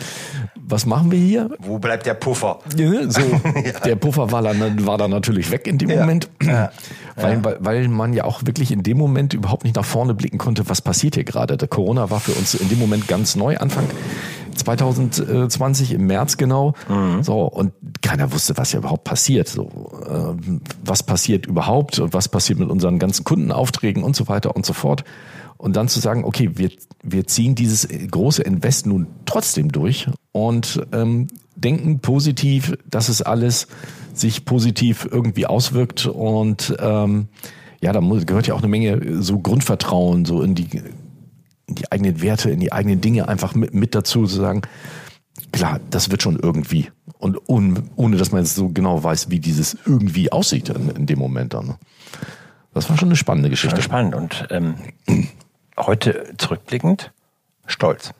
was 0.57 0.87
machen 0.87 1.11
wir 1.11 1.18
hier? 1.18 1.51
Wo 1.59 1.79
bleibt 1.79 2.07
der 2.07 2.14
Puffer? 2.14 2.61
Ja, 2.77 3.11
so, 3.11 3.20
ja. 3.64 3.81
Der 3.85 3.96
Puffer 3.96 4.31
war 4.33 4.42
dann, 4.42 4.87
war 4.87 4.98
dann 4.98 5.11
natürlich 5.11 5.51
weg 5.51 5.66
in 5.66 5.79
dem 5.79 5.90
ja. 5.90 6.01
Moment, 6.01 6.31
weil, 7.16 7.44
weil, 7.44 7.57
weil 7.61 7.88
man 7.88 8.12
ja 8.12 8.25
auch 8.25 8.42
wirklich 8.44 8.72
in 8.72 8.83
dem 8.83 8.96
Moment 8.98 9.35
überhaupt 9.35 9.64
nicht 9.64 9.77
nach 9.77 9.85
vorne 9.85 10.14
blicken 10.14 10.38
konnte, 10.38 10.68
was 10.68 10.81
passiert 10.81 11.14
hier 11.14 11.25
gerade. 11.25 11.57
Der 11.57 11.68
Corona 11.68 12.11
war 12.11 12.20
für 12.20 12.33
uns 12.33 12.55
in 12.55 12.68
dem 12.68 12.79
Moment 12.79 13.09
ganz 13.09 13.37
neu, 13.37 13.57
Anfang 13.59 13.87
2020 14.54 15.92
im 15.92 16.06
März 16.06 16.36
genau. 16.36 16.74
Mhm. 16.88 17.22
So, 17.22 17.42
und 17.42 17.72
keiner 18.02 18.32
wusste, 18.32 18.56
was 18.56 18.72
ja 18.72 18.78
überhaupt 18.78 19.04
passiert. 19.04 19.48
So, 19.48 19.92
äh, 20.06 20.58
was 20.84 21.02
passiert 21.02 21.46
überhaupt 21.46 21.98
und 21.98 22.14
was 22.14 22.28
passiert 22.28 22.58
mit 22.58 22.70
unseren 22.70 22.98
ganzen 22.98 23.24
Kundenaufträgen 23.24 24.02
und 24.02 24.16
so 24.16 24.28
weiter 24.28 24.54
und 24.56 24.66
so 24.66 24.72
fort. 24.72 25.04
Und 25.56 25.76
dann 25.76 25.88
zu 25.88 26.00
sagen, 26.00 26.24
okay, 26.24 26.50
wir, 26.54 26.70
wir 27.02 27.26
ziehen 27.26 27.54
dieses 27.54 27.86
große 27.88 28.42
Invest 28.42 28.86
nun 28.86 29.06
trotzdem 29.26 29.70
durch 29.70 30.08
und 30.32 30.84
ähm, 30.92 31.28
denken 31.54 32.00
positiv, 32.00 32.76
dass 32.90 33.08
es 33.08 33.22
alles 33.22 33.68
sich 34.12 34.44
positiv 34.44 35.08
irgendwie 35.10 35.46
auswirkt 35.46 36.06
und 36.06 36.74
ähm, 36.80 37.28
ja, 37.80 37.92
da 37.92 38.00
muss, 38.00 38.26
gehört 38.26 38.46
ja 38.46 38.54
auch 38.54 38.58
eine 38.58 38.68
Menge 38.68 39.22
so 39.22 39.38
Grundvertrauen 39.38 40.24
so 40.24 40.42
in 40.42 40.54
die 40.54 40.68
in 41.72 41.76
die 41.76 41.90
eigenen 41.90 42.20
Werte, 42.20 42.50
in 42.50 42.61
die 42.61 42.72
eigenen 42.72 43.00
Dinge 43.00 43.28
einfach 43.28 43.54
mit, 43.54 43.72
mit 43.74 43.94
dazu 43.94 44.26
zu 44.26 44.37
sagen, 44.37 44.62
klar, 45.52 45.80
das 45.90 46.11
wird 46.11 46.22
schon 46.22 46.38
irgendwie. 46.38 46.90
Und 47.18 47.48
un, 47.48 47.90
ohne 47.96 48.16
dass 48.16 48.30
man 48.30 48.42
jetzt 48.42 48.54
so 48.54 48.68
genau 48.68 49.02
weiß, 49.02 49.30
wie 49.30 49.40
dieses 49.40 49.76
irgendwie 49.87 50.30
aussieht 50.30 50.68
in, 50.68 50.90
in 50.90 51.06
dem 51.06 51.18
Moment 51.18 51.54
dann. 51.54 51.76
Das 52.74 52.88
war 52.90 52.96
schon 52.98 53.08
eine 53.08 53.16
spannende 53.16 53.50
Geschichte. 53.50 53.76
Schon 53.76 53.85
spannend 53.85 54.14
und 54.14 54.46
ähm, 54.50 54.74
heute 55.78 56.35
zurückblickend 56.37 57.12
stolz. 57.66 58.12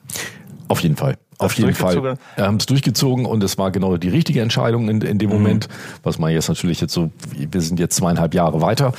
Auf 0.69 0.81
jeden 0.81 0.97
Fall. 0.97 1.19
Auf 1.39 1.55
jeden 1.55 1.75
Fall. 1.75 2.17
Wir 2.37 2.45
haben 2.45 2.57
es 2.57 2.67
durchgezogen 2.67 3.27
und 3.27 3.43
es 3.43 3.59
war 3.59 3.73
genau 3.73 3.97
die 3.97 4.09
richtige 4.09 4.41
Entscheidung 4.41 4.89
in, 4.89 5.01
in 5.01 5.19
dem 5.19 5.31
mhm. 5.31 5.37
Moment, 5.37 5.69
was 6.03 6.19
man 6.19 6.33
jetzt 6.33 6.49
natürlich 6.49 6.81
jetzt 6.81 6.93
so, 6.93 7.11
wir 7.37 7.61
sind 7.61 7.81
jetzt 7.81 7.97
zweieinhalb 7.97 8.33
Jahre 8.33 8.61
weiter, 8.61 8.93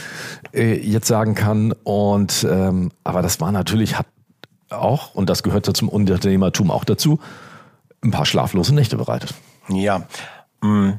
äh, 0.54 0.76
jetzt 0.76 1.08
sagen 1.08 1.36
kann. 1.36 1.74
Und 1.84 2.46
ähm, 2.50 2.92
aber 3.04 3.22
das 3.22 3.40
war 3.40 3.52
natürlich, 3.52 3.98
hat 3.98 4.08
auch, 4.74 5.16
und 5.16 5.30
das 5.30 5.44
gehört 5.44 5.68
ja 5.68 5.74
zum 5.74 5.90
Unternehmertum 5.90 6.72
auch 6.72 6.84
dazu, 6.84 7.20
ein 8.04 8.12
paar 8.12 8.26
schlaflose 8.26 8.74
Nächte 8.76 8.98
bereitet. 8.98 9.34
Ja. 9.70 10.04
Mm. 10.62 10.92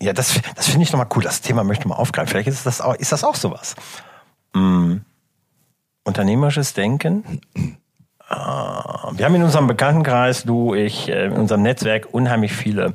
Ja, 0.00 0.12
das, 0.12 0.40
das 0.56 0.66
finde 0.68 0.84
ich 0.84 0.92
nochmal 0.92 1.08
cool. 1.14 1.22
Das 1.22 1.40
Thema 1.40 1.64
möchte 1.64 1.86
man 1.88 1.98
aufgreifen. 1.98 2.28
Vielleicht 2.28 2.48
ist 2.48 2.66
das 2.66 2.80
auch, 2.80 2.94
ist 2.94 3.12
das 3.12 3.24
auch 3.24 3.36
sowas. 3.36 3.76
Mm. 4.52 4.96
Unternehmerisches 6.04 6.74
Denken. 6.74 7.40
Ah, 8.28 9.12
wir 9.12 9.24
haben 9.24 9.34
in 9.34 9.42
unserem 9.42 9.66
Bekanntenkreis, 9.66 10.44
du, 10.44 10.74
ich, 10.74 11.08
äh, 11.08 11.26
in 11.26 11.32
unserem 11.32 11.62
Netzwerk 11.62 12.08
unheimlich 12.12 12.52
viele 12.52 12.94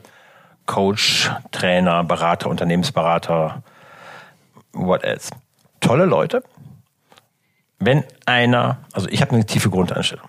Coach, 0.66 1.32
Trainer, 1.52 2.04
Berater, 2.04 2.50
Unternehmensberater, 2.50 3.64
what 4.74 5.04
else. 5.04 5.32
Tolle 5.80 6.06
Leute, 6.06 6.44
wenn 7.80 8.04
einer, 8.26 8.80
also 8.94 9.08
ich 9.10 9.22
habe 9.22 9.34
eine 9.34 9.46
tiefe 9.46 9.70
Grundeinstellung. 9.70 10.28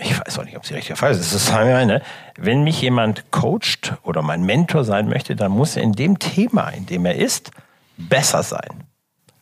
Ich 0.00 0.18
weiß 0.18 0.38
auch 0.38 0.44
nicht, 0.44 0.56
ob 0.56 0.64
sie 0.64 0.74
richtig 0.74 0.96
falsch 0.96 1.18
ist. 1.18 1.34
Das 1.34 1.42
ist 1.42 1.52
eine. 1.52 2.02
Wenn 2.36 2.62
mich 2.62 2.80
jemand 2.80 3.32
coacht 3.32 3.94
oder 4.04 4.22
mein 4.22 4.44
Mentor 4.44 4.84
sein 4.84 5.08
möchte, 5.08 5.34
dann 5.34 5.50
muss 5.50 5.76
er 5.76 5.82
in 5.82 5.92
dem 5.92 6.20
Thema, 6.20 6.68
in 6.68 6.86
dem 6.86 7.04
er 7.04 7.16
ist, 7.16 7.50
besser 7.96 8.44
sein. 8.44 8.84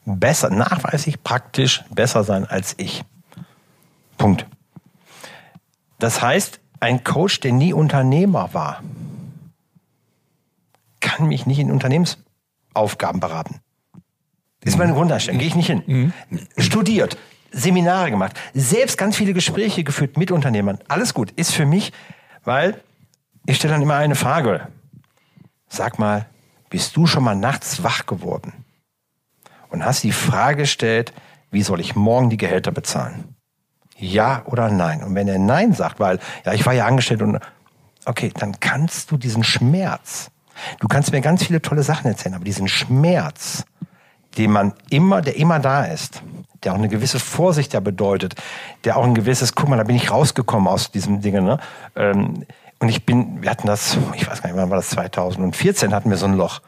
Besser, 0.06 0.48
nachweislich, 0.48 1.22
praktisch 1.22 1.84
besser 1.90 2.24
sein 2.24 2.46
als 2.46 2.74
ich. 2.78 3.04
Punkt. 4.16 4.46
Das 5.98 6.22
heißt, 6.22 6.60
ein 6.80 7.04
Coach, 7.04 7.40
der 7.40 7.52
nie 7.52 7.72
Unternehmer 7.72 8.54
war, 8.54 8.82
kann 11.00 11.26
mich 11.26 11.44
nicht 11.46 11.58
in 11.58 11.70
Unternehmensaufgaben 11.70 13.20
beraten. 13.20 13.60
Ist 14.66 14.78
meine 14.78 14.92
Grundeinstellung. 14.92 15.38
Gehe 15.38 15.48
ich 15.48 15.54
nicht 15.54 15.68
hin. 15.68 15.82
Mhm. 15.86 16.12
Studiert, 16.58 17.16
Seminare 17.52 18.10
gemacht, 18.10 18.38
selbst 18.52 18.98
ganz 18.98 19.16
viele 19.16 19.32
Gespräche 19.32 19.84
geführt 19.84 20.16
mit 20.18 20.30
Unternehmern. 20.30 20.78
Alles 20.88 21.14
gut. 21.14 21.30
Ist 21.32 21.52
für 21.52 21.66
mich, 21.66 21.92
weil 22.44 22.82
ich 23.46 23.56
stelle 23.56 23.74
dann 23.74 23.82
immer 23.82 23.94
eine 23.94 24.16
Frage. 24.16 24.68
Sag 25.68 25.98
mal, 25.98 26.26
bist 26.68 26.96
du 26.96 27.06
schon 27.06 27.24
mal 27.24 27.36
nachts 27.36 27.82
wach 27.82 28.06
geworden? 28.06 28.52
Und 29.68 29.84
hast 29.84 30.02
die 30.02 30.12
Frage 30.12 30.62
gestellt, 30.62 31.12
wie 31.50 31.62
soll 31.62 31.80
ich 31.80 31.94
morgen 31.94 32.28
die 32.28 32.36
Gehälter 32.36 32.72
bezahlen? 32.72 33.36
Ja 33.96 34.42
oder 34.46 34.68
nein? 34.68 35.02
Und 35.02 35.14
wenn 35.14 35.28
er 35.28 35.38
Nein 35.38 35.72
sagt, 35.72 36.00
weil, 36.00 36.18
ja, 36.44 36.52
ich 36.52 36.66
war 36.66 36.72
ja 36.72 36.86
angestellt 36.86 37.22
und, 37.22 37.38
okay, 38.04 38.32
dann 38.38 38.60
kannst 38.60 39.10
du 39.10 39.16
diesen 39.16 39.44
Schmerz, 39.44 40.30
du 40.80 40.88
kannst 40.88 41.12
mir 41.12 41.20
ganz 41.20 41.44
viele 41.44 41.62
tolle 41.62 41.82
Sachen 41.82 42.08
erzählen, 42.08 42.34
aber 42.34 42.44
diesen 42.44 42.68
Schmerz, 42.68 43.64
den 44.36 44.50
man 44.50 44.72
immer, 44.90 45.22
der 45.22 45.36
immer 45.36 45.58
da 45.58 45.84
ist, 45.84 46.22
der 46.62 46.72
auch 46.72 46.78
eine 46.78 46.88
gewisse 46.88 47.18
Vorsicht 47.18 47.72
ja 47.72 47.80
bedeutet, 47.80 48.34
der 48.84 48.96
auch 48.96 49.04
ein 49.04 49.14
gewisses, 49.14 49.54
guck 49.54 49.68
mal, 49.68 49.76
da 49.76 49.84
bin 49.84 49.96
ich 49.96 50.10
rausgekommen 50.10 50.68
aus 50.68 50.90
diesem 50.90 51.20
Ding, 51.20 51.44
ne? 51.44 51.58
Ähm, 51.94 52.44
und 52.78 52.90
ich 52.90 53.06
bin, 53.06 53.42
wir 53.42 53.50
hatten 53.50 53.66
das, 53.66 53.96
ich 54.14 54.28
weiß 54.28 54.42
gar 54.42 54.50
nicht, 54.50 54.58
wann 54.58 54.68
war 54.68 54.76
das, 54.76 54.90
2014 54.90 55.94
hatten 55.94 56.10
wir 56.10 56.18
so 56.18 56.26
ein 56.26 56.34
Loch. 56.34 56.60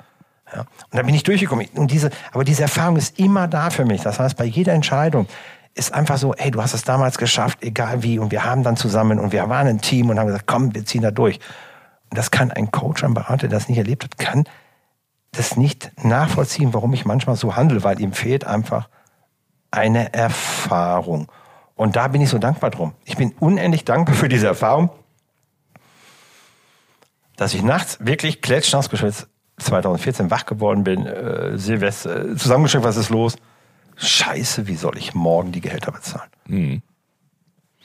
Ja. 0.54 0.60
Und 0.60 0.68
da 0.92 1.02
bin 1.02 1.14
ich 1.14 1.22
durchgekommen. 1.22 1.66
Und 1.74 1.90
diese, 1.90 2.10
aber 2.32 2.44
diese 2.44 2.62
Erfahrung 2.62 2.96
ist 2.96 3.18
immer 3.18 3.46
da 3.46 3.68
für 3.68 3.84
mich. 3.84 4.02
Das 4.02 4.18
heißt, 4.18 4.36
bei 4.36 4.46
jeder 4.46 4.72
Entscheidung 4.72 5.26
ist 5.74 5.92
einfach 5.92 6.16
so, 6.16 6.34
hey, 6.36 6.50
du 6.50 6.62
hast 6.62 6.72
es 6.72 6.82
damals 6.82 7.18
geschafft, 7.18 7.62
egal 7.62 8.02
wie. 8.02 8.18
Und 8.18 8.32
wir 8.32 8.44
haben 8.44 8.62
dann 8.62 8.76
zusammen 8.76 9.18
und 9.18 9.32
wir 9.32 9.48
waren 9.50 9.66
ein 9.66 9.80
Team 9.82 10.08
und 10.08 10.18
haben 10.18 10.26
gesagt, 10.28 10.46
komm, 10.46 10.74
wir 10.74 10.86
ziehen 10.86 11.02
da 11.02 11.10
durch. 11.10 11.40
Und 12.10 12.16
das 12.16 12.30
kann 12.30 12.50
ein 12.50 12.70
Coach, 12.70 13.04
ein 13.04 13.12
Berater, 13.12 13.48
der 13.48 13.58
das 13.58 13.68
nicht 13.68 13.78
erlebt 13.78 14.04
hat, 14.04 14.16
kann 14.16 14.44
das 15.38 15.56
nicht 15.56 15.92
nachvollziehen, 16.02 16.74
warum 16.74 16.92
ich 16.92 17.04
manchmal 17.04 17.36
so 17.36 17.56
handle, 17.56 17.84
weil 17.84 18.00
ihm 18.00 18.12
fehlt 18.12 18.44
einfach 18.44 18.88
eine 19.70 20.12
Erfahrung. 20.12 21.30
Und 21.76 21.96
da 21.96 22.08
bin 22.08 22.20
ich 22.20 22.28
so 22.28 22.38
dankbar 22.38 22.70
drum. 22.70 22.94
Ich 23.04 23.16
bin 23.16 23.32
unendlich 23.38 23.84
dankbar 23.84 24.16
für 24.16 24.28
diese 24.28 24.48
Erfahrung, 24.48 24.90
dass 27.36 27.54
ich 27.54 27.62
nachts 27.62 27.98
wirklich 28.00 28.42
klatschnass 28.42 28.90
geschwitzt 28.90 29.28
2014 29.58 30.30
wach 30.30 30.46
geworden 30.46 30.84
bin, 30.84 31.06
äh, 31.06 31.56
Silvester, 31.58 32.30
äh, 32.30 32.36
zusammengeschrieben, 32.36 32.84
was 32.84 32.96
ist 32.96 33.10
los? 33.10 33.36
Scheiße, 33.96 34.66
wie 34.66 34.76
soll 34.76 34.96
ich 34.96 35.14
morgen 35.14 35.52
die 35.52 35.60
Gehälter 35.60 35.92
bezahlen? 35.92 36.30
Mhm. 36.46 36.82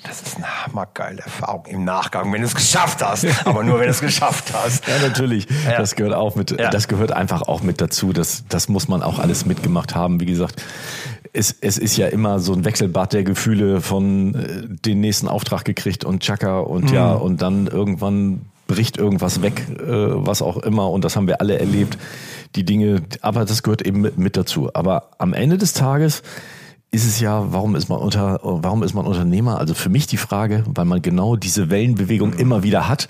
Das 0.04 0.22
ist 0.22 0.36
eine 0.36 0.66
hammergeile 0.66 1.22
Erfahrung 1.22 1.66
im 1.68 1.86
Nachgang, 1.86 2.32
wenn 2.34 2.42
du 2.42 2.48
es 2.48 2.56
geschafft 2.56 3.02
hast. 3.02 3.26
Aber 3.46 3.64
nur, 3.64 3.80
wenn 3.80 3.86
du 3.86 3.92
es 3.92 4.02
geschafft 4.02 4.54
hast. 4.54 4.86
Ja, 4.88 5.00
natürlich. 5.00 5.48
Ja. 5.66 5.78
Das 5.78 5.96
gehört 5.96 6.14
auch 6.14 6.36
mit, 6.36 6.52
ja. 6.52 6.70
das 6.70 6.88
gehört 6.88 7.12
einfach 7.12 7.44
auch 7.44 7.62
mit 7.62 7.80
dazu. 7.80 8.12
Das, 8.12 8.44
das 8.50 8.68
muss 8.68 8.88
man 8.88 9.02
auch 9.02 9.20
alles 9.20 9.46
mitgemacht 9.46 9.96
haben. 9.96 10.20
Wie 10.20 10.26
gesagt, 10.26 10.62
es, 11.32 11.56
es 11.62 11.78
ist 11.78 11.98
ja 11.98 12.08
immer 12.08 12.40
so 12.40 12.54
ein 12.54 12.66
Wechselbad 12.66 13.14
der 13.14 13.24
Gefühle 13.24 13.82
von 13.82 14.36
äh, 14.36 14.68
den 14.68 15.00
nächsten 15.00 15.28
Auftrag 15.28 15.66
gekriegt 15.66 16.06
und 16.06 16.22
Chaka 16.22 16.60
und 16.60 16.90
mhm. 16.90 16.96
ja, 16.96 17.12
und 17.14 17.42
dann 17.42 17.68
irgendwann 17.68 18.42
bricht 18.68 18.98
irgendwas 18.98 19.42
weg, 19.42 19.66
äh, 19.70 19.86
was 19.88 20.42
auch 20.42 20.58
immer, 20.58 20.90
und 20.90 21.04
das 21.04 21.16
haben 21.16 21.28
wir 21.28 21.42
alle 21.42 21.60
erlebt, 21.60 21.98
die 22.56 22.64
Dinge, 22.64 23.02
aber 23.22 23.46
das 23.46 23.64
gehört 23.64 23.82
eben 23.82 24.02
mit, 24.02 24.18
mit 24.18 24.38
dazu. 24.38 24.70
Aber 24.74 25.10
am 25.18 25.34
Ende 25.34 25.58
des 25.58 25.74
Tages 25.74 26.24
ist 26.94 27.06
es 27.06 27.20
ja, 27.20 27.52
warum 27.52 27.76
ist 27.76 27.90
man 27.90 27.98
unter, 27.98 28.40
warum 28.44 28.84
ist 28.84 28.94
man 28.94 29.08
Unternehmer? 29.08 29.58
Also 29.58 29.74
für 29.74 29.90
mich 29.90 30.06
die 30.06 30.18
Frage, 30.18 30.64
weil 30.68 30.86
man 30.86 31.02
genau 31.02 31.36
diese 31.36 31.72
Wellenbewegung 31.72 32.34
immer 32.34 32.62
wieder 32.62 32.88
hat 32.88 33.08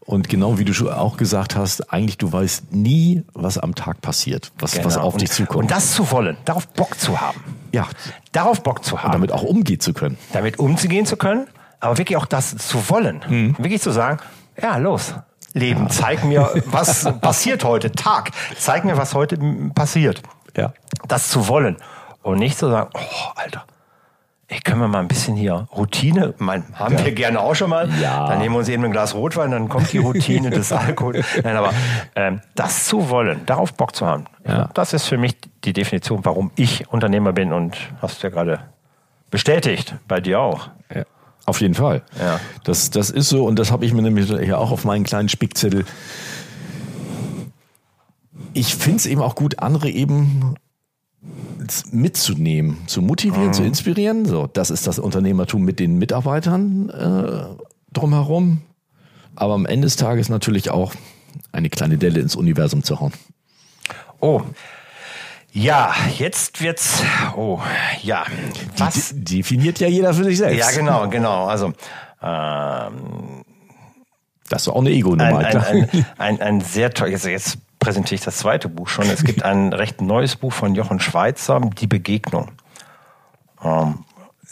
und 0.00 0.30
genau 0.30 0.58
wie 0.58 0.64
du 0.64 0.90
auch 0.90 1.18
gesagt 1.18 1.54
hast, 1.54 1.92
eigentlich 1.92 2.16
du 2.16 2.32
weißt 2.32 2.72
nie, 2.72 3.24
was 3.34 3.58
am 3.58 3.74
Tag 3.74 4.00
passiert, 4.00 4.52
was, 4.58 4.72
genau. 4.72 4.86
was 4.86 4.96
auf 4.96 5.14
und, 5.14 5.20
dich 5.20 5.30
zukommt. 5.30 5.64
Und 5.64 5.70
das 5.70 5.92
zu 5.92 6.10
wollen, 6.10 6.38
darauf 6.46 6.66
Bock 6.68 6.98
zu 6.98 7.20
haben. 7.20 7.38
Ja. 7.72 7.86
Darauf 8.32 8.62
Bock 8.62 8.82
zu 8.82 9.02
haben. 9.02 9.08
Und 9.08 9.12
damit 9.12 9.32
auch 9.32 9.42
umgehen 9.42 9.80
zu 9.80 9.92
können. 9.92 10.16
Damit 10.32 10.58
umzugehen 10.58 11.04
zu 11.04 11.18
können, 11.18 11.46
aber 11.78 11.98
wirklich 11.98 12.16
auch 12.16 12.26
das 12.26 12.56
zu 12.56 12.88
wollen. 12.88 13.22
Mhm. 13.28 13.56
Wirklich 13.58 13.82
zu 13.82 13.90
sagen, 13.90 14.18
ja, 14.60 14.78
los. 14.78 15.14
Leben, 15.52 15.82
ja. 15.82 15.88
zeig 15.90 16.24
mir, 16.24 16.50
was 16.66 17.04
passiert 17.20 17.64
heute, 17.64 17.92
Tag. 17.92 18.30
Zeig 18.58 18.86
mir, 18.86 18.96
was 18.96 19.12
heute 19.12 19.36
passiert. 19.74 20.22
Ja. 20.56 20.72
Das 21.06 21.28
zu 21.28 21.48
wollen. 21.48 21.76
Und 22.26 22.40
nicht 22.40 22.58
zu 22.58 22.68
sagen, 22.68 22.90
oh, 22.92 23.30
Alter, 23.36 23.64
ey, 24.48 24.58
können 24.58 24.80
wir 24.80 24.88
mal 24.88 24.98
ein 24.98 25.06
bisschen 25.06 25.36
hier 25.36 25.68
Routine, 25.76 26.34
mein, 26.38 26.64
haben 26.74 26.98
ja. 26.98 27.04
wir 27.04 27.12
gerne 27.12 27.38
auch 27.38 27.54
schon 27.54 27.70
mal. 27.70 27.88
Ja. 28.00 28.26
Dann 28.26 28.40
nehmen 28.40 28.52
wir 28.56 28.58
uns 28.58 28.68
eben 28.68 28.84
ein 28.84 28.90
Glas 28.90 29.14
Rotwein, 29.14 29.52
dann 29.52 29.68
kommt 29.68 29.92
die 29.92 29.98
Routine 29.98 30.50
des 30.50 30.72
Alkohols. 30.72 31.24
Nein, 31.44 31.56
aber 31.56 31.72
ähm, 32.16 32.40
das 32.56 32.86
zu 32.86 33.10
wollen, 33.10 33.46
darauf 33.46 33.74
Bock 33.74 33.94
zu 33.94 34.06
haben, 34.06 34.24
ja. 34.44 34.68
das 34.74 34.92
ist 34.92 35.06
für 35.06 35.18
mich 35.18 35.36
die 35.62 35.72
Definition, 35.72 36.24
warum 36.24 36.50
ich 36.56 36.88
Unternehmer 36.88 37.32
bin 37.32 37.52
und 37.52 37.76
hast 38.02 38.24
du 38.24 38.26
ja 38.26 38.32
gerade 38.32 38.58
bestätigt, 39.30 39.94
bei 40.08 40.20
dir 40.20 40.40
auch. 40.40 40.68
Ja. 40.92 41.04
Auf 41.44 41.60
jeden 41.60 41.74
Fall. 41.74 42.02
Ja. 42.18 42.40
Das, 42.64 42.90
das 42.90 43.10
ist 43.10 43.28
so 43.28 43.44
und 43.44 43.56
das 43.56 43.70
habe 43.70 43.84
ich 43.84 43.92
mir 43.92 44.02
nämlich 44.02 44.26
hier 44.26 44.58
auch 44.58 44.72
auf 44.72 44.84
meinen 44.84 45.04
kleinen 45.04 45.28
Spickzettel. 45.28 45.84
Ich 48.52 48.74
finde 48.74 48.96
es 48.96 49.06
eben 49.06 49.22
auch 49.22 49.36
gut, 49.36 49.60
andere 49.60 49.90
eben 49.90 50.56
mitzunehmen, 51.90 52.78
zu 52.86 53.02
motivieren, 53.02 53.48
mhm. 53.48 53.52
zu 53.52 53.62
inspirieren. 53.64 54.24
So, 54.24 54.46
das 54.46 54.70
ist 54.70 54.86
das 54.86 54.98
Unternehmertum 54.98 55.62
mit 55.64 55.80
den 55.80 55.98
Mitarbeitern 55.98 56.90
äh, 56.90 57.62
drumherum. 57.92 58.62
Aber 59.34 59.54
am 59.54 59.66
Ende 59.66 59.86
des 59.86 59.96
Tages 59.96 60.28
natürlich 60.28 60.70
auch 60.70 60.94
eine 61.52 61.68
kleine 61.68 61.98
Delle 61.98 62.20
ins 62.20 62.36
Universum 62.36 62.82
zu 62.82 63.00
hauen. 63.00 63.12
Oh, 64.20 64.42
ja, 65.52 65.94
jetzt 66.18 66.60
wird's. 66.60 67.02
Oh, 67.34 67.60
ja. 68.02 68.24
Was 68.76 69.14
Die, 69.14 69.36
definiert 69.36 69.78
ja 69.80 69.88
jeder 69.88 70.12
für 70.12 70.24
sich 70.24 70.38
selbst. 70.38 70.58
Ja, 70.58 70.70
genau, 70.70 71.08
genau. 71.08 71.46
Also 71.46 71.72
ähm, 72.22 73.42
das 74.48 74.62
ist 74.62 74.68
auch 74.68 74.80
eine 74.80 74.90
Ego-Nummer. 74.90 75.38
Ein, 75.38 75.56
ein, 75.56 76.06
ein, 76.18 76.40
ein, 76.40 76.60
sehr 76.60 76.90
toll. 76.90 77.08
Jetzt, 77.08 77.24
jetzt 77.24 77.58
präsentiere 77.86 78.16
ich 78.16 78.24
das 78.24 78.38
zweite 78.38 78.68
Buch 78.68 78.88
schon. 78.88 79.08
Es 79.08 79.22
gibt 79.22 79.44
ein 79.44 79.72
recht 79.72 80.00
neues 80.00 80.34
Buch 80.34 80.52
von 80.52 80.74
Jochen 80.74 80.98
Schweizer, 80.98 81.60
Die 81.60 81.86
Begegnung. 81.86 82.50
Ähm, 83.62 84.04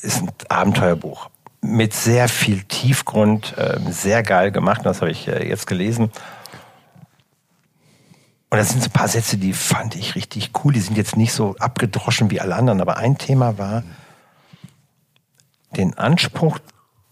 ist 0.03 0.22
ein 0.22 0.30
Abenteuerbuch 0.49 1.30
mit 1.61 1.95
sehr 1.95 2.28
viel 2.28 2.62
Tiefgrund, 2.62 3.59
äh, 3.59 3.80
sehr 3.91 4.22
geil 4.22 4.53
gemacht. 4.53 4.82
Das 4.85 5.01
habe 5.01 5.11
ich 5.11 5.26
äh, 5.26 5.49
jetzt 5.49 5.66
gelesen. 5.66 6.12
Und 8.51 8.59
das 8.59 8.68
sind 8.68 8.85
so 8.85 8.89
ein 8.89 8.93
paar 8.93 9.09
Sätze, 9.09 9.37
die 9.37 9.53
fand 9.53 9.97
ich 9.97 10.14
richtig 10.14 10.53
cool. 10.62 10.72
Die 10.72 10.80
sind 10.80 10.97
jetzt 10.97 11.16
nicht 11.16 11.32
so 11.32 11.57
abgedroschen 11.59 12.30
wie 12.30 12.41
alle 12.41 12.55
anderen, 12.55 12.80
aber 12.80 12.99
ein 12.99 13.18
Thema 13.18 13.59
war, 13.59 13.82
den 15.76 15.99
Anspruch 15.99 16.61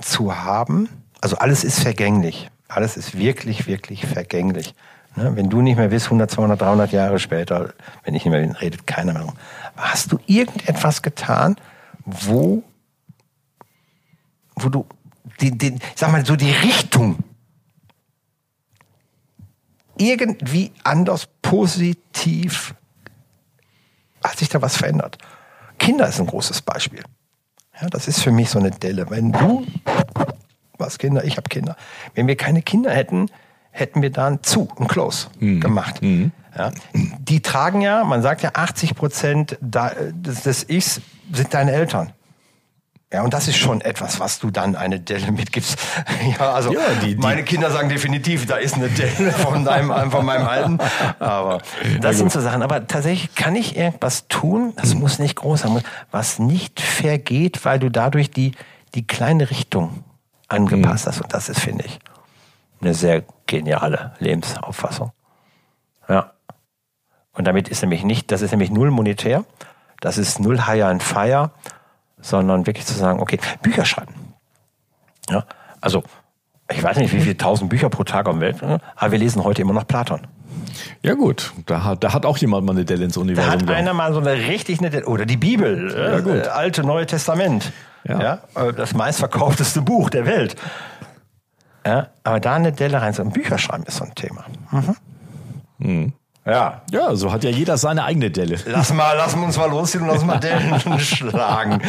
zu 0.01 0.37
haben, 0.37 0.89
also 1.21 1.37
alles 1.39 1.65
ist 1.65 1.81
vergänglich. 1.81 2.49
Alles 2.69 2.97
ist 2.97 3.19
wirklich, 3.19 3.67
wirklich 3.67 4.07
vergänglich. 4.07 4.77
Ne? 5.17 5.37
Wenn 5.37 5.51
du 5.51 5.61
nicht 5.61 5.77
mehr 5.77 5.89
bist, 5.89 6.07
100, 6.07 6.31
200, 6.31 6.61
300 6.61 6.93
Jahre 6.93 7.19
später, 7.19 7.75
wenn 8.05 8.15
ich 8.15 8.25
nicht 8.25 8.33
mehr 8.33 8.41
bin, 8.41 8.53
redet 8.53 8.87
keiner 8.87 9.13
mehr. 9.13 9.33
Hast 9.77 10.13
du 10.13 10.19
irgendetwas 10.27 11.03
getan, 11.03 11.57
wo, 12.05 12.63
wo 14.57 14.69
du, 14.69 14.87
die, 15.41 15.57
die, 15.57 15.79
sag 15.95 16.13
mal, 16.13 16.25
so 16.25 16.37
die 16.37 16.51
Richtung 16.51 17.19
irgendwie 19.99 20.73
anders 20.85 21.29
positiv 21.43 22.75
hat 24.25 24.39
sich 24.39 24.49
da 24.49 24.63
was 24.63 24.77
verändert. 24.77 25.19
Kinder 25.79 26.09
ist 26.09 26.21
ein 26.21 26.27
großes 26.27 26.63
Beispiel. 26.63 27.03
Ja, 27.81 27.89
das 27.89 28.09
ist 28.09 28.21
für 28.23 28.31
mich 28.31 28.51
so 28.51 28.59
eine 28.59 28.71
Delle. 28.71 29.11
Wenn 29.11 29.33
du, 29.33 29.67
was 30.79 30.99
Kinder, 30.99 31.25
ich 31.25 31.37
habe 31.37 31.49
Kinder, 31.49 31.77
wenn 32.15 32.27
wir 32.27 32.37
keine 32.37 32.63
Kinder 32.63 32.91
hätten, 32.91 33.29
hätten 33.73 34.03
wir 34.03 34.11
da 34.11 34.29
ein 34.29 34.43
Zu, 34.43 34.69
ein 34.79 34.87
Close 34.87 35.29
mhm. 35.41 35.61
gemacht. 35.61 36.01
Mhm. 36.03 36.31
Ja, 36.57 36.71
die 36.93 37.41
tragen 37.41 37.81
ja, 37.81 38.05
man 38.05 38.23
sagt 38.23 38.43
ja, 38.43 38.51
80 38.53 38.95
Prozent 38.95 39.59
des, 39.61 40.43
des 40.43 40.69
Ichs 40.69 41.01
sind 41.33 41.55
deine 41.55 41.73
Eltern. 41.73 42.13
Ja, 43.13 43.23
und 43.23 43.35
das 43.35 43.47
ist 43.47 43.59
schon 43.59 43.83
etwas, 43.83 44.21
was 44.21 44.39
du 44.39 44.51
dann 44.51 44.75
eine 44.75 44.99
Delle 44.99 45.33
mitgibst. 45.33 45.79
ja, 46.39 46.53
also 46.53 46.73
ja, 46.73 46.81
die, 47.03 47.15
die 47.15 47.17
meine 47.17 47.43
Kinder 47.43 47.71
sagen 47.71 47.91
definitiv, 47.91 48.47
da 48.47 48.57
ist 48.57 48.75
eine 48.75 48.89
Delle 48.89 49.33
von, 49.33 49.67
deinem, 49.67 50.11
von 50.11 50.25
meinem 50.25 50.47
Alten. 50.47 50.79
Aber 51.19 51.61
das 52.01 52.17
sind 52.17 52.33
so 52.33 52.41
Sachen. 52.41 52.63
Aber 52.63 52.87
tatsächlich 52.87 53.35
kann 53.35 53.55
ich 53.55 53.77
irgendwas 53.77 54.29
tun, 54.29 54.73
das 54.77 54.95
muss 54.95 55.19
nicht 55.19 55.37
groß 55.37 55.61
sein, 55.61 55.83
was 56.11 56.39
nicht 56.39 56.81
vergeht, 56.81 57.67
weil 57.67 57.79
du 57.79 57.91
dadurch 57.91 58.31
die, 58.31 58.53
die 58.95 59.07
kleine 59.07 59.51
Richtung 59.51 60.05
angepasst 60.49 61.07
hast. 61.07 61.21
Und 61.21 61.35
das 61.35 61.51
ist, 61.51 61.61
finde 61.61 61.85
ich, 61.85 61.99
eine 62.83 62.95
sehr 62.95 63.23
geniale 63.47 64.13
Lebensauffassung. 64.19 65.13
Ja. 66.09 66.33
Und 67.33 67.47
damit 67.47 67.69
ist 67.69 67.83
nämlich 67.83 68.05
nicht, 68.05 68.31
das 68.31 68.43
ist 68.43 68.51
nämlich 68.51 68.71
null 68.71 68.91
monetär, 68.91 69.45
das 70.01 70.19
ist 70.19 70.41
null 70.41 70.67
Hire 70.67 70.87
and 70.87 71.03
Fire, 71.03 71.51
sondern 72.21 72.67
wirklich 72.67 72.87
zu 72.87 72.95
sagen, 72.95 73.21
okay, 73.21 73.39
Bücher 73.63 73.85
schreiben. 73.85 74.15
Ja, 75.31 75.45
also 75.81 76.03
ich 76.71 76.83
weiß 76.83 76.97
nicht, 76.97 77.13
wie 77.13 77.21
viele 77.21 77.37
tausend 77.37 77.71
Bücher 77.71 77.89
pro 77.89 78.05
Tag 78.05 78.29
am 78.29 78.41
Welt, 78.41 78.63
ne? 78.63 78.81
aber 78.97 79.13
wir 79.13 79.19
lesen 79.19 79.45
heute 79.45 79.63
immer 79.63 79.73
noch 79.73 79.87
Platon. 79.87 80.27
Ja 81.03 81.15
gut, 81.15 81.53
da 81.67 81.85
hat, 81.85 82.05
da 82.05 82.13
hat 82.13 82.25
auch 82.27 82.39
jemand 82.39 82.65
mal 82.67 82.73
eine 82.73 82.85
Delle 82.85 83.05
ins 83.05 83.17
Universum. 83.17 83.67
Da 83.67 83.73
hat 83.73 83.77
einer 83.77 83.95
mal 83.95 84.13
so 84.13 84.21
eine 84.21 84.33
richtig 84.33 84.81
nette, 84.81 85.05
oder 85.07 85.27
die 85.27 85.37
Bibel, 85.37 85.93
ja, 85.95 86.19
äh, 86.19 86.49
alte 86.49 86.83
Neue 86.83 87.07
Testament. 87.07 87.73
Ja. 88.05 88.21
ja. 88.21 88.39
Äh, 88.55 88.73
das 88.73 88.95
meistverkaufteste 88.95 89.83
Buch 89.83 90.11
der 90.11 90.27
Welt. 90.27 90.57
Ja, 91.85 92.09
aber 92.25 92.41
da 92.41 92.55
eine 92.55 92.73
Delle 92.73 93.01
rein, 93.01 93.13
so 93.13 93.23
ein 93.23 93.31
Bücher 93.31 93.59
schreiben 93.59 93.85
ist 93.85 93.97
so 93.97 94.05
ein 94.05 94.15
Thema. 94.15 94.45
Mhm. 94.71 94.97
Mhm. 95.79 96.13
Ja. 96.45 96.83
Ja, 96.91 97.15
so 97.15 97.33
hat 97.33 97.45
ja 97.45 97.51
jeder 97.51 97.77
seine 97.77 98.05
eigene 98.05 98.31
Delle. 98.31 98.59
Lass 98.67 98.93
mal, 98.93 99.17
lass 99.17 99.35
uns 99.35 99.57
mal 99.57 99.71
losziehen 99.71 100.03
und 100.03 100.09
lass 100.09 100.25
mal 100.25 100.39
Dellen 100.39 100.81
schlagen. 100.99 101.81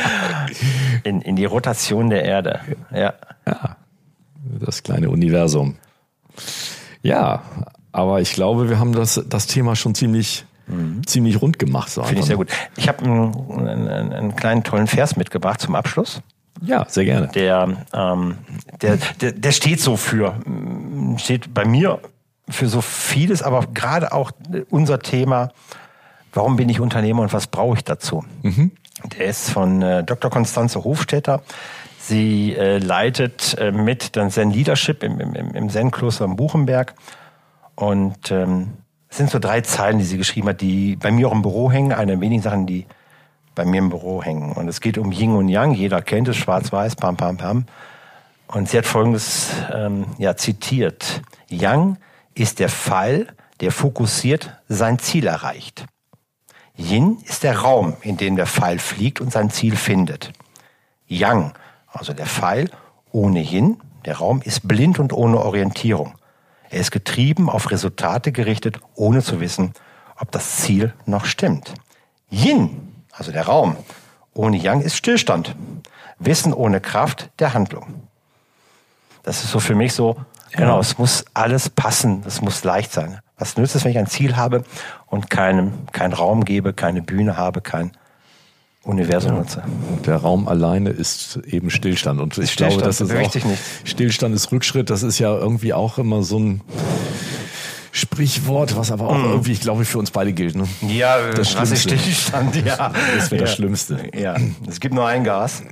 In, 1.04 1.22
in 1.22 1.36
die 1.36 1.46
Rotation 1.46 2.10
der 2.10 2.24
Erde. 2.24 2.60
Ja. 2.92 3.14
Ja. 3.48 3.78
Das 4.60 4.84
kleine 4.84 5.10
Universum. 5.10 5.78
Ja, 7.02 7.42
aber 7.92 8.22
ich 8.22 8.34
glaube, 8.34 8.70
wir 8.70 8.80
haben 8.80 8.94
das, 8.94 9.24
das 9.28 9.48
Thema 9.48 9.76
schon 9.76 9.96
ziemlich, 9.96 10.46
mhm. 10.68 11.06
ziemlich 11.06 11.42
rund 11.42 11.58
gemacht. 11.58 11.90
So 11.90 12.04
Finde 12.04 12.22
ich 12.22 12.28
sehr 12.28 12.38
gut. 12.38 12.50
Ich 12.76 12.88
habe 12.88 13.04
einen, 13.04 13.68
einen, 13.68 14.14
einen 14.14 14.36
kleinen 14.36 14.64
tollen 14.64 14.88
Vers 14.88 15.16
mitgebracht 15.16 15.62
zum 15.62 15.76
Abschluss. 15.76 16.22
Ja, 16.66 16.86
sehr 16.88 17.06
gerne. 17.06 17.28
Der, 17.28 17.78
ähm, 17.94 18.38
der, 18.82 18.98
der, 19.20 19.34
der 19.34 19.52
steht 19.52 19.82
so 19.82 19.98
für, 19.98 20.36
steht 21.18 21.54
bei 21.54 21.66
mir 21.66 22.00
für 22.50 22.68
so 22.68 22.82
vieles, 22.82 23.44
aber 23.44 23.68
gerade 23.74 24.14
auch 24.14 24.32
unser 24.70 25.00
Thema, 25.00 25.52
warum 26.34 26.56
bin 26.56 26.70
ich 26.70 26.80
Unternehmer 26.80 27.22
und 27.22 27.34
was 27.34 27.48
brauche 27.48 27.78
ich 27.78 27.84
dazu? 27.84 28.24
Mhm. 28.44 28.72
Der 29.18 29.28
ist 29.28 29.50
von 29.50 29.82
äh, 29.82 30.04
Dr. 30.04 30.32
Konstanze 30.32 30.84
Hofstetter. 30.84 31.42
Sie 32.00 32.54
äh, 32.54 32.78
leitet 32.78 33.58
äh, 33.58 33.72
mit 33.72 34.16
dann 34.16 34.30
Zen 34.30 34.52
Leadership 34.52 35.04
im, 35.04 35.20
im, 35.20 35.34
im 35.54 35.70
Zen-Kloster 35.70 36.26
in 36.26 36.36
Buchenberg. 36.36 36.96
Und 37.76 38.32
ähm, 38.32 38.74
es 39.10 39.18
sind 39.18 39.30
so 39.30 39.40
drei 39.40 39.62
Zeilen, 39.62 40.00
die 40.00 40.06
sie 40.06 40.18
geschrieben 40.18 40.50
hat, 40.50 40.62
die 40.62 40.96
bei 40.96 41.12
mir 41.12 41.28
auch 41.28 41.34
im 41.34 41.42
Büro 41.42 41.72
hängen. 41.72 41.92
Eine 41.92 42.14
der 42.14 42.22
wenigen 42.22 42.42
Sachen, 42.42 42.66
die 42.66 42.86
bei 43.56 43.66
mir 43.66 43.80
im 43.80 43.90
Büro 43.90 44.24
hängen. 44.24 44.52
Und 44.52 44.68
es 44.68 44.82
geht 44.82 44.98
um 44.98 45.12
Yin 45.12 45.36
und 45.36 45.50
Yang. 45.50 45.74
Jeder 45.74 46.02
kennt 46.02 46.28
es, 46.28 46.38
schwarz-weiß, 46.38 46.96
pam, 46.96 47.18
pam, 47.18 47.38
pam. 47.38 47.66
Und 48.48 48.70
sie 48.70 48.78
hat 48.78 48.86
Folgendes 48.86 49.50
ähm, 49.74 50.06
ja, 50.18 50.36
zitiert. 50.36 51.22
Yang 51.50 51.98
ist 52.36 52.60
der 52.60 52.70
Pfeil, 52.70 53.28
der 53.60 53.72
fokussiert 53.72 54.58
sein 54.68 55.00
Ziel 55.00 55.28
erreicht. 55.28 55.86
Yin 56.76 57.18
ist 57.26 57.44
der 57.44 57.60
Raum, 57.60 57.96
in 58.02 58.18
dem 58.18 58.36
der 58.36 58.48
Pfeil 58.48 58.80
fliegt 58.80 59.22
und 59.22 59.32
sein 59.32 59.50
Ziel 59.50 59.76
findet. 59.76 60.34
Yang, 61.08 61.54
also 61.88 62.14
der 62.14 62.26
Pfeil, 62.26 62.70
ohne 63.12 63.42
Yin, 63.42 63.80
der 64.06 64.18
Raum 64.18 64.42
ist 64.44 64.68
blind 64.68 65.00
und 65.00 65.14
ohne 65.14 65.40
Orientierung. 65.40 66.16
Er 66.70 66.80
ist 66.80 66.92
getrieben, 66.92 67.50
auf 67.50 67.70
Resultate 67.70 68.32
gerichtet, 68.32 68.80
ohne 68.96 69.22
zu 69.22 69.40
wissen, 69.40 69.74
ob 70.18 70.32
das 70.32 70.58
Ziel 70.58 70.94
noch 71.06 71.26
stimmt. 71.26 71.76
Yin, 72.32 72.93
also 73.14 73.32
der 73.32 73.46
Raum, 73.46 73.78
ohne 74.34 74.58
Yang 74.58 74.82
ist 74.82 74.98
Stillstand. 74.98 75.56
Wissen 76.20 76.54
ohne 76.54 76.82
Kraft 76.82 77.30
der 77.40 77.54
Handlung. 77.54 78.08
Das 79.24 79.44
ist 79.44 79.52
so 79.52 79.60
für 79.60 79.76
mich 79.76 79.94
so, 79.94 80.18
genau, 80.52 80.80
es 80.80 80.98
muss 80.98 81.26
alles 81.34 81.70
passen, 81.70 82.24
es 82.28 82.42
muss 82.42 82.64
leicht 82.64 82.92
sein. 82.92 83.20
Was 83.38 83.58
nützt 83.58 83.76
es, 83.76 83.84
wenn 83.84 83.92
ich 83.92 83.98
ein 83.98 84.08
Ziel 84.08 84.36
habe 84.36 84.64
und 85.08 85.30
keinen 85.30 85.86
keinen 85.92 86.14
Raum 86.14 86.46
gebe, 86.46 86.74
keine 86.74 87.02
Bühne 87.02 87.38
habe, 87.38 87.62
kein 87.62 87.92
Universum 88.84 89.34
ja. 89.34 89.38
nutze? 89.40 89.64
Der 90.06 90.18
Raum 90.18 90.48
alleine 90.48 90.90
ist 90.90 91.38
eben 91.46 91.70
Stillstand. 91.70 92.20
Und 92.20 92.38
ich 92.38 92.52
Stillstand, 92.52 92.84
glaube, 92.84 92.86
das 92.86 93.02
ist 93.02 93.46
auch. 93.46 93.86
Stillstand 93.86 94.36
ist 94.36 94.52
Rückschritt. 94.52 94.90
Das 94.90 95.04
ist 95.04 95.20
ja 95.20 95.36
irgendwie 95.36 95.74
auch 95.74 95.98
immer 95.98 96.24
so 96.24 96.40
ein 96.40 96.62
Sprichwort, 98.04 98.76
was 98.76 98.92
aber 98.92 99.08
auch 99.08 99.18
mm. 99.18 99.32
irgendwie, 99.32 99.52
ich 99.54 99.62
glaube, 99.62 99.86
für 99.86 99.98
uns 99.98 100.12
beide 100.12 100.34
gilt. 100.34 100.56
Ne? 100.56 100.68
Ja, 100.82 101.32
das 101.32 101.56
was 101.56 101.72
ist 101.72 101.84
Stillstand? 101.84 102.56
Ja, 102.66 102.92
das 103.16 103.32
wäre 103.32 103.42
ja. 103.42 103.46
das 103.46 103.56
Schlimmste. 103.56 104.10
Ja, 104.14 104.36
es 104.68 104.80
gibt 104.80 104.94
nur 104.94 105.08
ein 105.08 105.24
Gas. 105.24 105.64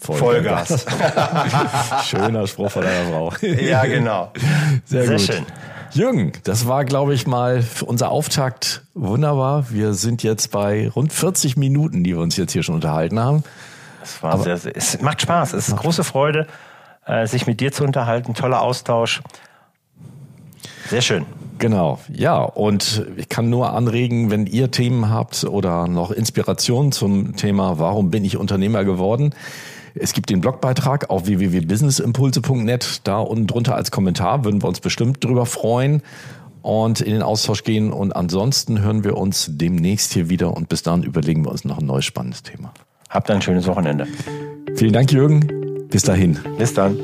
Vollgas. 0.00 0.84
Vollgas. 0.84 2.06
Schöner 2.08 2.46
Spruch 2.46 2.70
von 2.70 2.82
deiner 2.82 3.08
Frau. 3.08 3.32
ja, 3.42 3.84
genau. 3.84 4.32
Sehr, 4.84 5.06
Sehr 5.06 5.18
schön. 5.18 5.46
Jürgen, 5.92 6.32
das 6.44 6.66
war, 6.66 6.84
glaube 6.84 7.14
ich, 7.14 7.26
mal 7.26 7.62
für 7.62 7.84
unser 7.84 8.10
Auftakt 8.10 8.82
wunderbar. 8.94 9.66
Wir 9.70 9.92
sind 9.92 10.22
jetzt 10.22 10.50
bei 10.50 10.88
rund 10.88 11.12
40 11.12 11.56
Minuten, 11.56 12.02
die 12.02 12.14
wir 12.14 12.22
uns 12.22 12.36
jetzt 12.36 12.52
hier 12.52 12.62
schon 12.62 12.76
unterhalten 12.76 13.20
haben. 13.20 13.44
Es 14.02 14.22
war 14.22 14.38
sehr, 14.38 14.56
sehr, 14.56 14.76
es 14.76 15.00
macht 15.00 15.22
Spaß. 15.22 15.52
Es 15.52 15.68
ist 15.68 15.76
große 15.76 16.02
Freude, 16.02 16.46
äh, 17.06 17.26
sich 17.26 17.46
mit 17.46 17.60
dir 17.60 17.72
zu 17.72 17.84
unterhalten. 17.84 18.34
Toller 18.34 18.62
Austausch. 18.62 19.20
Sehr 20.88 21.02
schön. 21.02 21.26
Genau, 21.58 21.98
ja, 22.12 22.42
und 22.42 23.06
ich 23.16 23.28
kann 23.28 23.50
nur 23.50 23.72
anregen, 23.72 24.30
wenn 24.30 24.46
ihr 24.46 24.70
Themen 24.70 25.10
habt 25.10 25.44
oder 25.44 25.86
noch 25.86 26.10
Inspirationen 26.10 26.92
zum 26.92 27.36
Thema, 27.36 27.78
warum 27.78 28.10
bin 28.10 28.24
ich 28.24 28.36
Unternehmer 28.36 28.84
geworden, 28.84 29.34
es 29.94 30.12
gibt 30.12 30.30
den 30.30 30.40
Blogbeitrag 30.40 31.10
auf 31.10 31.26
www.businessimpulse.net. 31.26 33.02
Da 33.04 33.18
unten 33.18 33.46
drunter 33.46 33.74
als 33.74 33.90
Kommentar 33.90 34.44
würden 34.44 34.62
wir 34.62 34.68
uns 34.68 34.80
bestimmt 34.80 35.22
drüber 35.22 35.46
freuen 35.46 36.02
und 36.62 37.00
in 37.00 37.12
den 37.12 37.22
Austausch 37.22 37.64
gehen. 37.64 37.92
Und 37.92 38.16
ansonsten 38.16 38.80
hören 38.80 39.04
wir 39.04 39.16
uns 39.16 39.50
demnächst 39.50 40.12
hier 40.12 40.30
wieder 40.30 40.56
und 40.56 40.68
bis 40.68 40.82
dann 40.82 41.02
überlegen 41.02 41.44
wir 41.44 41.50
uns 41.50 41.64
noch 41.64 41.78
ein 41.78 41.86
neues 41.86 42.04
spannendes 42.04 42.42
Thema. 42.42 42.72
Habt 43.10 43.30
ein 43.30 43.42
schönes 43.42 43.66
Wochenende. 43.66 44.06
Vielen 44.76 44.92
Dank, 44.92 45.12
Jürgen. 45.12 45.88
Bis 45.90 46.02
dahin. 46.02 46.38
Bis 46.56 46.72
dann. 46.72 46.98